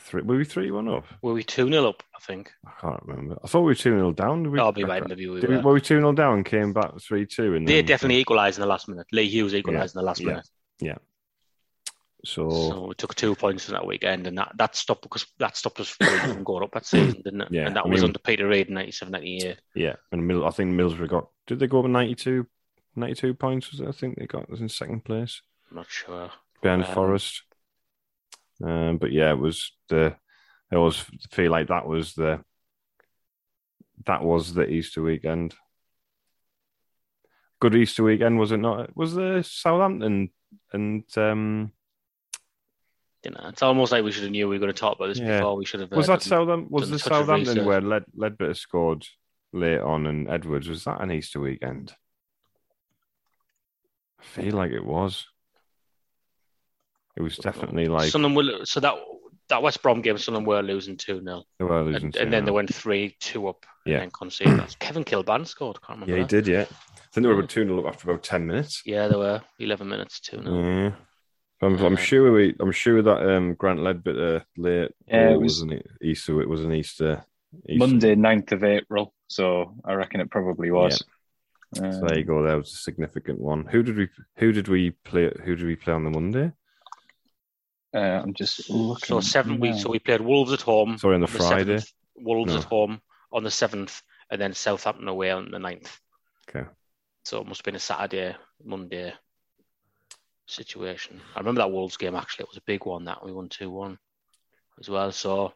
Three, 0.02 0.24
were 0.24 0.36
we 0.36 0.44
three 0.44 0.72
one 0.72 0.90
up? 0.90 1.06
were 1.22 1.32
we 1.32 1.42
two 1.42 1.70
0 1.70 1.88
up? 1.88 2.04
I 2.14 2.20
think. 2.20 2.52
I 2.68 2.72
can't 2.82 3.02
remember. 3.06 3.38
I 3.42 3.48
thought 3.48 3.62
we 3.62 3.68
were 3.68 3.76
two 3.76 3.92
0 3.92 4.12
down. 4.12 4.44
Did 4.44 4.52
we? 4.52 4.60
I'll 4.60 4.74
be 4.74 4.84
right. 4.84 5.08
Maybe 5.08 5.26
we 5.26 5.40
were. 5.40 5.62
were 5.62 5.72
we 5.74 5.80
two 5.80 6.00
0 6.00 6.12
down? 6.12 6.44
Came 6.44 6.74
back 6.74 7.00
three 7.00 7.26
two, 7.26 7.56
and 7.56 7.66
They 7.66 7.76
then- 7.76 7.86
definitely 7.86 8.18
uh, 8.18 8.20
equalised 8.20 8.58
in 8.58 8.64
the 8.64 8.68
last 8.68 8.90
minute. 8.90 9.08
Lee 9.14 9.30
Hughes 9.30 9.54
equalised 9.54 9.96
in 9.96 10.00
the 10.00 10.06
last 10.06 10.22
minute. 10.22 10.46
Yeah. 10.82 10.88
minute. 10.88 11.02
So, 12.26 12.50
So 12.50 12.88
we 12.88 12.96
took 12.96 13.16
two 13.16 13.36
points 13.36 13.66
from 13.66 13.74
that 13.74 13.86
weekend, 13.86 14.28
and 14.28 14.38
that, 14.38 14.52
that 14.58 14.76
stopped 14.76 15.04
because 15.04 15.26
that 15.40 15.56
stopped 15.56 15.80
us 15.80 15.90
from 15.90 16.44
going 16.44 16.64
up 16.64 16.72
that 16.74 16.86
season, 16.86 17.22
didn't 17.24 17.42
it? 17.42 17.48
Yeah, 17.52 17.68
and 17.68 17.76
that 17.76 17.86
I 17.86 17.88
was 17.88 18.02
mean- 18.02 18.10
under 18.10 18.20
Peter 18.20 18.48
Reid 18.48 18.68
in 18.68 18.74
97, 18.74 19.12
98. 19.12 19.58
yeah, 19.76 19.96
and 20.12 20.28
Middle, 20.28 20.46
I 20.46 20.50
think 20.52 20.72
Middlesbrough 20.72 21.10
got. 21.10 21.28
Did 21.48 21.60
they 21.60 21.68
go 21.68 21.80
up 21.80 21.86
92, 21.86 22.46
92 22.96 23.34
points? 23.36 23.72
Was 23.72 23.80
it? 23.82 23.88
I 23.88 23.92
think 23.92 24.18
they 24.18 24.26
got 24.26 24.50
was 24.50 24.62
in 24.62 24.70
second 24.70 25.06
place. 25.06 25.42
I'm 25.70 25.78
not 25.78 25.90
sure. 25.90 26.32
behind 26.62 26.84
Um, 26.86 26.94
Forest. 26.94 27.44
Um, 28.64 28.98
but 28.98 29.12
yeah, 29.12 29.32
it 29.32 29.40
was 29.40 29.72
the. 29.90 30.16
I 30.72 30.76
always 30.76 30.98
feel 31.32 31.52
like 31.52 31.68
that 31.68 31.88
was 31.88 32.14
the. 32.16 32.44
That 34.06 34.24
was 34.24 34.54
the 34.54 34.68
Easter 34.68 35.02
weekend. 35.02 35.56
Good 37.60 37.76
Easter 37.76 38.04
weekend, 38.04 38.38
was 38.40 38.52
it 38.52 38.58
not? 38.58 38.96
Was 38.96 39.14
the 39.16 39.42
Southampton 39.48 40.30
and 40.74 41.04
um, 41.18 41.72
You 43.26 43.32
know, 43.32 43.50
it's 43.50 43.64
almost 43.64 43.92
like 43.92 44.04
we 44.04 44.12
should 44.12 44.24
have 44.24 44.32
knew 44.32 44.48
we 44.48 44.56
were 44.56 44.60
going 44.60 44.74
to 44.74 44.80
talk 44.80 44.98
about 44.98 45.08
this 45.08 45.20
Yeah. 45.20 45.40
before. 45.40 45.56
We 45.58 45.66
should 45.66 45.80
have. 45.82 45.92
was 45.92 46.08
uh, 46.10 46.14
that 46.14 46.22
done- 46.22 46.30
Southampton? 46.30 46.68
Was 46.72 46.90
the 46.90 47.00
Southampton 47.00 47.66
where 47.66 47.82
Led, 47.82 48.04
Leadbitter 48.18 48.56
scored 48.56 49.06
late 49.52 49.80
on 49.82 50.06
and 50.06 50.30
Edwards? 50.30 50.70
Was 50.70 50.84
that 50.86 51.02
an 51.02 51.12
Easter 51.12 51.40
weekend? 51.40 51.94
I 54.20 54.24
feel 54.24 54.54
like 54.56 54.72
it 54.72 54.86
was. 54.86 55.26
It 57.18 57.22
was 57.22 57.38
definitely 57.38 57.88
like 57.88 58.10
Sunderland 58.10 58.36
were, 58.60 58.66
so 58.66 58.80
that 58.82 58.96
that 59.48 59.62
West 59.64 59.82
Brom 59.82 60.02
game, 60.02 60.18
Sunderland 60.18 60.48
were 60.48 60.62
losing 60.62 60.98
two 60.98 61.22
0 61.24 61.44
they 61.60 61.66
were 61.66 61.84
losing. 61.84 62.06
and, 62.06 62.16
and 62.18 62.34
then 62.34 62.44
they 62.46 62.52
went 62.52 62.74
three 62.74 63.16
two 63.22 63.48
up 63.48 63.66
Yeah. 63.86 63.96
and 63.96 64.02
then 64.04 64.12
conceded. 64.12 64.60
That's 64.60 64.76
Kevin 64.76 65.04
Kilbane 65.06 65.48
scored. 65.48 65.82
Can't 65.82 66.00
remember. 66.02 66.12
Yeah, 66.12 66.18
he 66.18 66.24
that. 66.24 66.44
did. 66.44 66.48
Yeah, 66.48 66.62
I 66.62 66.66
think 67.14 67.24
they 67.24 67.28
were 67.28 67.36
about 67.40 67.50
two 67.50 67.64
0 67.66 67.80
up 67.80 67.86
after 67.94 68.10
about 68.12 68.24
ten 68.24 68.46
minutes. 68.46 68.82
Yeah, 68.86 69.08
there 69.08 69.18
were 69.20 69.42
eleven 69.60 69.88
minutes 69.88 70.20
two 70.20 70.42
0 70.44 70.62
Yeah, 70.62 70.92
I'm, 71.62 71.78
I'm 71.80 71.94
Uh, 71.94 71.98
sure 71.98 72.32
we. 72.32 72.56
I'm 72.60 72.72
sure 72.72 73.02
that 73.02 73.36
um, 73.36 73.54
Grant 73.56 73.80
Leadbitter 73.80 74.44
late. 74.58 74.92
Yeah, 75.08 75.30
it 75.30 75.34
goal 75.34 75.42
was- 75.42 75.54
was 75.54 75.62
an 75.72 75.82
Easter. 76.02 76.42
It 76.42 76.50
was 76.50 76.64
an 76.64 76.74
Easter. 76.74 77.26
Easter. 77.70 77.78
Monday, 77.88 78.16
9th 78.16 78.52
of 78.52 78.64
April. 78.64 79.14
So 79.28 79.76
I 79.86 79.94
reckon 79.94 80.20
it 80.20 80.30
probably 80.30 80.72
was. 80.72 81.04
So 81.74 81.84
Um, 81.86 82.02
there 82.08 82.18
you 82.20 82.26
go. 82.26 82.44
That 82.44 82.56
was 82.58 82.74
a 82.74 82.78
significant 82.78 83.40
one. 83.40 83.66
Who 83.66 83.84
did 83.84 83.98
we? 83.98 84.10
Who 84.38 84.52
did 84.52 84.68
we 84.68 84.92
play? 84.92 85.32
Who 85.44 85.56
did 85.56 85.66
we 85.66 85.76
play 85.76 85.94
on 85.94 86.04
the 86.04 86.10
Monday? 86.12 86.52
uh, 87.94 87.98
I'm 88.24 88.34
just 88.34 88.70
looking. 88.70 89.06
So 89.08 89.22
seven 89.22 89.60
weeks. 89.60 89.82
So 89.82 89.90
we 89.90 90.00
played 90.00 90.22
Wolves 90.22 90.52
at 90.52 90.62
home. 90.62 90.98
Sorry, 90.98 91.16
on 91.16 91.22
the 91.22 91.28
Friday. 91.28 91.78
7th, 91.78 91.94
Wolves 92.18 92.52
No. 92.54 92.60
at 92.60 92.66
home 92.66 93.02
on 93.32 93.44
the 93.44 93.52
seventh, 93.52 94.02
and 94.30 94.40
then 94.42 94.54
Southampton 94.54 95.08
away 95.08 95.32
on 95.32 95.50
the 95.52 95.58
9th. 95.58 95.98
Okay. 96.50 96.68
So 97.24 97.42
it 97.42 97.48
must 97.48 97.62
have 97.62 97.66
been 97.66 97.76
a 97.76 97.80
Saturday, 97.80 98.36
Monday 98.64 99.14
situation. 100.48 101.22
I 101.36 101.40
remember 101.40 101.62
that 101.62 101.72
Wolves 101.72 101.98
game 101.98 102.16
actually. 102.16 102.44
It 102.44 102.50
was 102.50 102.58
a 102.58 102.64
big 102.66 102.86
one 102.86 103.06
that 103.06 103.24
we 103.26 103.32
won 103.32 103.50
two 103.50 103.70
one 103.70 103.98
as 104.80 104.90
well. 104.90 105.12
So 105.12 105.54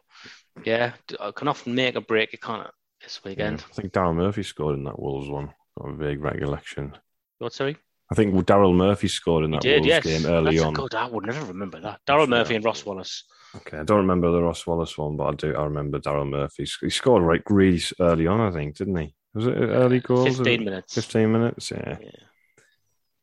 yeah, 0.64 0.92
I 1.18 1.30
can 1.30 1.48
often 1.48 1.74
make 1.74 1.94
a 1.94 2.00
break. 2.00 2.32
You 2.32 2.38
can't 2.38 2.68
this 3.02 3.20
Yeah. 3.24 3.30
weekend. 3.30 3.64
I 3.70 3.72
think 3.74 3.92
Daryl 3.92 4.14
Murphy 4.14 4.42
scored 4.42 4.76
in 4.76 4.84
that 4.84 4.98
Wolves 4.98 5.28
one. 5.28 5.52
Got 5.78 5.90
a 5.90 5.94
vague 5.94 6.20
recollection. 6.20 6.96
What 7.38 7.52
sorry? 7.52 7.76
I 8.12 8.16
think 8.16 8.34
Daryl 8.46 8.74
Murphy 8.74 9.06
scored 9.08 9.44
in 9.44 9.52
that 9.52 9.60
did. 9.62 9.82
Wolves 9.82 9.86
Yes. 9.86 10.04
game 10.04 10.26
early 10.26 10.56
That's 10.56 10.66
on. 10.66 10.74
good. 10.74 10.94
I 10.94 11.06
would 11.06 11.26
never 11.26 11.44
remember 11.46 11.80
that. 11.80 12.00
Daryl 12.06 12.28
Murphy 12.28 12.56
and 12.56 12.64
Ross 12.64 12.84
Wallace. 12.84 13.24
Okay, 13.56 13.78
I 13.78 13.84
don't 13.84 13.98
remember 13.98 14.30
the 14.30 14.42
Ross 14.42 14.66
Wallace 14.66 14.96
one, 14.98 15.16
but 15.16 15.24
I 15.24 15.32
do. 15.34 15.54
I 15.56 15.64
remember 15.64 15.98
Daryl 16.00 16.28
Murphy. 16.28 16.66
He 16.80 16.90
scored 16.90 17.22
right 17.22 17.42
really 17.48 17.80
early 18.00 18.26
on. 18.26 18.40
I 18.40 18.50
think, 18.50 18.76
didn't 18.76 18.96
he? 18.96 19.14
Was 19.34 19.46
it 19.46 19.52
early 19.56 20.00
goals? 20.00 20.36
Fifteen 20.38 20.64
minutes. 20.64 20.94
15 20.94 21.32
minutes, 21.32 21.70
yeah. 21.70 21.98
Yeah. 22.00 22.10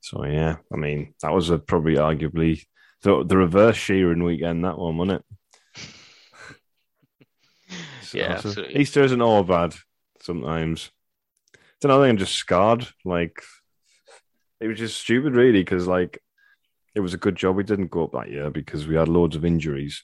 So 0.09 0.23
yeah, 0.25 0.55
I 0.73 0.77
mean 0.77 1.13
that 1.21 1.33
was 1.33 1.49
a 1.49 1.57
probably 1.57 1.95
arguably 1.95 2.63
the 3.01 3.23
the 3.25 3.35
reverse 3.37 3.77
Sheron 3.77 4.23
weekend 4.23 4.63
that 4.63 4.77
one, 4.79 4.97
wasn't 4.97 5.19
it? 5.19 5.25
So- 8.01 8.17
Yeah, 8.17 8.39
so. 8.39 8.63
Easter 8.69 9.03
isn't 9.03 9.21
all 9.21 9.43
bad 9.43 9.75
sometimes. 10.21 10.91
It's 11.75 11.85
another 11.85 12.03
thing. 12.05 12.11
I'm 12.11 12.17
just 12.17 12.35
scarred. 12.35 12.87
Like 13.03 13.41
it 14.61 14.67
was 14.67 14.77
just 14.79 14.97
stupid, 14.97 15.33
really, 15.33 15.59
because 15.61 15.87
like 15.87 16.19
it 16.95 17.01
was 17.01 17.13
a 17.13 17.17
good 17.25 17.35
job 17.35 17.55
we 17.57 17.63
didn't 17.63 17.91
go 17.91 18.05
up 18.05 18.13
that 18.13 18.31
year 18.31 18.49
because 18.49 18.87
we 18.87 18.95
had 18.95 19.09
loads 19.09 19.35
of 19.35 19.43
injuries. 19.45 20.03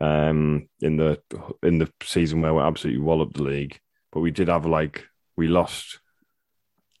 Um, 0.00 0.68
in 0.80 0.96
the 0.96 1.20
in 1.62 1.78
the 1.78 1.90
season 2.02 2.40
where 2.42 2.54
we 2.54 2.60
absolutely 2.62 3.02
walloped 3.02 3.36
the 3.36 3.42
league, 3.42 3.80
but 4.12 4.20
we 4.20 4.30
did 4.30 4.48
have 4.48 4.66
like 4.66 5.06
we 5.36 5.48
lost 5.48 6.00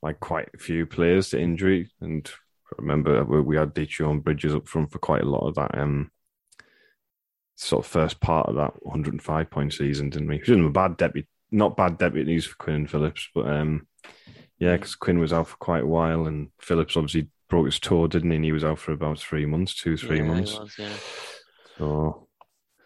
like 0.02 0.20
quite 0.20 0.48
a 0.54 0.58
few 0.58 0.86
players 0.86 1.30
to 1.30 1.40
injury, 1.40 1.90
and 2.00 2.30
I 2.72 2.76
remember 2.78 3.24
we, 3.24 3.56
had 3.56 3.76
and 3.76 4.24
Bridges 4.24 4.54
up 4.54 4.68
front 4.68 4.92
for 4.92 4.98
quite 4.98 5.22
a 5.22 5.28
lot 5.28 5.46
of 5.46 5.54
that. 5.56 5.76
Um, 5.78 6.10
sort 7.56 7.84
of 7.84 7.90
first 7.90 8.20
part 8.20 8.48
of 8.48 8.56
that 8.56 8.72
105 8.86 9.50
point 9.50 9.72
season, 9.72 10.08
didn't 10.08 10.28
we? 10.28 10.38
Which 10.38 10.48
isn't 10.48 10.64
a 10.64 10.70
bad 10.70 10.96
debut, 10.96 11.24
not 11.50 11.76
bad 11.76 11.98
debut 11.98 12.24
news 12.24 12.46
for 12.46 12.56
Quinn 12.56 12.76
and 12.76 12.90
Phillips, 12.90 13.28
but 13.34 13.46
um, 13.48 13.86
yeah, 14.58 14.76
because 14.76 14.94
Quinn 14.94 15.18
was 15.18 15.32
out 15.32 15.48
for 15.48 15.56
quite 15.56 15.82
a 15.82 15.86
while, 15.86 16.26
and 16.26 16.48
Phillips 16.60 16.96
obviously 16.96 17.28
broke 17.48 17.66
his 17.66 17.78
toe, 17.78 18.06
didn't 18.06 18.30
he? 18.30 18.36
And 18.36 18.44
he 18.44 18.52
was 18.52 18.64
out 18.64 18.78
for 18.78 18.92
about 18.92 19.18
three 19.18 19.44
months, 19.44 19.74
two, 19.74 19.96
three 19.96 20.18
Yeah, 20.18 20.22
he 20.22 20.28
months. 20.28 20.58
was, 20.58 20.74
yeah. 20.78 20.92
So 21.76 22.28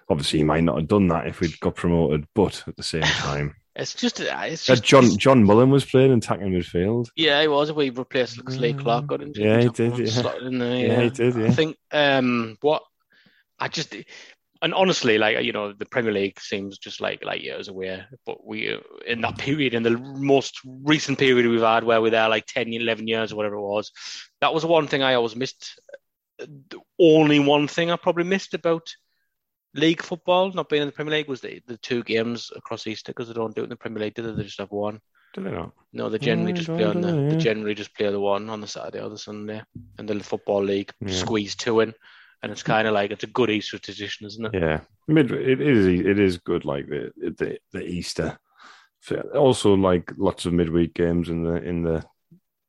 obviously 0.09 0.41
he 0.41 0.45
might 0.45 0.65
not 0.65 0.79
have 0.79 0.89
done 0.89 1.09
that 1.09 1.27
if 1.27 1.41
we'd 1.41 1.59
got 1.61 1.77
promoted, 1.77 2.27
but 2.35 2.65
at 2.67 2.77
the 2.77 2.83
same 2.83 3.03
time, 3.03 3.55
It's 3.77 3.95
just, 3.95 4.21
uh, 4.21 4.25
it's 4.45 4.69
Uh, 4.69 4.75
just 4.75 4.85
John 4.85 5.05
it's- 5.05 5.17
John 5.17 5.43
Mullin 5.45 5.71
was 5.71 5.85
playing 5.85 6.13
in 6.13 6.19
attacking 6.19 6.53
midfield. 6.53 7.09
Yeah, 7.17 7.41
he 7.43 7.49
was. 7.49 7.73
We 7.73 7.91
replaced 7.91 8.37
Lucas 8.39 8.59
Lee 8.59 8.73
Clark. 8.73 9.09
Got 9.09 9.23
into 9.23 9.41
Yeah, 9.41 9.63
he 9.63 9.69
did, 9.69 9.99
yeah. 9.99 10.37
In 10.47 10.59
there, 10.59 10.77
Yeah, 10.77 10.87
yeah, 10.87 11.01
he 11.03 11.11
did, 11.11 11.35
yeah. 11.37 11.47
I 11.47 11.51
think 11.51 11.77
um, 11.91 12.57
what 12.61 12.83
I 13.59 13.69
just 13.69 13.95
and 14.63 14.73
honestly, 14.73 15.19
like 15.19 15.45
you 15.45 15.53
know, 15.53 15.73
the 15.73 15.85
Premier 15.87 16.13
League 16.13 16.41
seems 16.41 16.79
just 16.79 17.01
like 17.01 17.25
like 17.25 17.43
years 17.43 17.69
away. 17.69 18.05
But 18.25 18.47
we 18.47 18.79
in 19.07 19.21
that 19.23 19.39
period, 19.39 19.75
in 19.75 19.83
the 19.83 19.99
most 19.99 20.59
recent 20.65 21.19
period 21.19 21.47
we've 21.47 21.61
had, 21.61 21.85
where 21.85 22.01
we're 22.01 22.11
there 22.11 22.29
like 22.29 22.47
10, 22.47 22.73
11 22.73 23.07
years 23.09 23.33
or 23.33 23.37
whatever 23.37 23.57
it 23.57 23.61
was, 23.61 23.91
that 24.41 24.55
was 24.55 24.65
one 24.65 24.87
thing 24.87 25.03
I 25.03 25.15
always 25.15 25.37
missed. 25.37 25.81
The 26.39 26.81
only 26.99 27.41
one 27.41 27.69
thing 27.69 27.91
I 27.91 27.97
probably 27.97 28.25
missed 28.25 28.55
about 28.55 28.87
league 29.75 30.03
football, 30.03 30.53
not 30.53 30.69
being 30.69 30.83
in 30.83 30.89
the 30.89 30.93
Premier 30.93 31.15
League, 31.15 31.29
was 31.29 31.41
the, 31.41 31.61
the 31.67 31.77
two 31.79 32.03
games 32.05 32.51
across 32.57 32.87
Easter 32.87 33.13
because 33.13 33.29
they 33.29 33.35
don't 33.35 33.55
do 33.55 33.63
it 33.63 33.65
in 33.65 33.71
the 33.71 33.77
Premier 33.77 34.03
League, 34.05 34.15
do 34.15 34.23
they? 34.23 34.33
They 34.33 34.45
just 34.45 34.61
have 34.61 34.71
one. 34.71 35.01
Did 35.35 35.45
they 35.45 35.51
not? 35.51 35.73
No, 35.93 36.09
they 36.09 36.19
generally 36.19 36.53
I 36.53 36.57
just 36.57 36.69
play 36.69 36.85
on 36.85 37.01
the. 37.01 37.13
know, 37.13 37.29
They 37.29 37.37
generally 37.37 37.75
just 37.75 37.95
play 37.95 38.11
the 38.11 38.21
one 38.21 38.51
on 38.51 38.61
the 38.61 38.67
Saturday 38.67 39.01
or 39.01 39.09
the 39.11 39.19
Sunday, 39.19 39.63
and 39.99 40.09
the 40.09 40.19
football 40.23 40.63
league 40.63 40.93
Yeah. 41.01 41.13
squeeze 41.13 41.55
two 41.55 41.81
in, 41.81 41.95
and 42.43 42.51
it's 42.51 42.63
kind 42.63 42.89
of 42.89 42.95
like 42.95 43.11
it's 43.11 43.25
a 43.25 43.29
good 43.29 43.51
Easter 43.51 43.79
tradition, 43.79 44.27
isn't 44.27 44.47
it? 44.47 44.55
Yeah, 44.55 44.81
mid 45.07 45.31
it 45.31 45.61
is 45.61 45.87
it 45.87 46.19
is 46.19 46.39
good 46.39 46.65
like 46.65 46.87
the 46.89 47.13
the 47.17 47.59
the 47.73 47.85
Easter. 47.85 48.39
Also, 49.35 49.75
like 49.75 50.13
lots 50.17 50.47
of 50.47 50.53
midweek 50.53 50.95
games 50.95 51.29
in 51.29 51.45
the 51.45 51.55
in 51.63 51.83
the 51.83 52.05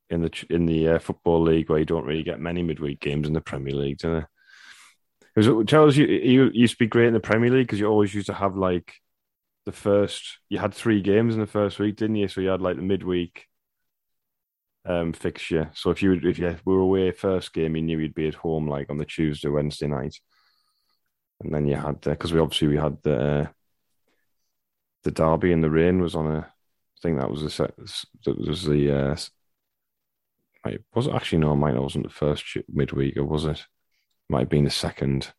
in 0.09 0.21
the 0.21 0.45
in 0.49 0.65
the 0.65 0.89
uh, 0.89 0.99
football 0.99 1.41
league 1.41 1.69
where 1.69 1.79
you 1.79 1.85
don't 1.85 2.05
really 2.05 2.23
get 2.23 2.39
many 2.39 2.61
midweek 2.61 2.99
games 2.99 3.27
in 3.27 3.33
the 3.33 3.41
Premier 3.41 3.73
League, 3.73 3.97
do 3.97 4.15
they? 4.19 4.25
Because 5.35 5.67
tells 5.67 5.97
you 5.97 6.05
you 6.07 6.49
used 6.53 6.75
to 6.75 6.79
be 6.79 6.87
great 6.87 7.07
in 7.07 7.13
the 7.13 7.19
Premier 7.19 7.51
League 7.51 7.67
because 7.67 7.79
you 7.79 7.87
always 7.87 8.13
used 8.13 8.27
to 8.27 8.33
have 8.33 8.55
like 8.55 8.93
the 9.65 9.71
first 9.71 10.39
you 10.49 10.59
had 10.59 10.73
three 10.73 11.01
games 11.01 11.33
in 11.33 11.41
the 11.41 11.47
first 11.47 11.77
week, 11.77 11.97
didn't 11.97 12.15
you? 12.15 12.27
So 12.27 12.41
you 12.41 12.49
had 12.49 12.61
like 12.61 12.77
the 12.77 12.81
midweek 12.81 13.47
um 14.85 15.13
fixture. 15.13 15.71
So 15.73 15.89
if 15.91 16.01
you 16.01 16.13
if 16.13 16.39
you 16.39 16.55
were 16.63 16.79
away 16.79 17.11
first 17.11 17.53
game, 17.53 17.75
you 17.75 17.81
knew 17.81 17.99
you'd 17.99 18.15
be 18.15 18.27
at 18.27 18.35
home 18.35 18.67
like 18.69 18.89
on 18.89 18.97
the 18.97 19.05
Tuesday, 19.05 19.49
Wednesday 19.49 19.87
night, 19.87 20.15
and 21.43 21.53
then 21.53 21.67
you 21.67 21.75
had 21.75 22.01
because 22.01 22.31
we 22.31 22.39
obviously 22.39 22.69
we 22.69 22.77
had 22.77 22.97
the 23.03 23.19
uh, 23.19 23.47
the 25.03 25.11
derby 25.11 25.51
in 25.51 25.61
the 25.61 25.69
rain 25.69 26.01
was 26.01 26.15
on 26.15 26.27
a. 26.27 26.39
I 26.39 26.99
think 27.01 27.19
that 27.19 27.29
was 27.29 27.41
the. 27.41 27.71
That 28.25 28.37
was 28.39 28.63
the. 28.63 28.91
Uh, 28.91 29.15
was 30.95 31.07
it 31.07 31.13
actually 31.13 31.39
no? 31.39 31.55
Mine 31.55 31.79
wasn't 31.79 32.05
the 32.05 32.13
first 32.13 32.45
midweek, 32.67 33.17
or 33.17 33.25
was 33.25 33.45
it? 33.45 33.65
Might 34.29 34.39
have 34.41 34.49
been 34.49 34.63
the 34.63 34.69
second. 34.69 35.31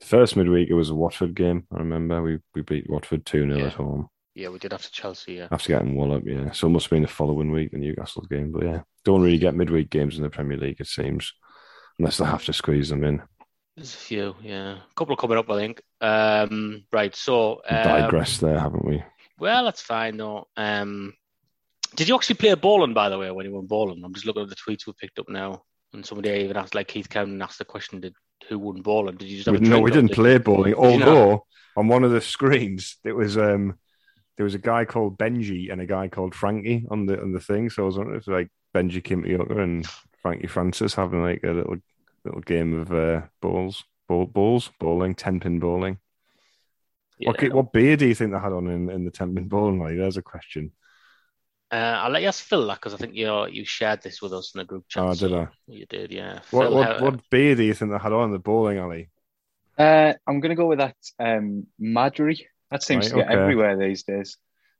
The 0.00 0.06
first 0.06 0.36
midweek 0.36 0.68
it 0.68 0.74
was 0.74 0.90
a 0.90 0.94
Watford 0.94 1.34
game. 1.34 1.66
I 1.72 1.78
remember 1.78 2.22
we 2.22 2.38
we 2.54 2.62
beat 2.62 2.88
Watford 2.90 3.24
two 3.24 3.46
0 3.46 3.58
Yeah. 3.58 3.66
at 3.66 3.72
home 3.74 4.08
Yeah, 4.34 4.48
we 4.50 4.58
did 4.58 4.72
after 4.74 4.90
Chelsea. 4.90 5.34
Yeah, 5.34 5.48
after 5.50 5.68
getting 5.72 5.94
Wallop. 5.96 6.24
Yeah, 6.26 6.50
so 6.52 6.66
it 6.66 6.70
must 6.70 6.86
have 6.86 6.90
been 6.90 7.02
the 7.02 7.08
following 7.08 7.50
week 7.50 7.70
the 7.72 7.78
Newcastle 7.78 8.26
game. 8.28 8.52
But 8.52 8.64
yeah, 8.64 8.80
don't 9.04 9.22
really 9.22 9.38
get 9.38 9.54
midweek 9.54 9.88
games 9.90 10.16
in 10.16 10.22
the 10.22 10.30
Premier 10.30 10.58
League. 10.58 10.80
It 10.80 10.86
seems 10.88 11.32
unless 11.98 12.18
they 12.18 12.26
have 12.26 12.44
to 12.44 12.52
squeeze 12.52 12.90
them 12.90 13.04
in. 13.04 13.22
there's 13.76 13.94
a 13.94 13.96
few. 13.96 14.36
Yeah, 14.42 14.72
a 14.74 14.94
couple 14.94 15.16
coming 15.16 15.38
up, 15.38 15.48
I 15.50 15.56
think. 15.56 15.80
Um, 16.02 16.84
right. 16.92 17.14
So, 17.16 17.62
um, 17.68 17.82
digress 17.84 18.36
there, 18.38 18.58
haven't 18.60 18.84
we? 18.84 19.02
well, 19.38 19.64
that's 19.64 19.80
fine 19.82 20.18
though. 20.18 20.46
Um, 20.58 21.14
did 21.94 22.08
you 22.08 22.14
actually 22.14 22.34
play 22.36 22.50
a 22.50 22.56
bowling, 22.58 22.92
by 22.92 23.08
the 23.08 23.18
way, 23.18 23.30
when 23.30 23.46
you 23.46 23.54
went 23.54 23.68
bowling? 23.68 24.02
I'm 24.04 24.12
just 24.12 24.26
looking 24.26 24.42
at 24.42 24.50
the 24.50 24.56
tweets 24.56 24.86
we 24.86 24.92
picked 25.00 25.18
up 25.18 25.30
now, 25.30 25.62
and 25.96 26.06
somebody 26.06 26.30
even 26.30 26.56
asked, 26.56 26.74
like 26.74 26.88
Keith 26.88 27.08
Cowan 27.08 27.40
asked 27.42 27.58
the 27.58 27.64
question, 27.64 28.00
"Did 28.00 28.14
who 28.48 28.58
won 28.58 28.82
bowling? 28.82 29.16
Did 29.16 29.28
you 29.28 29.36
just 29.36 29.46
have 29.46 29.60
We- 29.60 29.66
a 29.66 29.70
no, 29.70 29.80
we 29.80 29.90
didn't 29.90 30.08
did- 30.08 30.14
play 30.14 30.38
bowling. 30.38 30.72
Not? 30.72 30.78
Although 30.80 31.46
on 31.76 31.88
one 31.88 32.04
of 32.04 32.10
the 32.12 32.20
screens, 32.20 32.96
it 33.04 33.12
was 33.12 33.36
um, 33.36 33.78
there 34.36 34.44
was 34.44 34.54
a 34.54 34.58
guy 34.58 34.84
called 34.84 35.18
Benji 35.18 35.72
and 35.72 35.80
a 35.80 35.86
guy 35.86 36.08
called 36.08 36.34
Frankie 36.34 36.86
on 36.90 37.06
the 37.06 37.20
on 37.20 37.32
the 37.32 37.40
thing. 37.40 37.70
So 37.70 37.82
I 37.82 37.86
was 37.86 37.98
wondering 37.98 38.18
if 38.20 38.28
like 38.28 38.50
Benji 38.74 39.02
Kimpioka 39.02 39.58
and 39.58 39.86
Frankie 40.22 40.46
Francis 40.46 40.94
having 40.94 41.22
like 41.22 41.42
a 41.44 41.50
little 41.52 41.76
little 42.24 42.40
game 42.42 42.78
of 42.80 42.92
uh, 42.92 43.22
balls, 43.40 43.84
ball, 44.08 44.26
balls, 44.26 44.70
bowling, 44.78 45.14
ten 45.14 45.40
pin 45.40 45.58
bowling. 45.58 45.98
What 47.18 47.42
what 47.54 47.72
beer 47.72 47.96
do 47.96 48.06
you 48.06 48.14
think 48.14 48.32
they 48.32 48.38
had 48.38 48.52
on 48.52 48.68
in, 48.68 48.90
in 48.90 49.04
the 49.06 49.10
ten 49.10 49.34
pin 49.34 49.48
bowling? 49.48 49.80
Like, 49.80 49.96
there's 49.96 50.18
a 50.18 50.22
question. 50.22 50.72
Uh, 51.72 51.74
I'll 51.74 52.10
let 52.10 52.22
you 52.22 52.28
ask 52.28 52.44
Phil 52.44 52.66
that 52.68 52.76
because 52.76 52.94
I 52.94 52.96
think 52.96 53.14
you 53.14 53.46
you 53.48 53.64
shared 53.64 54.00
this 54.02 54.22
with 54.22 54.32
us 54.32 54.52
in 54.54 54.60
a 54.60 54.64
group 54.64 54.84
chat. 54.88 55.02
Oh, 55.02 55.10
did 55.14 55.30
so 55.30 55.40
I? 55.40 55.48
You 55.66 55.84
did, 55.86 56.12
yeah. 56.12 56.40
What 56.50 56.64
Phil, 56.68 56.74
what, 56.74 56.86
how- 56.86 57.02
what 57.02 57.30
beer 57.30 57.54
do 57.56 57.64
you 57.64 57.74
think 57.74 57.90
they 57.90 57.98
had 57.98 58.12
on 58.12 58.30
the 58.30 58.38
bowling 58.38 58.78
alley? 58.78 59.10
Uh, 59.76 60.14
I'm 60.26 60.40
going 60.40 60.50
to 60.50 60.54
go 60.56 60.66
with 60.66 60.78
that 60.78 60.96
um, 61.18 61.66
Madri. 61.78 62.46
That 62.70 62.82
seems 62.82 63.06
Right, 63.06 63.10
to 63.10 63.16
get 63.16 63.30
okay. 63.30 63.42
everywhere 63.42 63.76
these 63.76 64.04
days. 64.04 64.38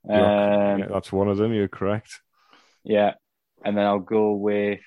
Um, 0.08 0.16
yeah, 0.78 0.86
that's 0.90 1.12
one 1.12 1.28
of 1.28 1.36
them. 1.36 1.52
You're 1.52 1.68
correct. 1.68 2.20
Yeah, 2.84 3.14
and 3.64 3.76
then 3.76 3.84
I'll 3.84 3.98
go 3.98 4.32
with 4.34 4.80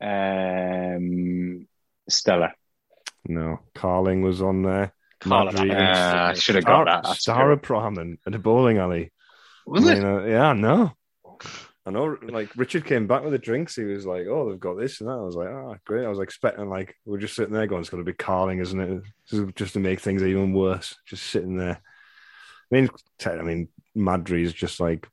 um, 0.00 1.66
Stella. 2.08 2.52
No, 3.26 3.60
Carling 3.74 4.22
was 4.22 4.42
on 4.42 4.62
there. 4.62 4.92
Carling, 5.20 5.70
I 5.70 5.92
Uh, 5.92 6.30
I 6.30 6.34
should 6.34 6.56
have 6.56 6.64
got 6.64 6.84
Star, 6.84 6.84
that. 6.86 7.04
That's 7.04 7.20
Star 7.20 7.54
good. 7.54 7.62
Prom 7.62 7.98
and, 7.98 8.18
and 8.26 8.34
a 8.34 8.38
bowling 8.38 8.78
alley. 8.78 9.12
Was 9.66 9.86
it? 9.88 9.94
mean, 9.98 10.04
uh, 10.04 10.24
yeah, 10.24 10.52
no. 10.52 10.92
I 11.86 11.90
know. 11.90 12.16
Like 12.22 12.50
Richard 12.56 12.86
came 12.86 13.06
back 13.06 13.22
with 13.22 13.32
the 13.32 13.38
drinks. 13.38 13.76
He 13.76 13.84
was 13.84 14.06
like, 14.06 14.26
"Oh, 14.26 14.48
they've 14.48 14.58
got 14.58 14.78
this 14.78 15.00
and 15.00 15.08
that." 15.10 15.14
I 15.14 15.20
was 15.22 15.36
like, 15.36 15.48
"Oh, 15.48 15.76
great." 15.84 16.06
I 16.06 16.08
was 16.08 16.18
expecting 16.18 16.70
like 16.70 16.96
we 17.04 17.16
are 17.16 17.20
just 17.20 17.36
sitting 17.36 17.52
there 17.52 17.66
going, 17.66 17.80
"It's 17.80 17.90
going 17.90 18.02
to 18.04 18.10
be 18.10 18.16
Carling, 18.16 18.60
isn't 18.60 18.80
it?" 18.80 19.02
This 19.30 19.40
is 19.40 19.52
Just 19.54 19.74
to 19.74 19.80
make 19.80 20.00
things 20.00 20.22
even 20.22 20.54
worse, 20.54 20.96
just 21.06 21.24
sitting 21.24 21.56
there. 21.58 21.82
I 22.72 22.74
mean, 22.74 22.88
te- 23.18 23.30
I 23.30 23.42
mean, 23.42 23.68
Madri 23.94 24.42
is 24.44 24.54
just 24.54 24.80
like 24.80 25.06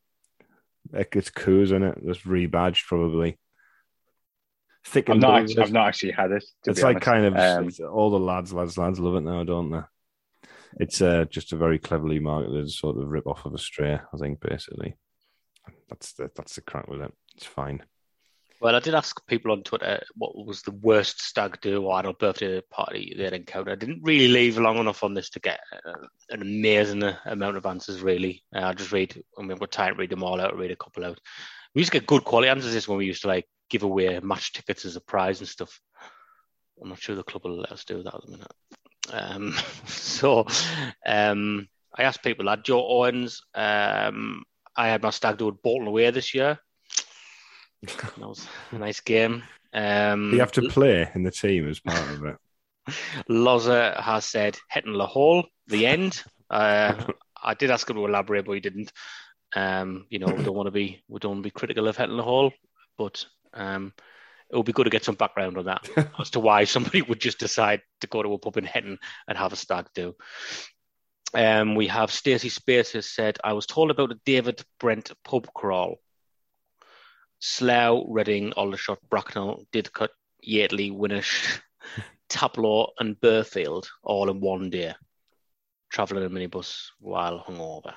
like, 0.93 1.15
it's 1.15 1.29
Coors 1.29 1.71
in 1.71 1.83
it. 1.83 1.99
Just 2.05 2.23
rebadged 2.25 2.87
probably. 2.87 3.37
Thick 4.85 5.09
I've 5.09 5.19
not, 5.19 5.41
actually, 5.41 5.61
I've 5.63 5.71
not 5.71 5.87
actually 5.89 6.11
had 6.13 6.31
it. 6.31 6.43
it's 6.65 6.81
like 6.81 6.95
honest. 6.95 7.05
kind 7.05 7.25
of 7.25 7.33
Um, 7.35 7.67
it's- 7.67 7.79
all 7.79 8.09
the 8.09 8.19
lads, 8.19 8.51
lads, 8.51 8.77
lads 8.77 8.99
love 8.99 9.15
it 9.15 9.21
now, 9.21 9.43
don't 9.43 9.69
they? 9.71 9.81
It's 10.79 11.01
uh, 11.01 11.25
just 11.29 11.53
a 11.53 11.57
very 11.57 11.79
cleverly 11.79 12.19
marketed 12.19 12.69
sort 12.71 12.97
of 12.97 13.07
rip 13.09 13.27
off 13.27 13.45
of 13.45 13.53
Estrella, 13.53 14.07
I 14.13 14.17
think. 14.17 14.39
Basically, 14.39 14.95
that's 15.89 16.13
the 16.13 16.31
that's 16.35 16.55
the 16.55 16.61
crack 16.61 16.87
with 16.87 17.01
it. 17.01 17.13
It's 17.35 17.45
fine. 17.45 17.83
Well, 18.61 18.75
I 18.75 18.79
did 18.79 18.93
ask 18.93 19.25
people 19.25 19.51
on 19.51 19.63
Twitter 19.63 20.03
what 20.13 20.45
was 20.45 20.61
the 20.61 20.71
worst 20.71 21.19
stag 21.19 21.59
do 21.61 21.83
or 21.83 21.97
adult 21.99 22.19
birthday 22.19 22.61
party 22.69 23.15
they'd 23.17 23.33
encountered. 23.33 23.71
I 23.71 23.75
didn't 23.75 24.03
really 24.03 24.27
leave 24.27 24.59
long 24.59 24.77
enough 24.77 25.03
on 25.03 25.15
this 25.15 25.31
to 25.31 25.39
get 25.39 25.59
uh, 25.83 26.05
an 26.29 26.43
amazing 26.43 27.01
amount 27.25 27.57
of 27.57 27.65
answers, 27.65 28.01
really. 28.01 28.43
Uh, 28.55 28.59
I'll 28.59 28.75
just 28.75 28.91
read, 28.91 29.19
I 29.35 29.41
mean, 29.41 29.57
we're 29.59 29.65
trying 29.65 29.93
to 29.95 29.99
read 29.99 30.11
them 30.11 30.21
all 30.21 30.39
out, 30.39 30.55
read 30.55 30.69
a 30.69 30.75
couple 30.75 31.03
out. 31.03 31.19
We 31.73 31.81
used 31.81 31.91
to 31.91 31.99
get 31.99 32.07
good 32.07 32.23
quality 32.23 32.49
answers 32.49 32.73
this 32.73 32.87
when 32.87 32.99
we 32.99 33.07
used 33.07 33.23
to 33.23 33.29
like 33.29 33.47
give 33.71 33.81
away 33.81 34.19
match 34.19 34.53
tickets 34.53 34.85
as 34.85 34.95
a 34.95 35.01
prize 35.01 35.39
and 35.39 35.49
stuff. 35.49 35.81
I'm 36.79 36.89
not 36.89 37.01
sure 37.01 37.15
the 37.15 37.23
club 37.23 37.45
will 37.45 37.61
let 37.61 37.71
us 37.71 37.83
do 37.83 38.03
that 38.03 38.13
at 38.13 38.21
the 38.23 38.31
minute. 38.31 38.51
Um, 39.09 39.55
so 39.85 40.45
um, 41.05 41.67
I 41.95 42.03
asked 42.03 42.23
people 42.23 42.45
that 42.45 42.63
Joe 42.63 42.85
Owens, 42.85 43.41
um, 43.55 44.43
I 44.75 44.87
had 44.87 45.03
my 45.03 45.09
stag 45.09 45.37
do 45.37 45.47
at 45.49 45.61
Bolton 45.61 45.87
away 45.87 46.09
this 46.11 46.33
year. 46.33 46.59
That 48.17 48.27
was 48.27 48.47
a 48.71 48.77
nice 48.77 48.99
game. 48.99 49.41
Um, 49.73 50.31
you 50.33 50.39
have 50.39 50.51
to 50.53 50.69
play 50.69 51.09
in 51.15 51.23
the 51.23 51.31
team 51.31 51.67
as 51.67 51.79
part 51.79 51.97
of 52.11 52.25
it. 52.25 52.37
Loza 53.29 53.99
has 53.99 54.25
said 54.25 54.57
Hetton-le-Hole, 54.67 55.45
the 55.67 55.87
end. 55.87 56.23
Uh, 56.49 57.05
I 57.41 57.53
did 57.53 57.71
ask 57.71 57.89
him 57.89 57.95
to 57.95 58.05
elaborate, 58.05 58.45
but 58.45 58.53
he 58.53 58.59
didn't. 58.59 58.91
Um, 59.55 60.05
you 60.09 60.19
know, 60.19 60.27
we 60.27 60.43
don't 60.43 60.55
want 60.55 60.67
to 60.67 60.71
be 60.71 61.01
we 61.07 61.19
don't 61.19 61.31
want 61.31 61.43
to 61.43 61.47
be 61.47 61.51
critical 61.51 61.87
of 61.87 61.97
Hetton 61.97 62.19
Hall, 62.19 62.53
but 62.97 63.25
um, 63.53 63.93
it 64.51 64.57
would 64.57 64.65
be 64.65 64.73
good 64.73 64.83
to 64.83 64.89
get 64.89 65.05
some 65.05 65.15
background 65.15 65.57
on 65.57 65.65
that 65.65 65.87
as 66.19 66.29
to 66.31 66.39
why 66.39 66.65
somebody 66.65 67.01
would 67.01 67.21
just 67.21 67.39
decide 67.39 67.81
to 68.01 68.07
go 68.07 68.21
to 68.21 68.33
a 68.33 68.37
pub 68.37 68.57
in 68.57 68.65
Hetton 68.65 68.99
and 69.27 69.37
have 69.37 69.53
a 69.53 69.55
stag 69.55 69.87
do. 69.95 70.15
Um, 71.33 71.75
we 71.75 71.87
have 71.87 72.11
Stacey 72.11 72.49
Space 72.49 72.91
has 72.91 73.09
said, 73.09 73.37
I 73.43 73.53
was 73.53 73.65
told 73.65 73.89
about 73.89 74.11
a 74.11 74.19
David 74.25 74.61
Brent 74.79 75.11
pub 75.23 75.47
crawl. 75.53 75.95
Slough, 77.39 78.03
Reading, 78.07 78.51
Aldershot, 78.53 78.99
Bracknell, 79.09 79.65
Didcot, 79.71 80.09
Yateley, 80.47 80.91
Winnersh, 80.91 81.59
Taplow, 82.29 82.89
and 82.99 83.19
Burghfield 83.19 83.87
all 84.03 84.29
in 84.29 84.41
one 84.41 84.69
day, 84.69 84.93
travelling 85.89 86.23
in 86.23 86.31
a 86.31 86.39
minibus 86.39 86.89
while 86.99 87.43
hungover. 87.47 87.93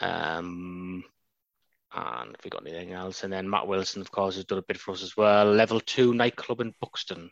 Um, 0.00 1.04
and 1.94 2.30
have 2.30 2.44
we 2.44 2.50
got 2.50 2.66
anything 2.66 2.92
else? 2.92 3.22
And 3.22 3.32
then 3.32 3.48
Matt 3.48 3.68
Wilson, 3.68 4.00
of 4.00 4.10
course, 4.10 4.34
has 4.34 4.44
done 4.44 4.58
a 4.58 4.62
bit 4.62 4.78
for 4.78 4.92
us 4.92 5.02
as 5.02 5.16
well. 5.16 5.46
Level 5.46 5.80
two 5.80 6.12
nightclub 6.12 6.60
in 6.60 6.74
Buxton. 6.80 7.30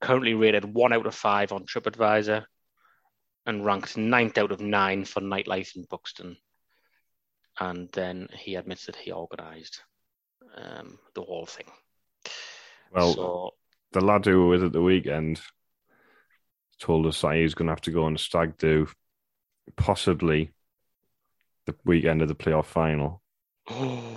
Currently 0.00 0.34
rated 0.34 0.64
one 0.64 0.92
out 0.94 1.06
of 1.06 1.14
five 1.14 1.52
on 1.52 1.66
TripAdvisor 1.66 2.44
and 3.46 3.64
ranked 3.64 3.96
ninth 3.96 4.38
out 4.38 4.52
of 4.52 4.60
nine 4.60 5.04
for 5.04 5.20
nightlife 5.20 5.76
in 5.76 5.84
Buxton. 5.90 6.36
And 7.58 7.90
then 7.92 8.28
he 8.32 8.54
admits 8.54 8.86
that 8.86 8.96
he 8.96 9.12
organised 9.12 9.82
um, 10.56 10.98
the 11.14 11.22
whole 11.22 11.46
thing. 11.46 11.66
Well, 12.92 13.14
so, 13.14 13.54
the 13.92 14.00
lad 14.00 14.24
who 14.24 14.48
was 14.48 14.62
at 14.62 14.72
the 14.72 14.80
weekend 14.80 15.40
told 16.78 17.06
us 17.06 17.20
that 17.20 17.36
he 17.36 17.42
was 17.42 17.54
going 17.54 17.66
to 17.66 17.72
have 17.72 17.82
to 17.82 17.90
go 17.90 18.04
on 18.04 18.14
a 18.14 18.18
stag 18.18 18.56
do, 18.56 18.88
possibly 19.76 20.50
the 21.66 21.74
weekend 21.84 22.22
of 22.22 22.28
the 22.28 22.34
playoff 22.34 22.64
final. 22.64 23.22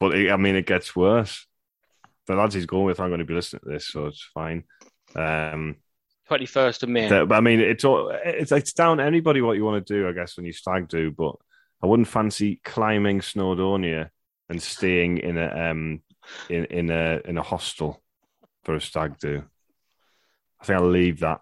But 0.00 0.14
it, 0.14 0.30
I 0.30 0.36
mean, 0.36 0.54
it 0.54 0.64
gets 0.64 0.94
worse. 0.94 1.44
The 2.28 2.36
lads 2.36 2.54
he's 2.54 2.66
going 2.66 2.84
with 2.84 3.00
aren't 3.00 3.10
going 3.10 3.18
to 3.18 3.24
be 3.24 3.34
listening 3.34 3.62
to 3.64 3.70
this, 3.70 3.88
so 3.88 4.06
it's 4.06 4.24
fine. 4.32 4.62
Um, 5.16 5.74
21st 6.30 6.82
of 6.82 6.88
May. 6.88 7.08
but 7.08 7.34
I 7.34 7.40
mean, 7.40 7.60
it's 7.60 7.84
all, 7.84 8.12
it's 8.24 8.52
it's 8.52 8.72
down 8.72 8.98
to 8.98 9.04
anybody 9.04 9.40
what 9.40 9.56
you 9.56 9.64
want 9.64 9.84
to 9.84 9.92
do, 9.92 10.08
I 10.08 10.12
guess, 10.12 10.36
when 10.36 10.46
you 10.46 10.52
stag 10.52 10.88
do. 10.88 11.10
But 11.10 11.34
I 11.82 11.86
wouldn't 11.86 12.08
fancy 12.08 12.60
climbing 12.64 13.20
Snowdonia 13.20 14.10
and 14.48 14.62
staying 14.62 15.18
in 15.18 15.38
a 15.38 15.70
um 15.70 16.02
in 16.50 16.66
in 16.66 16.90
a 16.90 17.20
in 17.24 17.38
a 17.38 17.42
hostel 17.42 18.02
for 18.64 18.74
a 18.74 18.80
stag 18.80 19.18
do. 19.18 19.42
I 20.60 20.64
think 20.64 20.80
I'll 20.80 20.90
leave 20.90 21.20
that. 21.20 21.40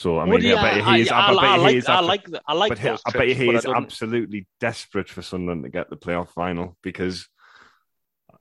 So 0.00 0.18
I 0.18 0.24
mean, 0.24 0.32
Would 0.32 0.42
he- 0.42 0.54
I 0.54 0.62
bet 0.62 0.94
he 0.94 1.00
is. 1.02 1.10
I, 1.10 1.20
I, 1.20 1.34
bet 1.34 1.44
I 1.44 1.56
like, 1.58 1.88
I 1.90 2.00
like, 2.00 2.26
I 2.46 2.54
like 2.54 2.68
but 2.70 2.78
he- 2.78 2.88
those 2.88 3.02
I 3.04 3.10
bet 3.10 3.20
trips, 3.20 3.36
he 3.38 3.50
is 3.50 3.66
absolutely 3.66 4.46
desperate 4.58 5.10
for 5.10 5.20
Sunderland 5.20 5.64
to 5.64 5.68
get 5.68 5.90
the 5.90 5.96
playoff 5.96 6.30
final 6.30 6.78
because 6.82 7.28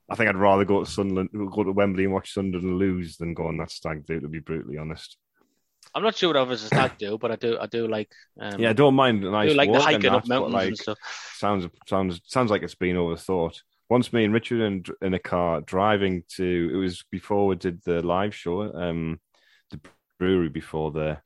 I 0.10 0.16
think 0.16 0.30
I'd 0.30 0.38
rather 0.38 0.64
go 0.64 0.82
to 0.82 0.90
Sunderland, 0.90 1.32
go 1.34 1.64
to 1.66 1.74
Wembley 1.74 2.06
and 2.06 2.14
watch 2.14 2.34
Sunderland 2.34 2.80
lose 2.80 3.18
than 3.18 3.34
go 3.34 3.48
on 3.48 3.58
that 3.58 3.72
stag 3.72 4.06
do. 4.06 4.22
To 4.22 4.30
be 4.30 4.40
brutally 4.40 4.78
honest, 4.78 5.18
I'm 5.94 6.02
not 6.02 6.16
sure 6.16 6.30
what 6.30 6.38
others 6.38 6.64
a 6.64 6.68
stag 6.68 6.98
do, 6.98 7.18
but 7.18 7.30
I 7.30 7.36
do, 7.36 7.58
I 7.60 7.66
do 7.66 7.90
like. 7.90 8.10
Um, 8.40 8.58
yeah, 8.58 8.70
I 8.70 8.74
don't 8.74 8.96
mind 8.96 9.26
a 9.26 9.28
I 9.28 9.32
nice 9.32 9.52
do 9.52 9.58
like 9.58 9.68
the 9.68 9.80
walk 9.80 9.92
and 9.92 9.96
hiking 9.96 10.12
up 10.12 10.24
that, 10.24 10.30
mountains 10.30 10.54
like, 10.54 10.68
and 10.70 10.78
stuff. 10.78 10.98
sounds 11.36 11.68
sounds 11.90 12.22
sounds 12.24 12.52
like 12.52 12.64
it's 12.64 12.76
been 12.76 12.96
overthought. 12.96 13.60
Once 13.90 14.14
me 14.14 14.24
and 14.24 14.34
Richard 14.34 14.62
in, 14.62 14.86
in 15.02 15.14
a 15.14 15.20
car 15.20 15.60
driving 15.60 16.24
to 16.38 16.70
it 16.74 16.78
was 16.78 17.04
before 17.12 17.48
we 17.48 17.58
did 17.58 17.84
the 17.84 18.02
live 18.02 18.34
show, 18.34 18.74
um, 18.74 19.20
the 19.72 19.82
brewery 20.18 20.48
before 20.48 20.92
the 20.92 21.18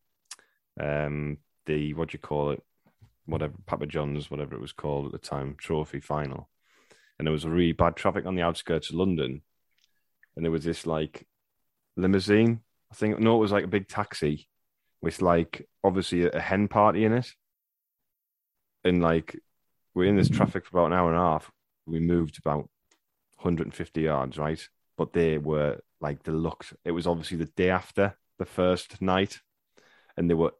um 0.80 1.38
the 1.66 1.94
what 1.94 2.10
do 2.10 2.16
you 2.16 2.20
call 2.20 2.52
it, 2.52 2.64
whatever 3.26 3.54
Papa 3.66 3.86
John's, 3.86 4.30
whatever 4.30 4.56
it 4.56 4.62
was 4.62 4.74
called 4.74 5.06
at 5.08 5.12
the 5.12 5.18
time, 5.18 5.56
trophy 5.58 6.00
final, 6.00 6.50
and 7.18 7.28
there 7.28 7.32
was 7.32 7.46
really 7.46 7.72
bad 7.72 7.96
traffic 7.96 8.26
on 8.26 8.36
the 8.36 8.42
outskirts 8.42 8.90
of 8.90 8.96
London, 8.96 9.42
and 10.36 10.44
there 10.44 10.52
was 10.52 10.64
this 10.64 10.86
like 10.86 11.26
limousine. 11.96 12.62
I 12.92 12.96
think 12.96 13.20
no, 13.20 13.36
it 13.36 13.40
was 13.40 13.52
like 13.52 13.64
a 13.64 13.68
big 13.68 13.88
taxi 13.88 14.48
with 15.02 15.22
like 15.22 15.68
obviously 15.84 16.24
a, 16.24 16.30
a 16.30 16.40
hen 16.40 16.68
party 16.68 17.06
in 17.06 17.14
it, 17.14 17.28
and 18.84 19.02
like 19.02 19.40
we're 19.94 20.06
in 20.06 20.16
this 20.16 20.30
traffic 20.30 20.66
for 20.66 20.78
about 20.78 20.88
an 20.88 20.98
hour 20.98 21.10
and 21.10 21.18
a 21.18 21.22
half. 21.22 21.52
We 21.86 22.00
moved 22.00 22.40
about 22.40 22.70
150 23.38 24.02
yards, 24.02 24.38
right? 24.38 24.68
But 24.98 25.14
they 25.14 25.38
were 25.38 25.80
like 26.00 26.24
the 26.24 26.32
looks. 26.32 26.74
It 26.86 26.92
was 26.92 27.08
obviously 27.08 27.38
the 27.38 27.46
day 27.46 27.70
after 27.70 28.16
the 28.40 28.46
first 28.46 29.02
night, 29.02 29.40
and 30.18 30.30
they 30.30 30.34
were 30.34 30.54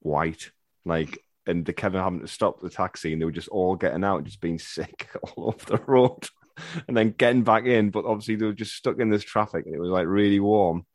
white, 0.00 0.50
like, 0.84 1.18
and 1.46 1.64
the 1.64 1.72
Kevin 1.72 2.00
having 2.02 2.20
to 2.20 2.28
stop 2.28 2.60
the 2.60 2.70
taxi, 2.70 3.12
and 3.12 3.20
they 3.20 3.24
were 3.26 3.30
just 3.32 3.48
all 3.48 3.76
getting 3.76 4.04
out, 4.04 4.24
just 4.24 4.40
being 4.40 4.58
sick 4.58 5.08
all 5.22 5.48
over 5.48 5.64
the 5.64 5.82
road, 5.86 6.26
and 6.88 6.96
then 6.96 7.14
getting 7.16 7.42
back 7.42 7.64
in. 7.66 7.90
But 7.90 8.04
obviously 8.04 8.36
they 8.36 8.46
were 8.46 8.52
just 8.52 8.74
stuck 8.74 8.98
in 8.98 9.10
this 9.10 9.24
traffic, 9.24 9.66
and 9.66 9.74
it 9.74 9.80
was 9.80 9.90
like 9.90 10.06
really 10.06 10.40
warm. 10.40 10.86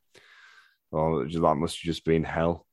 Oh, 0.92 1.24
just- 1.24 1.42
that 1.42 1.54
must 1.56 1.76
have 1.78 1.84
just 1.86 2.04
been 2.04 2.24
hell. 2.24 2.64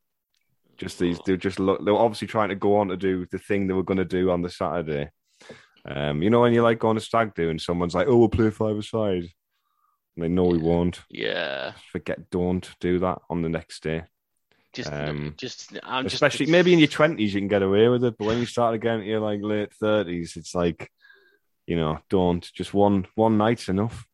Just 0.77 0.97
these, 0.97 1.19
they 1.25 1.33
were 1.33 1.37
just 1.37 1.59
look. 1.59 1.85
They 1.85 1.91
were 1.91 1.99
obviously 1.99 2.27
trying 2.27 2.49
to 2.49 2.55
go 2.55 2.77
on 2.77 2.87
to 2.87 2.97
do 2.97 3.27
the 3.31 3.37
thing 3.37 3.67
they 3.67 3.75
were 3.75 3.83
going 3.83 3.99
to 3.99 4.05
do 4.05 4.31
on 4.31 4.41
the 4.41 4.49
Saturday. 4.49 5.09
Um, 5.85 6.23
you 6.23 6.29
know, 6.29 6.41
when 6.41 6.53
you 6.53 6.63
like 6.63 6.79
going 6.79 6.97
to 6.97 7.03
stag 7.03 7.35
do 7.35 7.49
and 7.49 7.61
someone's 7.61 7.93
like, 7.93 8.07
"Oh, 8.07 8.17
we'll 8.17 8.29
play 8.29 8.49
five 8.49 8.75
aside," 8.77 9.23
and 10.15 10.23
they 10.23 10.27
know 10.29 10.45
we 10.45 10.57
won't. 10.57 11.01
Yeah, 11.11 11.73
Forget, 11.91 12.29
don't 12.31 12.67
do 12.79 12.99
that 12.99 13.19
on 13.29 13.43
the 13.43 13.49
next 13.49 13.83
day. 13.83 14.03
Just, 14.73 14.91
Um, 14.91 15.35
just, 15.37 15.77
I'm 15.83 16.05
just, 16.05 16.15
Especially 16.15 16.47
maybe 16.47 16.73
in 16.73 16.79
your 16.79 16.87
twenties, 16.87 17.33
you 17.33 17.41
can 17.41 17.47
get 17.47 17.61
away 17.61 17.87
with 17.87 18.03
it, 18.03 18.15
but 18.17 18.25
when 18.25 18.39
you 18.39 18.45
start 18.45 18.75
again 18.75 18.99
at 18.99 19.05
your 19.05 19.19
like 19.19 19.39
late 19.41 19.73
thirties, 19.73 20.35
it's 20.35 20.55
like, 20.55 20.89
you 21.67 21.75
know, 21.75 21.99
don't. 22.09 22.51
Just 22.53 22.73
one 22.73 23.05
one 23.15 23.37
night's 23.37 23.69
enough. 23.69 24.05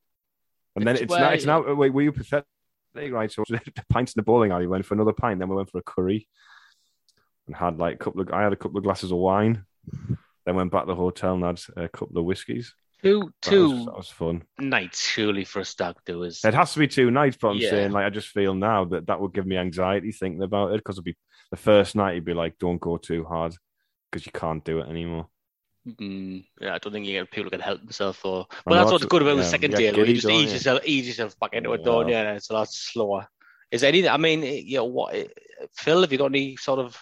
And 0.76 0.86
then 0.86 0.96
It's 0.96 1.04
it's 1.04 1.12
where 1.12 1.20
not. 1.22 1.34
It's 1.34 1.46
now. 1.46 1.74
Wait, 1.74 1.94
were 1.94 2.02
you 2.02 2.12
pathetic? 2.12 2.46
Right. 2.96 3.32
So 3.32 3.44
the 3.50 3.62
pints 3.90 4.14
in 4.14 4.20
the 4.20 4.24
bowling 4.24 4.52
alley. 4.52 4.68
Went 4.68 4.86
for 4.86 4.94
another 4.94 5.14
pint. 5.14 5.40
Then 5.40 5.50
we 5.50 5.56
went 5.56 5.70
for 5.70 5.80
a 5.80 5.84
curry, 5.84 6.28
and 7.48 7.56
had 7.56 7.80
like 7.80 7.96
a 7.96 7.98
couple 7.98 8.22
of. 8.22 8.32
I 8.32 8.44
had 8.44 8.54
a 8.54 8.58
couple 8.58 8.78
of 8.78 8.84
glasses 8.84 9.12
of 9.12 9.18
wine. 9.18 9.66
Then 10.46 10.56
went 10.56 10.72
back 10.72 10.84
to 10.84 10.88
the 10.88 10.96
hotel 10.96 11.34
and 11.36 11.44
had 11.44 11.60
a 11.76 11.90
couple 11.90 12.18
of 12.18 12.26
whiskies. 12.26 12.74
Two, 13.04 13.32
That 13.42 13.50
two 13.50 13.70
was, 13.70 13.86
that 13.86 13.98
was 13.98 14.10
fun. 14.10 14.44
nights 14.60 15.08
surely 15.08 15.46
for 15.46 15.60
a 15.62 15.66
stag 15.66 15.96
do 16.06 16.24
is. 16.24 16.44
It 16.44 16.54
has 16.54 16.74
to 16.74 16.80
be 16.80 16.88
two 16.88 17.12
nights, 17.12 17.38
but 17.42 17.50
I'm 17.50 17.58
Yeah. 17.58 17.70
saying 17.70 17.92
like 17.92 18.06
I 18.06 18.10
just 18.10 18.30
feel 18.30 18.54
now 18.54 18.86
that 18.86 19.08
that 19.08 19.20
would 19.20 19.34
give 19.34 19.46
me 19.46 19.58
anxiety 19.58 20.12
thinking 20.12 20.44
about 20.44 20.72
it 20.74 20.78
because 20.78 20.96
it'd 20.96 21.06
be 21.06 21.16
the 21.52 21.58
first 21.58 21.96
night. 21.96 22.16
You'd 22.16 22.26
be 22.26 22.34
like, 22.34 22.58
don't 22.60 22.80
go 22.80 22.98
too 22.98 23.24
hard 23.26 23.56
because 24.12 24.26
you 24.26 24.32
can't 24.32 24.64
do 24.64 24.80
it 24.80 24.90
anymore. 24.90 25.28
Mm, 25.88 26.46
yeah, 26.60 26.76
I 26.76 26.78
don't 26.78 26.92
think 26.94 27.06
you 27.08 27.14
get 27.14 27.32
people 27.32 27.50
can 27.50 27.62
help 27.62 27.80
themselves. 27.80 28.20
Or 28.24 28.46
I 28.52 28.70
well, 28.70 28.80
that's 28.80 28.92
what's 28.92 29.06
good 29.06 29.22
about 29.22 29.38
the 29.38 29.44
second 29.44 29.72
day. 29.76 29.86
You 29.88 30.14
just 30.14 30.28
ease 30.30 30.48
you? 30.50 30.54
yourself, 30.54 30.82
ease 30.86 31.08
yourself 31.08 31.40
back 31.40 31.54
into 31.54 31.74
it, 31.74 31.80
Yeah. 31.80 31.86
don't 31.86 32.10
you? 32.10 32.16
And 32.16 32.38
it's 32.38 32.50
a 32.50 32.54
lot 32.54 32.68
slower. 32.70 33.28
Is 33.72 33.82
there 33.82 33.90
anything? 33.90 34.10
I 34.10 34.18
mean, 34.18 34.44
you 34.44 34.78
know, 34.78 34.86
what 34.86 35.16
Phil? 35.76 36.02
Have 36.02 36.12
you 36.12 36.18
got 36.18 36.26
any 36.26 36.58
sort 36.58 36.80
of 36.80 37.02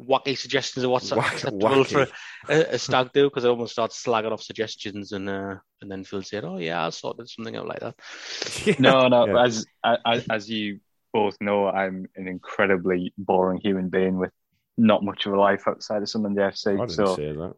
wacky 0.00 0.36
suggestions 0.36 0.84
of 0.84 0.90
what's 0.90 1.10
Wack- 1.10 1.32
acceptable 1.32 1.84
for 1.84 2.06
a, 2.48 2.74
a 2.74 2.78
stag 2.78 3.10
do? 3.12 3.24
Because 3.24 3.44
I 3.44 3.48
almost 3.48 3.72
start 3.72 3.90
slagging 3.92 4.32
off 4.32 4.42
suggestions, 4.42 5.12
and 5.12 5.28
uh, 5.28 5.56
and 5.80 5.90
then 5.90 6.04
Phil 6.04 6.22
said, 6.22 6.44
"Oh 6.44 6.58
yeah, 6.58 6.84
I 6.86 6.90
sorted 6.90 7.28
something 7.28 7.56
out 7.56 7.66
like 7.68 7.80
that." 7.80 7.94
No, 8.78 9.08
no. 9.08 9.26
Yeah. 9.26 9.44
As, 9.44 9.66
as 10.04 10.26
as 10.30 10.50
you 10.50 10.80
both 11.12 11.36
know, 11.40 11.66
I'm 11.68 12.06
an 12.16 12.28
incredibly 12.28 13.14
boring 13.16 13.60
human 13.60 13.88
being 13.88 14.18
with 14.18 14.32
not 14.76 15.02
much 15.02 15.24
of 15.26 15.32
a 15.32 15.40
life 15.40 15.66
outside 15.66 16.02
of 16.02 16.08
Sunderland 16.08 16.38
I 16.40 16.50
FC. 16.50 16.76
didn't 16.76 16.90
So 16.90 17.16
say 17.16 17.32
that. 17.32 17.54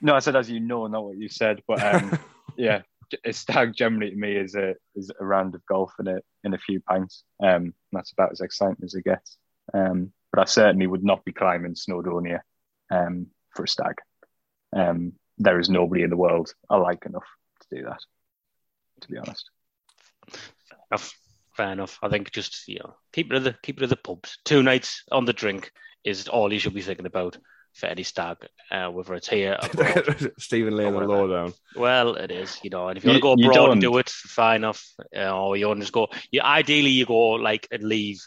no, 0.00 0.14
I 0.14 0.20
said 0.20 0.36
as 0.36 0.50
you 0.50 0.60
know, 0.60 0.86
not 0.86 1.04
what 1.04 1.18
you 1.18 1.28
said. 1.28 1.60
But 1.68 1.82
um, 1.82 2.18
yeah, 2.56 2.82
a 3.24 3.32
stag 3.34 3.74
generally 3.74 4.10
to 4.10 4.16
me 4.16 4.34
is 4.36 4.54
a 4.54 4.74
is 4.94 5.10
a 5.20 5.24
round 5.24 5.54
of 5.54 5.66
golf 5.66 5.92
and 5.98 6.08
a 6.08 6.20
in 6.42 6.54
a 6.54 6.58
few 6.58 6.80
pints. 6.80 7.24
Um, 7.42 7.74
that's 7.92 8.12
about 8.12 8.32
as 8.32 8.40
exciting 8.40 8.82
as 8.82 8.94
it 8.94 9.04
gets. 9.04 9.36
Um, 9.74 10.12
but 10.34 10.42
I 10.42 10.46
certainly 10.46 10.86
would 10.88 11.04
not 11.04 11.24
be 11.24 11.32
climbing 11.32 11.74
Snowdonia 11.74 12.40
um, 12.90 13.28
for 13.54 13.62
a 13.64 13.68
stag. 13.68 13.94
Um, 14.74 15.12
there 15.38 15.60
is 15.60 15.68
nobody 15.68 16.02
in 16.02 16.10
the 16.10 16.16
world 16.16 16.52
I 16.68 16.76
like 16.76 17.06
enough 17.06 17.26
to 17.60 17.76
do 17.76 17.84
that. 17.84 18.00
To 19.02 19.08
be 19.08 19.18
honest. 19.18 19.48
enough. 20.90 21.16
Fair 21.56 21.70
enough. 21.72 21.98
I 22.02 22.08
think 22.08 22.32
just 22.32 22.66
you 22.66 22.80
know, 22.80 22.96
keep 23.12 23.32
it 23.32 23.36
at 23.36 23.44
the 23.44 23.54
keep 23.62 23.78
it 23.78 23.84
at 23.84 23.90
the 23.90 23.96
pubs. 23.96 24.38
Two 24.44 24.62
nights 24.64 25.04
on 25.12 25.24
the 25.24 25.32
drink 25.32 25.70
is 26.02 26.26
all 26.26 26.52
you 26.52 26.58
should 26.58 26.74
be 26.74 26.82
thinking 26.82 27.06
about 27.06 27.38
for 27.74 27.86
any 27.86 28.02
stag, 28.02 28.38
uh, 28.72 28.88
whether 28.88 29.14
it's 29.14 29.28
here. 29.28 29.56
abroad. 29.62 30.32
Stephen 30.38 30.76
laying 30.76 30.92
the 30.94 30.98
Or 31.00 31.06
law 31.06 31.26
down. 31.28 31.52
well, 31.76 32.14
it 32.16 32.30
is, 32.32 32.58
you 32.64 32.70
know. 32.70 32.88
And 32.88 32.96
if 32.98 33.04
you, 33.04 33.12
You- 33.12 33.20
want 33.22 33.38
to 33.40 33.44
go 33.46 33.50
abroad 33.52 33.70
and 33.72 33.80
don't. 33.82 33.92
do 33.92 33.98
it, 33.98 34.08
fine 34.10 34.56
enough. 34.56 34.84
Uh, 35.16 35.36
or 35.36 35.56
you 35.56 35.68
want 35.68 35.78
to 35.80 35.82
just 35.84 35.92
go. 35.92 36.08
You 36.32 36.40
ideally 36.40 36.90
you 36.90 37.06
go 37.06 37.30
like 37.30 37.68
and 37.70 37.82
leave 37.84 38.20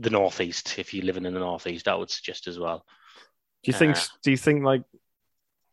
the 0.00 0.10
northeast 0.10 0.78
if 0.78 0.92
you're 0.94 1.04
living 1.04 1.26
in 1.26 1.34
the 1.34 1.40
northeast. 1.40 1.88
I 1.88 1.94
would 1.94 2.10
suggest 2.10 2.46
as 2.46 2.58
well. 2.58 2.84
Do 3.62 3.70
you 3.70 3.78
think? 3.78 3.96
Uh, 3.96 4.00
do 4.22 4.30
you 4.30 4.36
think 4.36 4.64
like 4.64 4.82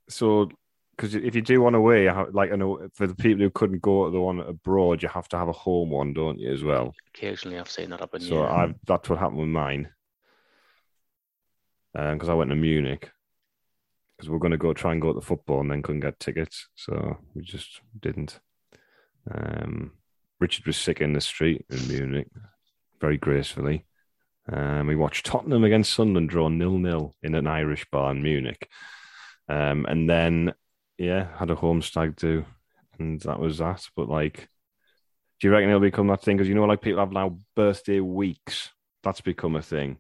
so? 0.10 0.50
Because 0.96 1.14
if 1.14 1.36
you 1.36 1.42
do 1.42 1.62
one 1.62 1.76
away, 1.76 2.10
like 2.32 2.52
I 2.52 2.56
know 2.56 2.88
for 2.96 3.06
the 3.06 3.16
people 3.16 3.44
who 3.44 3.52
couldn't 3.52 3.84
go 3.84 4.06
to 4.06 4.12
the 4.12 4.20
one 4.20 4.40
abroad, 4.40 5.04
you 5.04 5.10
have 5.10 5.30
to 5.30 5.38
have 5.38 5.48
a 5.48 5.54
home 5.54 5.92
one, 5.92 6.14
don't 6.14 6.40
you? 6.40 6.52
As 6.52 6.64
well. 6.64 6.94
Occasionally, 7.16 7.60
I've 7.60 7.70
seen 7.70 7.92
that 7.92 8.00
happen. 8.00 8.22
So 8.22 8.44
yeah. 8.44 8.52
I've 8.52 8.76
that's 8.86 9.10
what 9.10 9.20
happened 9.20 9.40
with 9.40 9.50
mine. 9.50 9.90
Because 11.94 12.30
I 12.30 12.34
went 12.34 12.50
to 12.52 12.56
Munich 12.56 13.10
because 14.18 14.30
we 14.30 14.36
are 14.36 14.40
going 14.40 14.52
to 14.52 14.58
go 14.58 14.74
try 14.74 14.92
and 14.92 15.02
go 15.02 15.14
to 15.14 15.20
the 15.20 15.26
football 15.26 15.62
and 15.62 15.70
then 15.70 15.82
couldn't 15.82 16.02
get 16.02 16.20
tickets, 16.20 16.68
so 16.76 17.18
we 17.36 17.44
just 17.44 17.82
didn't. 18.00 18.40
Um, 19.32 19.92
Richard 20.40 20.66
was 20.66 20.78
sick 20.78 21.02
in 21.02 21.14
the 21.14 21.22
street 21.22 21.66
in 21.70 21.88
Munich, 21.88 22.28
very 23.00 23.18
gracefully. 23.18 23.86
Um, 24.52 24.88
we 24.88 24.95
watched 24.95 25.26
Tottenham 25.26 25.64
against 25.64 25.93
Sunderland 25.93 26.30
draw 26.30 26.48
nil 26.48 26.78
nil 26.78 27.16
in 27.22 27.36
an 27.36 27.48
Irish 27.48 27.86
bar 27.91 28.12
in 28.12 28.22
Munich, 28.22 28.70
um, 29.50 29.86
and 29.88 30.10
then 30.10 30.54
yeah, 30.98 31.28
had 31.38 31.52
a 31.52 31.56
home 31.56 31.82
stag 31.82 32.16
do 32.16 32.45
and 33.00 33.22
that 33.22 33.39
was 33.39 33.58
that. 33.60 33.88
But 33.95 34.10
like, 34.10 34.50
do 35.39 35.48
you 35.48 35.52
reckon 35.52 35.70
it'll 35.70 35.82
become 35.82 36.08
that 36.08 36.22
thing? 36.22 36.38
Because 36.38 36.50
you 36.50 36.56
know, 36.56 36.66
like 36.66 36.82
people 36.82 37.00
have 37.00 37.12
now 37.12 37.39
birthday 37.56 38.00
weeks. 38.00 38.72
That's 39.04 39.22
become 39.22 39.56
a 39.56 39.62
thing. 39.62 39.98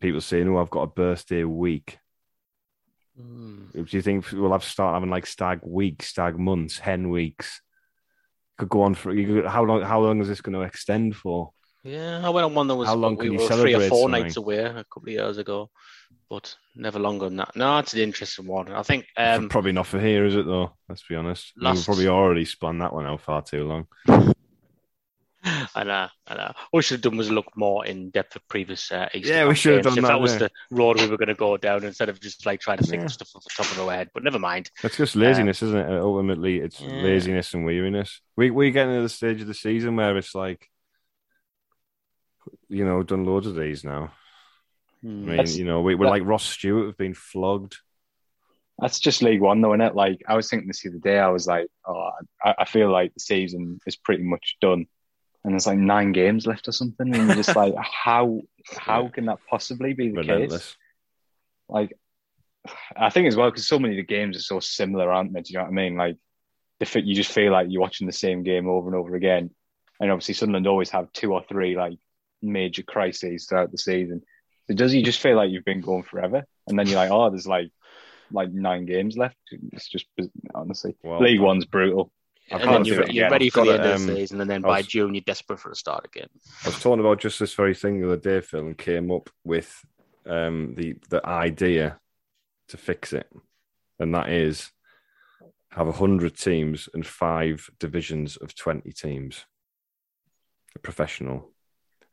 People 0.00 0.20
saying, 0.20 0.48
"Oh, 0.48 0.58
I've 0.58 0.70
got 0.70 0.82
a 0.82 0.88
birthday 0.88 1.44
week." 1.44 1.98
Hmm. 3.16 3.66
Do 3.72 3.84
you 3.88 4.02
think 4.02 4.30
we'll 4.32 4.52
have 4.52 4.62
to 4.62 4.68
start 4.68 4.94
having 4.94 5.10
like 5.10 5.26
stag 5.26 5.60
weeks, 5.62 6.08
stag 6.08 6.38
months, 6.38 6.78
hen 6.78 7.08
weeks? 7.10 7.60
Could 8.58 8.68
go 8.68 8.82
on 8.82 8.94
for 8.94 9.12
you 9.12 9.42
could, 9.42 9.46
how 9.46 9.64
long? 9.64 9.82
How 9.82 10.00
long 10.00 10.20
is 10.20 10.28
this 10.28 10.40
going 10.40 10.54
to 10.54 10.62
extend 10.62 11.16
for? 11.16 11.52
Yeah, 11.86 12.20
I 12.24 12.30
went 12.30 12.44
on 12.44 12.54
one 12.54 12.66
that 12.68 12.74
was 12.74 12.88
How 12.88 12.94
long 12.94 13.16
we 13.16 13.26
can 13.26 13.32
you 13.34 13.38
were 13.40 13.48
three 13.48 13.74
or 13.74 13.88
four 13.88 14.02
something? 14.04 14.22
nights 14.24 14.36
away 14.36 14.58
a 14.58 14.84
couple 14.92 15.04
of 15.04 15.08
years 15.08 15.38
ago, 15.38 15.70
but 16.28 16.54
never 16.74 16.98
longer 16.98 17.26
than 17.26 17.36
that. 17.36 17.54
No, 17.54 17.78
it's 17.78 17.94
an 17.94 18.00
interesting 18.00 18.46
one. 18.46 18.72
I 18.72 18.82
think 18.82 19.06
um, 19.16 19.48
Probably 19.48 19.72
not 19.72 19.86
for 19.86 20.00
here, 20.00 20.24
is 20.24 20.34
it? 20.34 20.46
Though. 20.46 20.72
Let's 20.88 21.04
be 21.08 21.14
honest. 21.14 21.52
Mean, 21.56 21.74
We've 21.74 21.84
probably 21.84 22.08
already 22.08 22.44
spun 22.44 22.78
that 22.78 22.92
one 22.92 23.06
out 23.06 23.20
far 23.20 23.42
too 23.42 23.64
long. 23.64 23.86
I 25.76 25.84
know, 25.84 26.08
I 26.26 26.34
know. 26.34 26.52
What 26.70 26.78
we 26.78 26.82
should 26.82 26.96
have 26.96 27.02
done 27.02 27.16
was 27.16 27.30
look 27.30 27.56
more 27.56 27.86
in 27.86 28.10
depth 28.10 28.34
at 28.34 28.48
previous 28.48 28.90
uh, 28.90 29.08
Easter 29.14 29.32
Yeah, 29.32 29.46
we 29.46 29.54
should 29.54 29.74
have 29.74 29.84
done 29.84 29.98
if 29.98 30.02
that, 30.02 30.08
that 30.08 30.20
was 30.20 30.32
yeah. 30.32 30.38
the 30.38 30.50
road 30.72 30.98
we 31.00 31.06
were 31.06 31.16
going 31.16 31.28
to 31.28 31.34
go 31.36 31.56
down 31.56 31.84
instead 31.84 32.08
of 32.08 32.18
just 32.20 32.44
like 32.44 32.58
trying 32.60 32.78
to 32.78 32.84
think 32.84 33.00
Yeah. 33.02 33.06
of 33.06 33.12
stuff 33.12 33.30
off 33.36 33.44
the 33.44 33.50
top 33.62 33.70
of 33.70 33.80
our 33.80 33.92
head. 33.94 34.10
But 34.12 34.24
never 34.24 34.40
mind. 34.40 34.72
It's 34.82 34.96
just 34.96 35.14
laziness, 35.14 35.62
isn't 35.62 35.78
it? 35.78 36.00
Ultimately, 36.00 36.58
it's 36.58 36.80
Yeah. 36.80 36.88
laziness 37.00 37.54
and 37.54 37.64
weariness. 37.64 38.20
We 38.36 38.50
we 38.50 38.72
getting 38.72 38.96
to 38.96 39.02
the 39.02 39.08
stage 39.08 39.40
of 39.40 39.46
the 39.46 39.54
season 39.54 39.94
where 39.94 40.16
it's 40.16 40.34
like, 40.34 40.68
you 42.68 42.84
know, 42.84 43.02
done 43.02 43.24
loads 43.24 43.46
of 43.46 43.54
these 43.56 43.84
now. 43.84 44.12
Hmm. 45.02 45.08
I 45.08 45.10
mean, 45.10 45.26
That's- 45.36 45.56
you 45.56 45.64
know, 45.64 45.80
we, 45.80 45.94
we're 45.94 46.06
that- 46.06 46.10
like 46.10 46.24
Ross 46.24 46.44
Stewart 46.44 46.86
have 46.86 46.96
been 46.98 47.14
flogged. 47.14 47.78
That's 48.78 48.98
just 49.00 49.22
League 49.22 49.40
One, 49.40 49.62
though, 49.62 49.72
isn't 49.72 49.80
it? 49.80 49.94
Like 49.94 50.22
I 50.28 50.36
was 50.36 50.50
thinking 50.50 50.68
this 50.68 50.82
the 50.82 50.90
other 50.90 50.98
day. 50.98 51.18
I 51.18 51.28
was 51.28 51.46
like, 51.46 51.66
oh, 51.86 52.10
I, 52.44 52.54
I 52.58 52.64
feel 52.66 52.90
like 52.90 53.14
the 53.14 53.20
season 53.20 53.80
is 53.86 53.96
pretty 53.96 54.22
much 54.22 54.58
done, 54.60 54.86
and 55.44 55.54
there's 55.54 55.66
like 55.66 55.78
nine 55.78 56.12
games 56.12 56.46
left 56.46 56.68
or 56.68 56.72
something, 56.72 57.14
and 57.14 57.26
you're 57.26 57.36
just 57.36 57.56
like, 57.56 57.74
how 57.76 58.42
how 58.76 59.08
can 59.08 59.26
that 59.26 59.38
possibly 59.48 59.94
be 59.94 60.10
the 60.10 60.22
case? 60.22 60.76
Like, 61.70 61.96
I 62.94 63.08
think 63.08 63.28
as 63.28 63.36
well 63.36 63.50
because 63.50 63.66
so 63.66 63.78
many 63.78 63.94
of 63.98 64.06
the 64.06 64.14
games 64.14 64.36
are 64.36 64.40
so 64.40 64.60
similar, 64.60 65.10
aren't 65.10 65.32
they? 65.32 65.40
Do 65.40 65.52
you 65.54 65.58
know 65.58 65.64
what 65.64 65.70
I 65.70 65.74
mean? 65.74 65.96
Like, 65.96 66.16
the 66.78 66.84
fit, 66.84 67.04
you 67.04 67.14
just 67.14 67.32
feel 67.32 67.52
like 67.52 67.68
you're 67.70 67.80
watching 67.80 68.06
the 68.06 68.12
same 68.12 68.42
game 68.42 68.68
over 68.68 68.88
and 68.88 68.96
over 68.96 69.14
again. 69.16 69.50
And 70.00 70.10
obviously, 70.10 70.34
Sunderland 70.34 70.66
always 70.66 70.90
have 70.90 71.10
two 71.14 71.32
or 71.32 71.42
three 71.48 71.76
like 71.76 71.96
major 72.46 72.82
crises 72.82 73.46
throughout 73.46 73.72
the 73.72 73.78
season. 73.78 74.22
So 74.68 74.74
does 74.74 74.94
you 74.94 75.02
just 75.02 75.20
feel 75.20 75.36
like 75.36 75.50
you've 75.50 75.64
been 75.64 75.80
going 75.80 76.02
forever? 76.02 76.44
And 76.66 76.78
then 76.78 76.86
you're 76.86 76.96
like, 76.96 77.10
oh, 77.10 77.30
there's 77.30 77.46
like 77.46 77.70
like 78.32 78.50
nine 78.52 78.86
games 78.86 79.16
left. 79.16 79.36
It's 79.72 79.88
just 79.88 80.06
honestly, 80.54 80.96
Well, 81.02 81.20
League 81.20 81.40
One's 81.40 81.64
brutal. 81.64 82.10
I've 82.50 82.60
and 82.60 82.70
then 82.70 82.84
you're, 82.84 82.96
do 82.98 83.02
it 83.02 83.12
you're 83.12 83.28
ready 83.30 83.46
I've 83.46 83.52
for 83.52 83.64
the 83.64 83.72
got 83.72 83.80
end 83.80 83.82
to, 83.82 83.92
of 83.94 84.00
the 84.00 84.12
um, 84.12 84.16
season, 84.16 84.40
and 84.40 84.48
then 84.50 84.62
by 84.62 84.78
was- 84.78 84.86
June 84.86 85.14
you're 85.14 85.22
desperate 85.22 85.60
for 85.60 85.70
a 85.70 85.76
start 85.76 86.06
again. 86.06 86.28
I 86.64 86.68
was 86.68 86.80
talking 86.80 87.00
about 87.00 87.20
just 87.20 87.38
this 87.38 87.54
very 87.54 87.74
thing 87.74 88.00
the 88.00 88.06
other 88.06 88.16
day, 88.16 88.40
Phil, 88.40 88.60
and 88.60 88.78
came 88.78 89.10
up 89.10 89.30
with 89.44 89.84
um, 90.26 90.74
the 90.76 90.96
the 91.08 91.26
idea 91.26 91.98
to 92.68 92.76
fix 92.76 93.12
it, 93.12 93.28
and 93.98 94.14
that 94.14 94.28
is 94.28 94.70
have 95.70 95.92
hundred 95.96 96.36
teams 96.36 96.88
and 96.94 97.06
five 97.06 97.68
divisions 97.78 98.36
of 98.36 98.54
twenty 98.54 98.92
teams, 98.92 99.44
professional, 100.82 101.50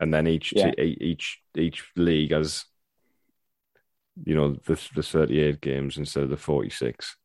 and 0.04 0.14
then 0.14 0.28
each 0.28 0.54
Yeah. 0.56 0.72
te- 0.72 0.98
each 1.02 1.40
each 1.58 1.84
league 1.96 2.32
has, 2.32 2.66
you 4.26 4.36
know, 4.36 4.54
the 4.66 4.80
the 4.96 5.04
thirty 5.04 5.40
eight 5.40 5.60
games 5.62 5.98
instead 5.98 6.24
of 6.24 6.30
the 6.30 6.38
forty 6.38 6.70
six. 6.70 7.18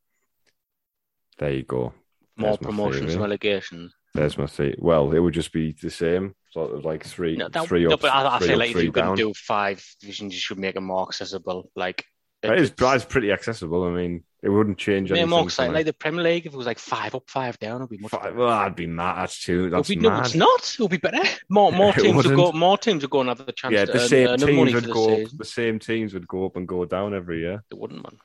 There 1.38 1.52
you 1.52 1.62
go. 1.62 1.92
More 2.36 2.50
There's 2.50 2.58
promotions 2.58 3.00
and 3.02 3.10
theory. 3.10 3.22
relegations. 3.22 3.92
There's 4.14 4.38
my 4.38 4.46
thing. 4.46 4.74
Well, 4.78 5.12
it 5.12 5.18
would 5.18 5.34
just 5.34 5.52
be 5.52 5.72
the 5.80 5.90
same, 5.90 6.34
sort 6.50 6.72
of 6.72 6.84
like 6.84 7.04
three, 7.04 7.36
No, 7.36 7.48
that, 7.48 7.66
three 7.68 7.84
no, 7.84 7.90
up, 7.94 8.00
but 8.00 8.10
I, 8.12 8.36
I 8.36 8.38
three 8.38 8.46
feel 8.48 8.54
up, 8.54 8.58
like 8.60 8.70
if 8.76 8.82
you're 8.82 8.92
going 8.92 9.06
down. 9.08 9.16
to 9.16 9.22
do 9.22 9.34
five 9.34 9.84
divisions, 10.00 10.32
you 10.34 10.40
should 10.40 10.58
make 10.58 10.74
them 10.74 10.84
more 10.84 11.02
accessible. 11.02 11.70
Like 11.76 12.04
That 12.42 12.58
is, 12.58 12.70
it's- 12.70 12.76
that 12.80 12.96
is 12.96 13.04
pretty 13.04 13.30
accessible. 13.32 13.84
I 13.84 13.90
mean, 13.90 14.24
it 14.42 14.48
wouldn't 14.48 14.78
change 14.78 15.10
Make 15.10 15.18
anything. 15.18 15.30
more 15.30 15.44
exciting. 15.44 15.72
Like 15.74 15.86
the 15.86 15.92
Premier 15.92 16.22
League, 16.22 16.46
if 16.46 16.52
it 16.54 16.56
was 16.56 16.66
like 16.66 16.78
five 16.78 17.14
up, 17.14 17.24
five 17.28 17.58
down, 17.58 17.76
it'd 17.76 17.88
be 17.90 17.98
much 17.98 18.12
Five- 18.12 18.22
better. 18.22 18.34
well, 18.36 18.48
I'd 18.50 18.76
be 18.76 18.86
mad. 18.86 19.16
That's 19.22 19.42
too. 19.44 19.66
It'll 19.66 19.78
That's 19.78 19.88
be, 19.88 19.96
mad. 19.96 20.08
no, 20.12 20.20
it's 20.20 20.34
not. 20.34 20.74
It'll 20.74 20.88
be 20.88 20.96
better. 20.96 21.22
More 21.48 21.72
more 21.82 21.90
It 21.90 22.02
teams 22.02 22.14
would 22.16 22.24
go. 22.26 22.36
wouldn't. 22.36 22.54
More 22.54 22.78
teams 22.78 23.02
would 23.02 23.10
go 23.10 23.20
and 23.20 23.28
have 23.30 23.44
the 23.44 23.52
chance 23.52 23.72
Yeah, 23.74 23.84
the 23.86 24.00
earn, 24.00 24.08
same 24.08 24.28
earn 24.28 24.38
the 24.40 24.46
money 24.52 24.56
teams 24.56 24.70
for 24.70 24.74
would 24.76 24.84
the 24.84 24.92
go. 24.92 25.22
Up, 25.24 25.28
the 25.38 25.44
same 25.44 25.78
teams 25.78 26.14
would 26.14 26.28
go 26.28 26.46
up 26.46 26.56
and 26.56 26.68
go 26.68 26.84
down 26.84 27.14
every 27.14 27.40
year. 27.40 27.64
They 27.70 27.76
wouldn't, 27.78 28.02
man. 28.02 28.18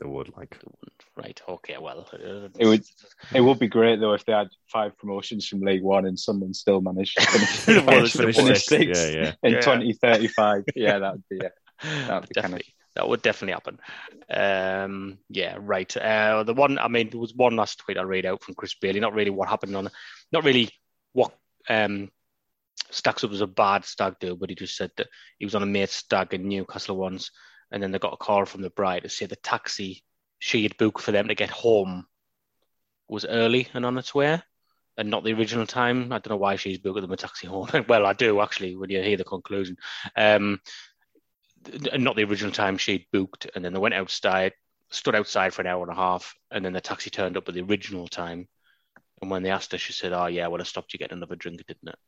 They 0.00 0.06
would 0.06 0.28
like. 0.36 0.50
They 0.50 0.66
wouldn't. 0.80 1.02
Right. 1.16 1.40
Okay. 1.48 1.76
Well, 1.80 2.06
uh, 2.12 2.48
It 2.56 2.66
would- 2.66 2.84
It 3.34 3.40
would 3.40 3.58
be 3.58 3.66
great 3.66 3.98
though 3.98 4.12
if 4.12 4.24
they 4.24 4.32
had 4.32 4.48
five 4.72 4.96
promotions 4.96 5.48
from 5.48 5.60
League 5.62 5.82
One 5.82 6.06
and 6.06 6.16
someone 6.16 6.54
still 6.54 6.80
managed 6.80 7.18
to 7.18 7.26
finish, 7.26 7.66
Well, 7.86 7.86
finish, 8.06 8.12
finish 8.12 8.36
finish 8.36 8.64
sixth. 8.64 8.68
sixth 8.96 9.14
Yeah, 9.14 9.20
yeah. 9.22 9.32
in 9.42 9.52
Yeah. 9.54 9.60
2035. 9.60 10.64
Yeah, 10.76 10.98
that 11.00 11.12
would 11.14 11.24
be 11.28 11.40
yeah. 11.42 11.48
That'd 12.06 12.28
be 12.28 12.34
kinda- 12.34 12.58
definitely. 12.58 12.74
That 12.98 13.08
would 13.08 13.22
definitely 13.22 13.52
happen. 13.52 13.78
Um, 14.28 15.18
yeah, 15.30 15.56
right. 15.60 15.96
Uh, 15.96 16.42
the 16.42 16.52
one, 16.52 16.80
I 16.80 16.88
mean, 16.88 17.10
there 17.10 17.20
was 17.20 17.32
one 17.32 17.54
last 17.54 17.78
tweet 17.78 17.96
I 17.96 18.02
read 18.02 18.26
out 18.26 18.42
from 18.42 18.56
Chris 18.56 18.74
Bailey. 18.74 18.98
Not 18.98 19.14
really 19.14 19.30
what 19.30 19.48
happened 19.48 19.76
on, 19.76 19.88
not 20.32 20.42
really 20.42 20.68
what 21.12 21.32
um, 21.68 22.10
stacks 22.90 23.22
up 23.22 23.30
as 23.30 23.40
a 23.40 23.46
bad 23.46 23.84
stag 23.84 24.16
do, 24.18 24.34
but 24.34 24.50
he 24.50 24.56
just 24.56 24.76
said 24.76 24.90
that 24.96 25.06
he 25.38 25.46
was 25.46 25.54
on 25.54 25.62
a 25.62 25.66
mate's 25.66 25.94
stag 25.94 26.34
in 26.34 26.48
Newcastle 26.48 26.96
once, 26.96 27.30
and 27.70 27.80
then 27.80 27.92
they 27.92 28.00
got 28.00 28.14
a 28.14 28.16
call 28.16 28.44
from 28.44 28.62
the 28.62 28.70
bride 28.70 29.04
to 29.04 29.08
say 29.08 29.26
the 29.26 29.36
taxi 29.36 30.02
she 30.40 30.64
had 30.64 30.76
booked 30.76 31.00
for 31.00 31.12
them 31.12 31.28
to 31.28 31.36
get 31.36 31.50
home 31.50 32.04
was 33.08 33.24
early 33.24 33.68
and 33.74 33.86
on 33.86 33.96
its 33.96 34.12
way, 34.12 34.42
and 34.96 35.08
not 35.08 35.22
the 35.22 35.34
original 35.34 35.66
time. 35.66 36.12
I 36.12 36.18
don't 36.18 36.30
know 36.30 36.36
why 36.36 36.56
she's 36.56 36.78
booking 36.78 37.02
them 37.02 37.12
a 37.12 37.16
taxi 37.16 37.46
home. 37.46 37.68
well, 37.88 38.06
I 38.06 38.12
do 38.12 38.40
actually 38.40 38.74
when 38.74 38.90
you 38.90 39.00
hear 39.00 39.16
the 39.16 39.22
conclusion. 39.22 39.76
Um, 40.16 40.60
not 41.96 42.16
the 42.16 42.24
original 42.24 42.52
time 42.52 42.78
she'd 42.78 43.06
booked, 43.12 43.46
and 43.54 43.64
then 43.64 43.72
they 43.72 43.78
went 43.78 43.94
outside, 43.94 44.52
stood 44.90 45.14
outside 45.14 45.52
for 45.52 45.62
an 45.62 45.66
hour 45.68 45.82
and 45.82 45.92
a 45.92 45.96
half, 45.96 46.34
and 46.50 46.64
then 46.64 46.72
the 46.72 46.80
taxi 46.80 47.10
turned 47.10 47.36
up 47.36 47.48
at 47.48 47.54
the 47.54 47.62
original 47.62 48.08
time. 48.08 48.48
And 49.20 49.30
when 49.30 49.42
they 49.42 49.50
asked 49.50 49.72
her, 49.72 49.78
she 49.78 49.92
said, 49.92 50.12
"Oh 50.12 50.26
yeah, 50.26 50.46
well, 50.46 50.60
I 50.60 50.64
stopped 50.64 50.92
you 50.92 50.98
getting 50.98 51.18
another 51.18 51.36
drink, 51.36 51.64
didn't 51.66 51.88
it?" 51.88 51.98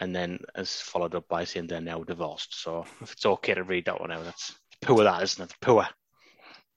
And 0.00 0.16
then 0.16 0.38
as 0.54 0.80
followed 0.80 1.14
up 1.14 1.28
by 1.28 1.44
saying 1.44 1.66
they're 1.66 1.80
now 1.80 2.02
divorced. 2.02 2.60
So 2.62 2.86
if 3.02 3.12
it's 3.12 3.26
okay 3.26 3.54
to 3.54 3.62
read 3.62 3.84
that 3.84 4.00
one 4.00 4.10
out, 4.10 4.24
that's 4.24 4.54
poor, 4.80 5.04
that 5.04 5.22
isn't 5.22 5.50
it? 5.50 5.56
Poor. 5.60 5.86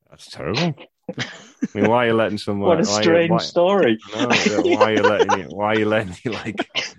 That's 0.09 0.29
terrible. 0.29 0.75
I 1.17 1.25
mean, 1.73 1.89
why 1.89 2.05
are 2.05 2.07
you 2.09 2.13
letting 2.13 2.37
someone? 2.37 2.69
What 2.69 2.79
a 2.81 2.85
strange 2.85 3.31
why- 3.31 3.37
story. 3.37 3.97
No, 4.13 4.27
why 4.27 4.91
are 4.91 4.93
you 4.93 5.01
letting 5.01 5.39
you? 5.39 5.45
Why 5.55 5.65
are 5.67 5.79
you 5.79 5.85
letting 5.85 6.15
you 6.23 6.31
like? 6.31 6.69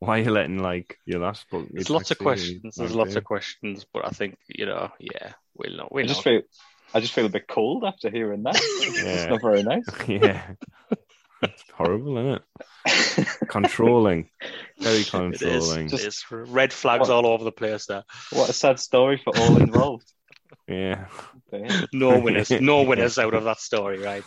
Why 0.00 0.18
are 0.18 0.22
you 0.22 0.30
letting 0.30 0.58
like 0.58 0.98
your 1.06 1.20
last 1.20 1.48
book? 1.50 1.68
There's 1.70 1.90
lots 1.90 2.10
of 2.10 2.18
questions. 2.18 2.74
There's 2.74 2.94
lots 2.94 3.16
of 3.16 3.24
questions, 3.24 3.86
but 3.92 4.04
I 4.06 4.10
think 4.10 4.36
you 4.48 4.66
know, 4.66 4.90
yeah, 4.98 5.32
we'll 5.54 5.76
not. 5.76 5.92
We'll 5.92 6.06
just 6.06 6.24
know. 6.26 6.32
feel 6.32 6.42
I 6.94 7.00
just 7.00 7.12
feel 7.12 7.26
a 7.26 7.30
bit 7.30 7.46
cold 7.46 7.84
after 7.84 8.10
hearing 8.10 8.42
that. 8.44 8.56
It's 8.56 9.04
Yeah. 9.04 9.26
not 9.28 9.42
very 9.42 9.62
nice. 9.62 9.84
yeah, 10.08 10.42
it's 11.42 11.64
horrible, 11.74 12.16
isn't 12.18 12.42
it? 12.86 13.28
Controlling, 13.48 14.30
very 14.78 14.96
It 15.00 15.00
is. 15.04 15.10
controlling. 15.10 15.86
It 15.86 15.92
is. 15.92 16.24
Red 16.30 16.72
flags 16.72 17.08
What- 17.08 17.14
all 17.14 17.26
over 17.26 17.44
the 17.44 17.52
place 17.52 17.86
there. 17.86 18.04
what 18.32 18.48
a 18.48 18.54
sad 18.54 18.80
story 18.80 19.20
for 19.22 19.36
all 19.38 19.56
involved. 19.58 20.10
Yeah. 20.66 21.06
No 21.92 22.18
winners. 22.20 22.50
no 22.50 22.82
winners 22.90 23.18
out 23.18 23.34
of 23.34 23.44
that 23.44 23.58
story, 23.60 23.98
right? 24.00 24.24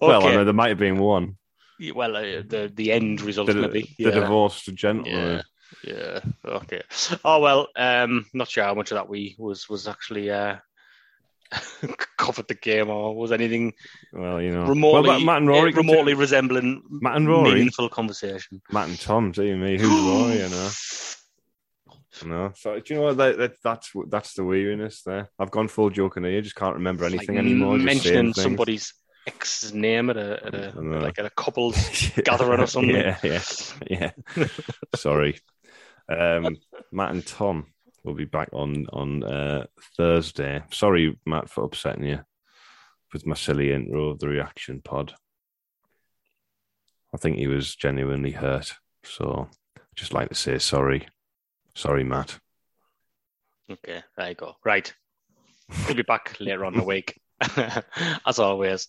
Well, 0.00 0.24
I 0.26 0.32
know 0.32 0.44
there 0.44 0.54
might 0.54 0.68
have 0.70 0.78
been 0.78 0.96
one. 0.98 1.36
Yeah, 1.82 1.92
well, 1.94 2.16
uh, 2.16 2.42
the 2.46 2.70
the 2.74 2.92
end 2.92 3.20
result 3.22 3.48
The, 3.48 3.54
maybe. 3.54 3.94
the 3.98 4.04
yeah. 4.04 4.10
divorced 4.20 4.68
Yeah, 4.68 4.74
gentleman. 4.74 5.42
yeah. 5.84 6.20
Okay. 6.44 6.82
Oh 7.24 7.40
well. 7.40 7.68
Um, 7.76 8.26
not 8.32 8.48
sure 8.48 8.64
how 8.64 8.74
much 8.74 8.92
of 8.92 8.96
that 8.96 9.08
we 9.08 9.34
was 9.38 9.68
was 9.68 9.88
actually 9.88 10.30
uh 10.30 10.56
covered 12.16 12.48
the 12.48 12.54
game 12.54 12.88
or 12.88 13.14
was 13.14 13.32
anything 13.32 13.74
Well, 14.12 14.40
you 14.40 14.52
know. 14.52 14.64
remotely 14.66 15.08
well, 15.08 15.20
Matt 15.20 15.38
and 15.38 15.48
Rory. 15.48 15.72
eh, 15.72 15.76
remotely 15.76 16.14
resembling 16.14 16.82
Matt 16.88 17.16
and 17.16 17.28
Rory. 17.28 17.54
meaningful 17.54 17.88
conversation. 17.88 18.62
Matt 18.70 18.88
and 18.88 19.00
Tom, 19.00 19.32
do 19.32 19.42
you 19.44 19.56
me? 19.56 19.78
Who's 19.78 19.90
Rory? 19.90 20.38
You 20.38 20.48
know. 20.48 20.70
No, 22.26 22.52
so 22.54 22.78
do 22.78 22.82
you 22.94 23.00
know 23.00 23.06
what? 23.06 23.16
That, 23.16 23.38
that, 23.38 23.52
that's 23.64 23.90
that's 24.08 24.34
the 24.34 24.44
weariness 24.44 25.02
there. 25.02 25.30
I've 25.38 25.50
gone 25.50 25.66
full 25.66 25.88
joke 25.88 26.18
in 26.18 26.24
here. 26.24 26.42
Just 26.42 26.54
can't 26.54 26.74
remember 26.74 27.04
Like 27.04 27.14
anything 27.14 27.38
anymore. 27.38 27.78
Mentioning 27.78 28.34
somebody's 28.34 28.92
ex's 29.26 29.72
name 29.72 30.10
at 30.10 30.16
a, 30.16 30.46
at 30.46 30.54
a 30.54 30.80
like 30.80 31.18
at 31.18 31.26
a 31.26 31.30
couple's 31.30 31.76
gathering 32.24 32.60
or 32.60 32.66
something. 32.66 32.94
Yeah, 32.94 33.18
yeah, 33.22 33.42
yeah. 33.88 34.10
Sorry, 34.94 35.38
um, 36.08 36.56
Matt 36.90 37.12
and 37.12 37.26
Tom 37.26 37.66
will 38.04 38.14
be 38.14 38.24
back 38.24 38.48
on 38.52 38.86
on 38.92 39.22
uh, 39.24 39.66
Thursday. 39.96 40.62
Sorry, 40.70 41.18
Matt, 41.26 41.48
for 41.48 41.64
upsetting 41.64 42.04
you 42.04 42.20
with 43.12 43.26
my 43.26 43.34
silly 43.34 43.72
intro 43.72 44.10
of 44.10 44.18
the 44.18 44.28
reaction 44.28 44.80
pod. 44.82 45.14
I 47.14 47.18
think 47.18 47.36
he 47.36 47.46
was 47.46 47.74
genuinely 47.76 48.32
hurt, 48.32 48.74
so 49.04 49.48
I'd 49.76 49.82
just 49.96 50.12
like 50.12 50.28
to 50.30 50.34
say 50.34 50.58
sorry. 50.58 51.08
Sorry, 51.74 52.04
Matt. 52.04 52.38
Okay, 53.70 54.02
there 54.16 54.28
you 54.28 54.34
go. 54.34 54.54
Right. 54.64 54.92
We'll 55.86 55.96
be 55.96 56.02
back 56.02 56.36
later 56.40 56.64
on 56.64 56.74
in 56.74 56.80
the 56.80 56.84
week. 56.84 57.18
As 58.26 58.38
always, 58.38 58.88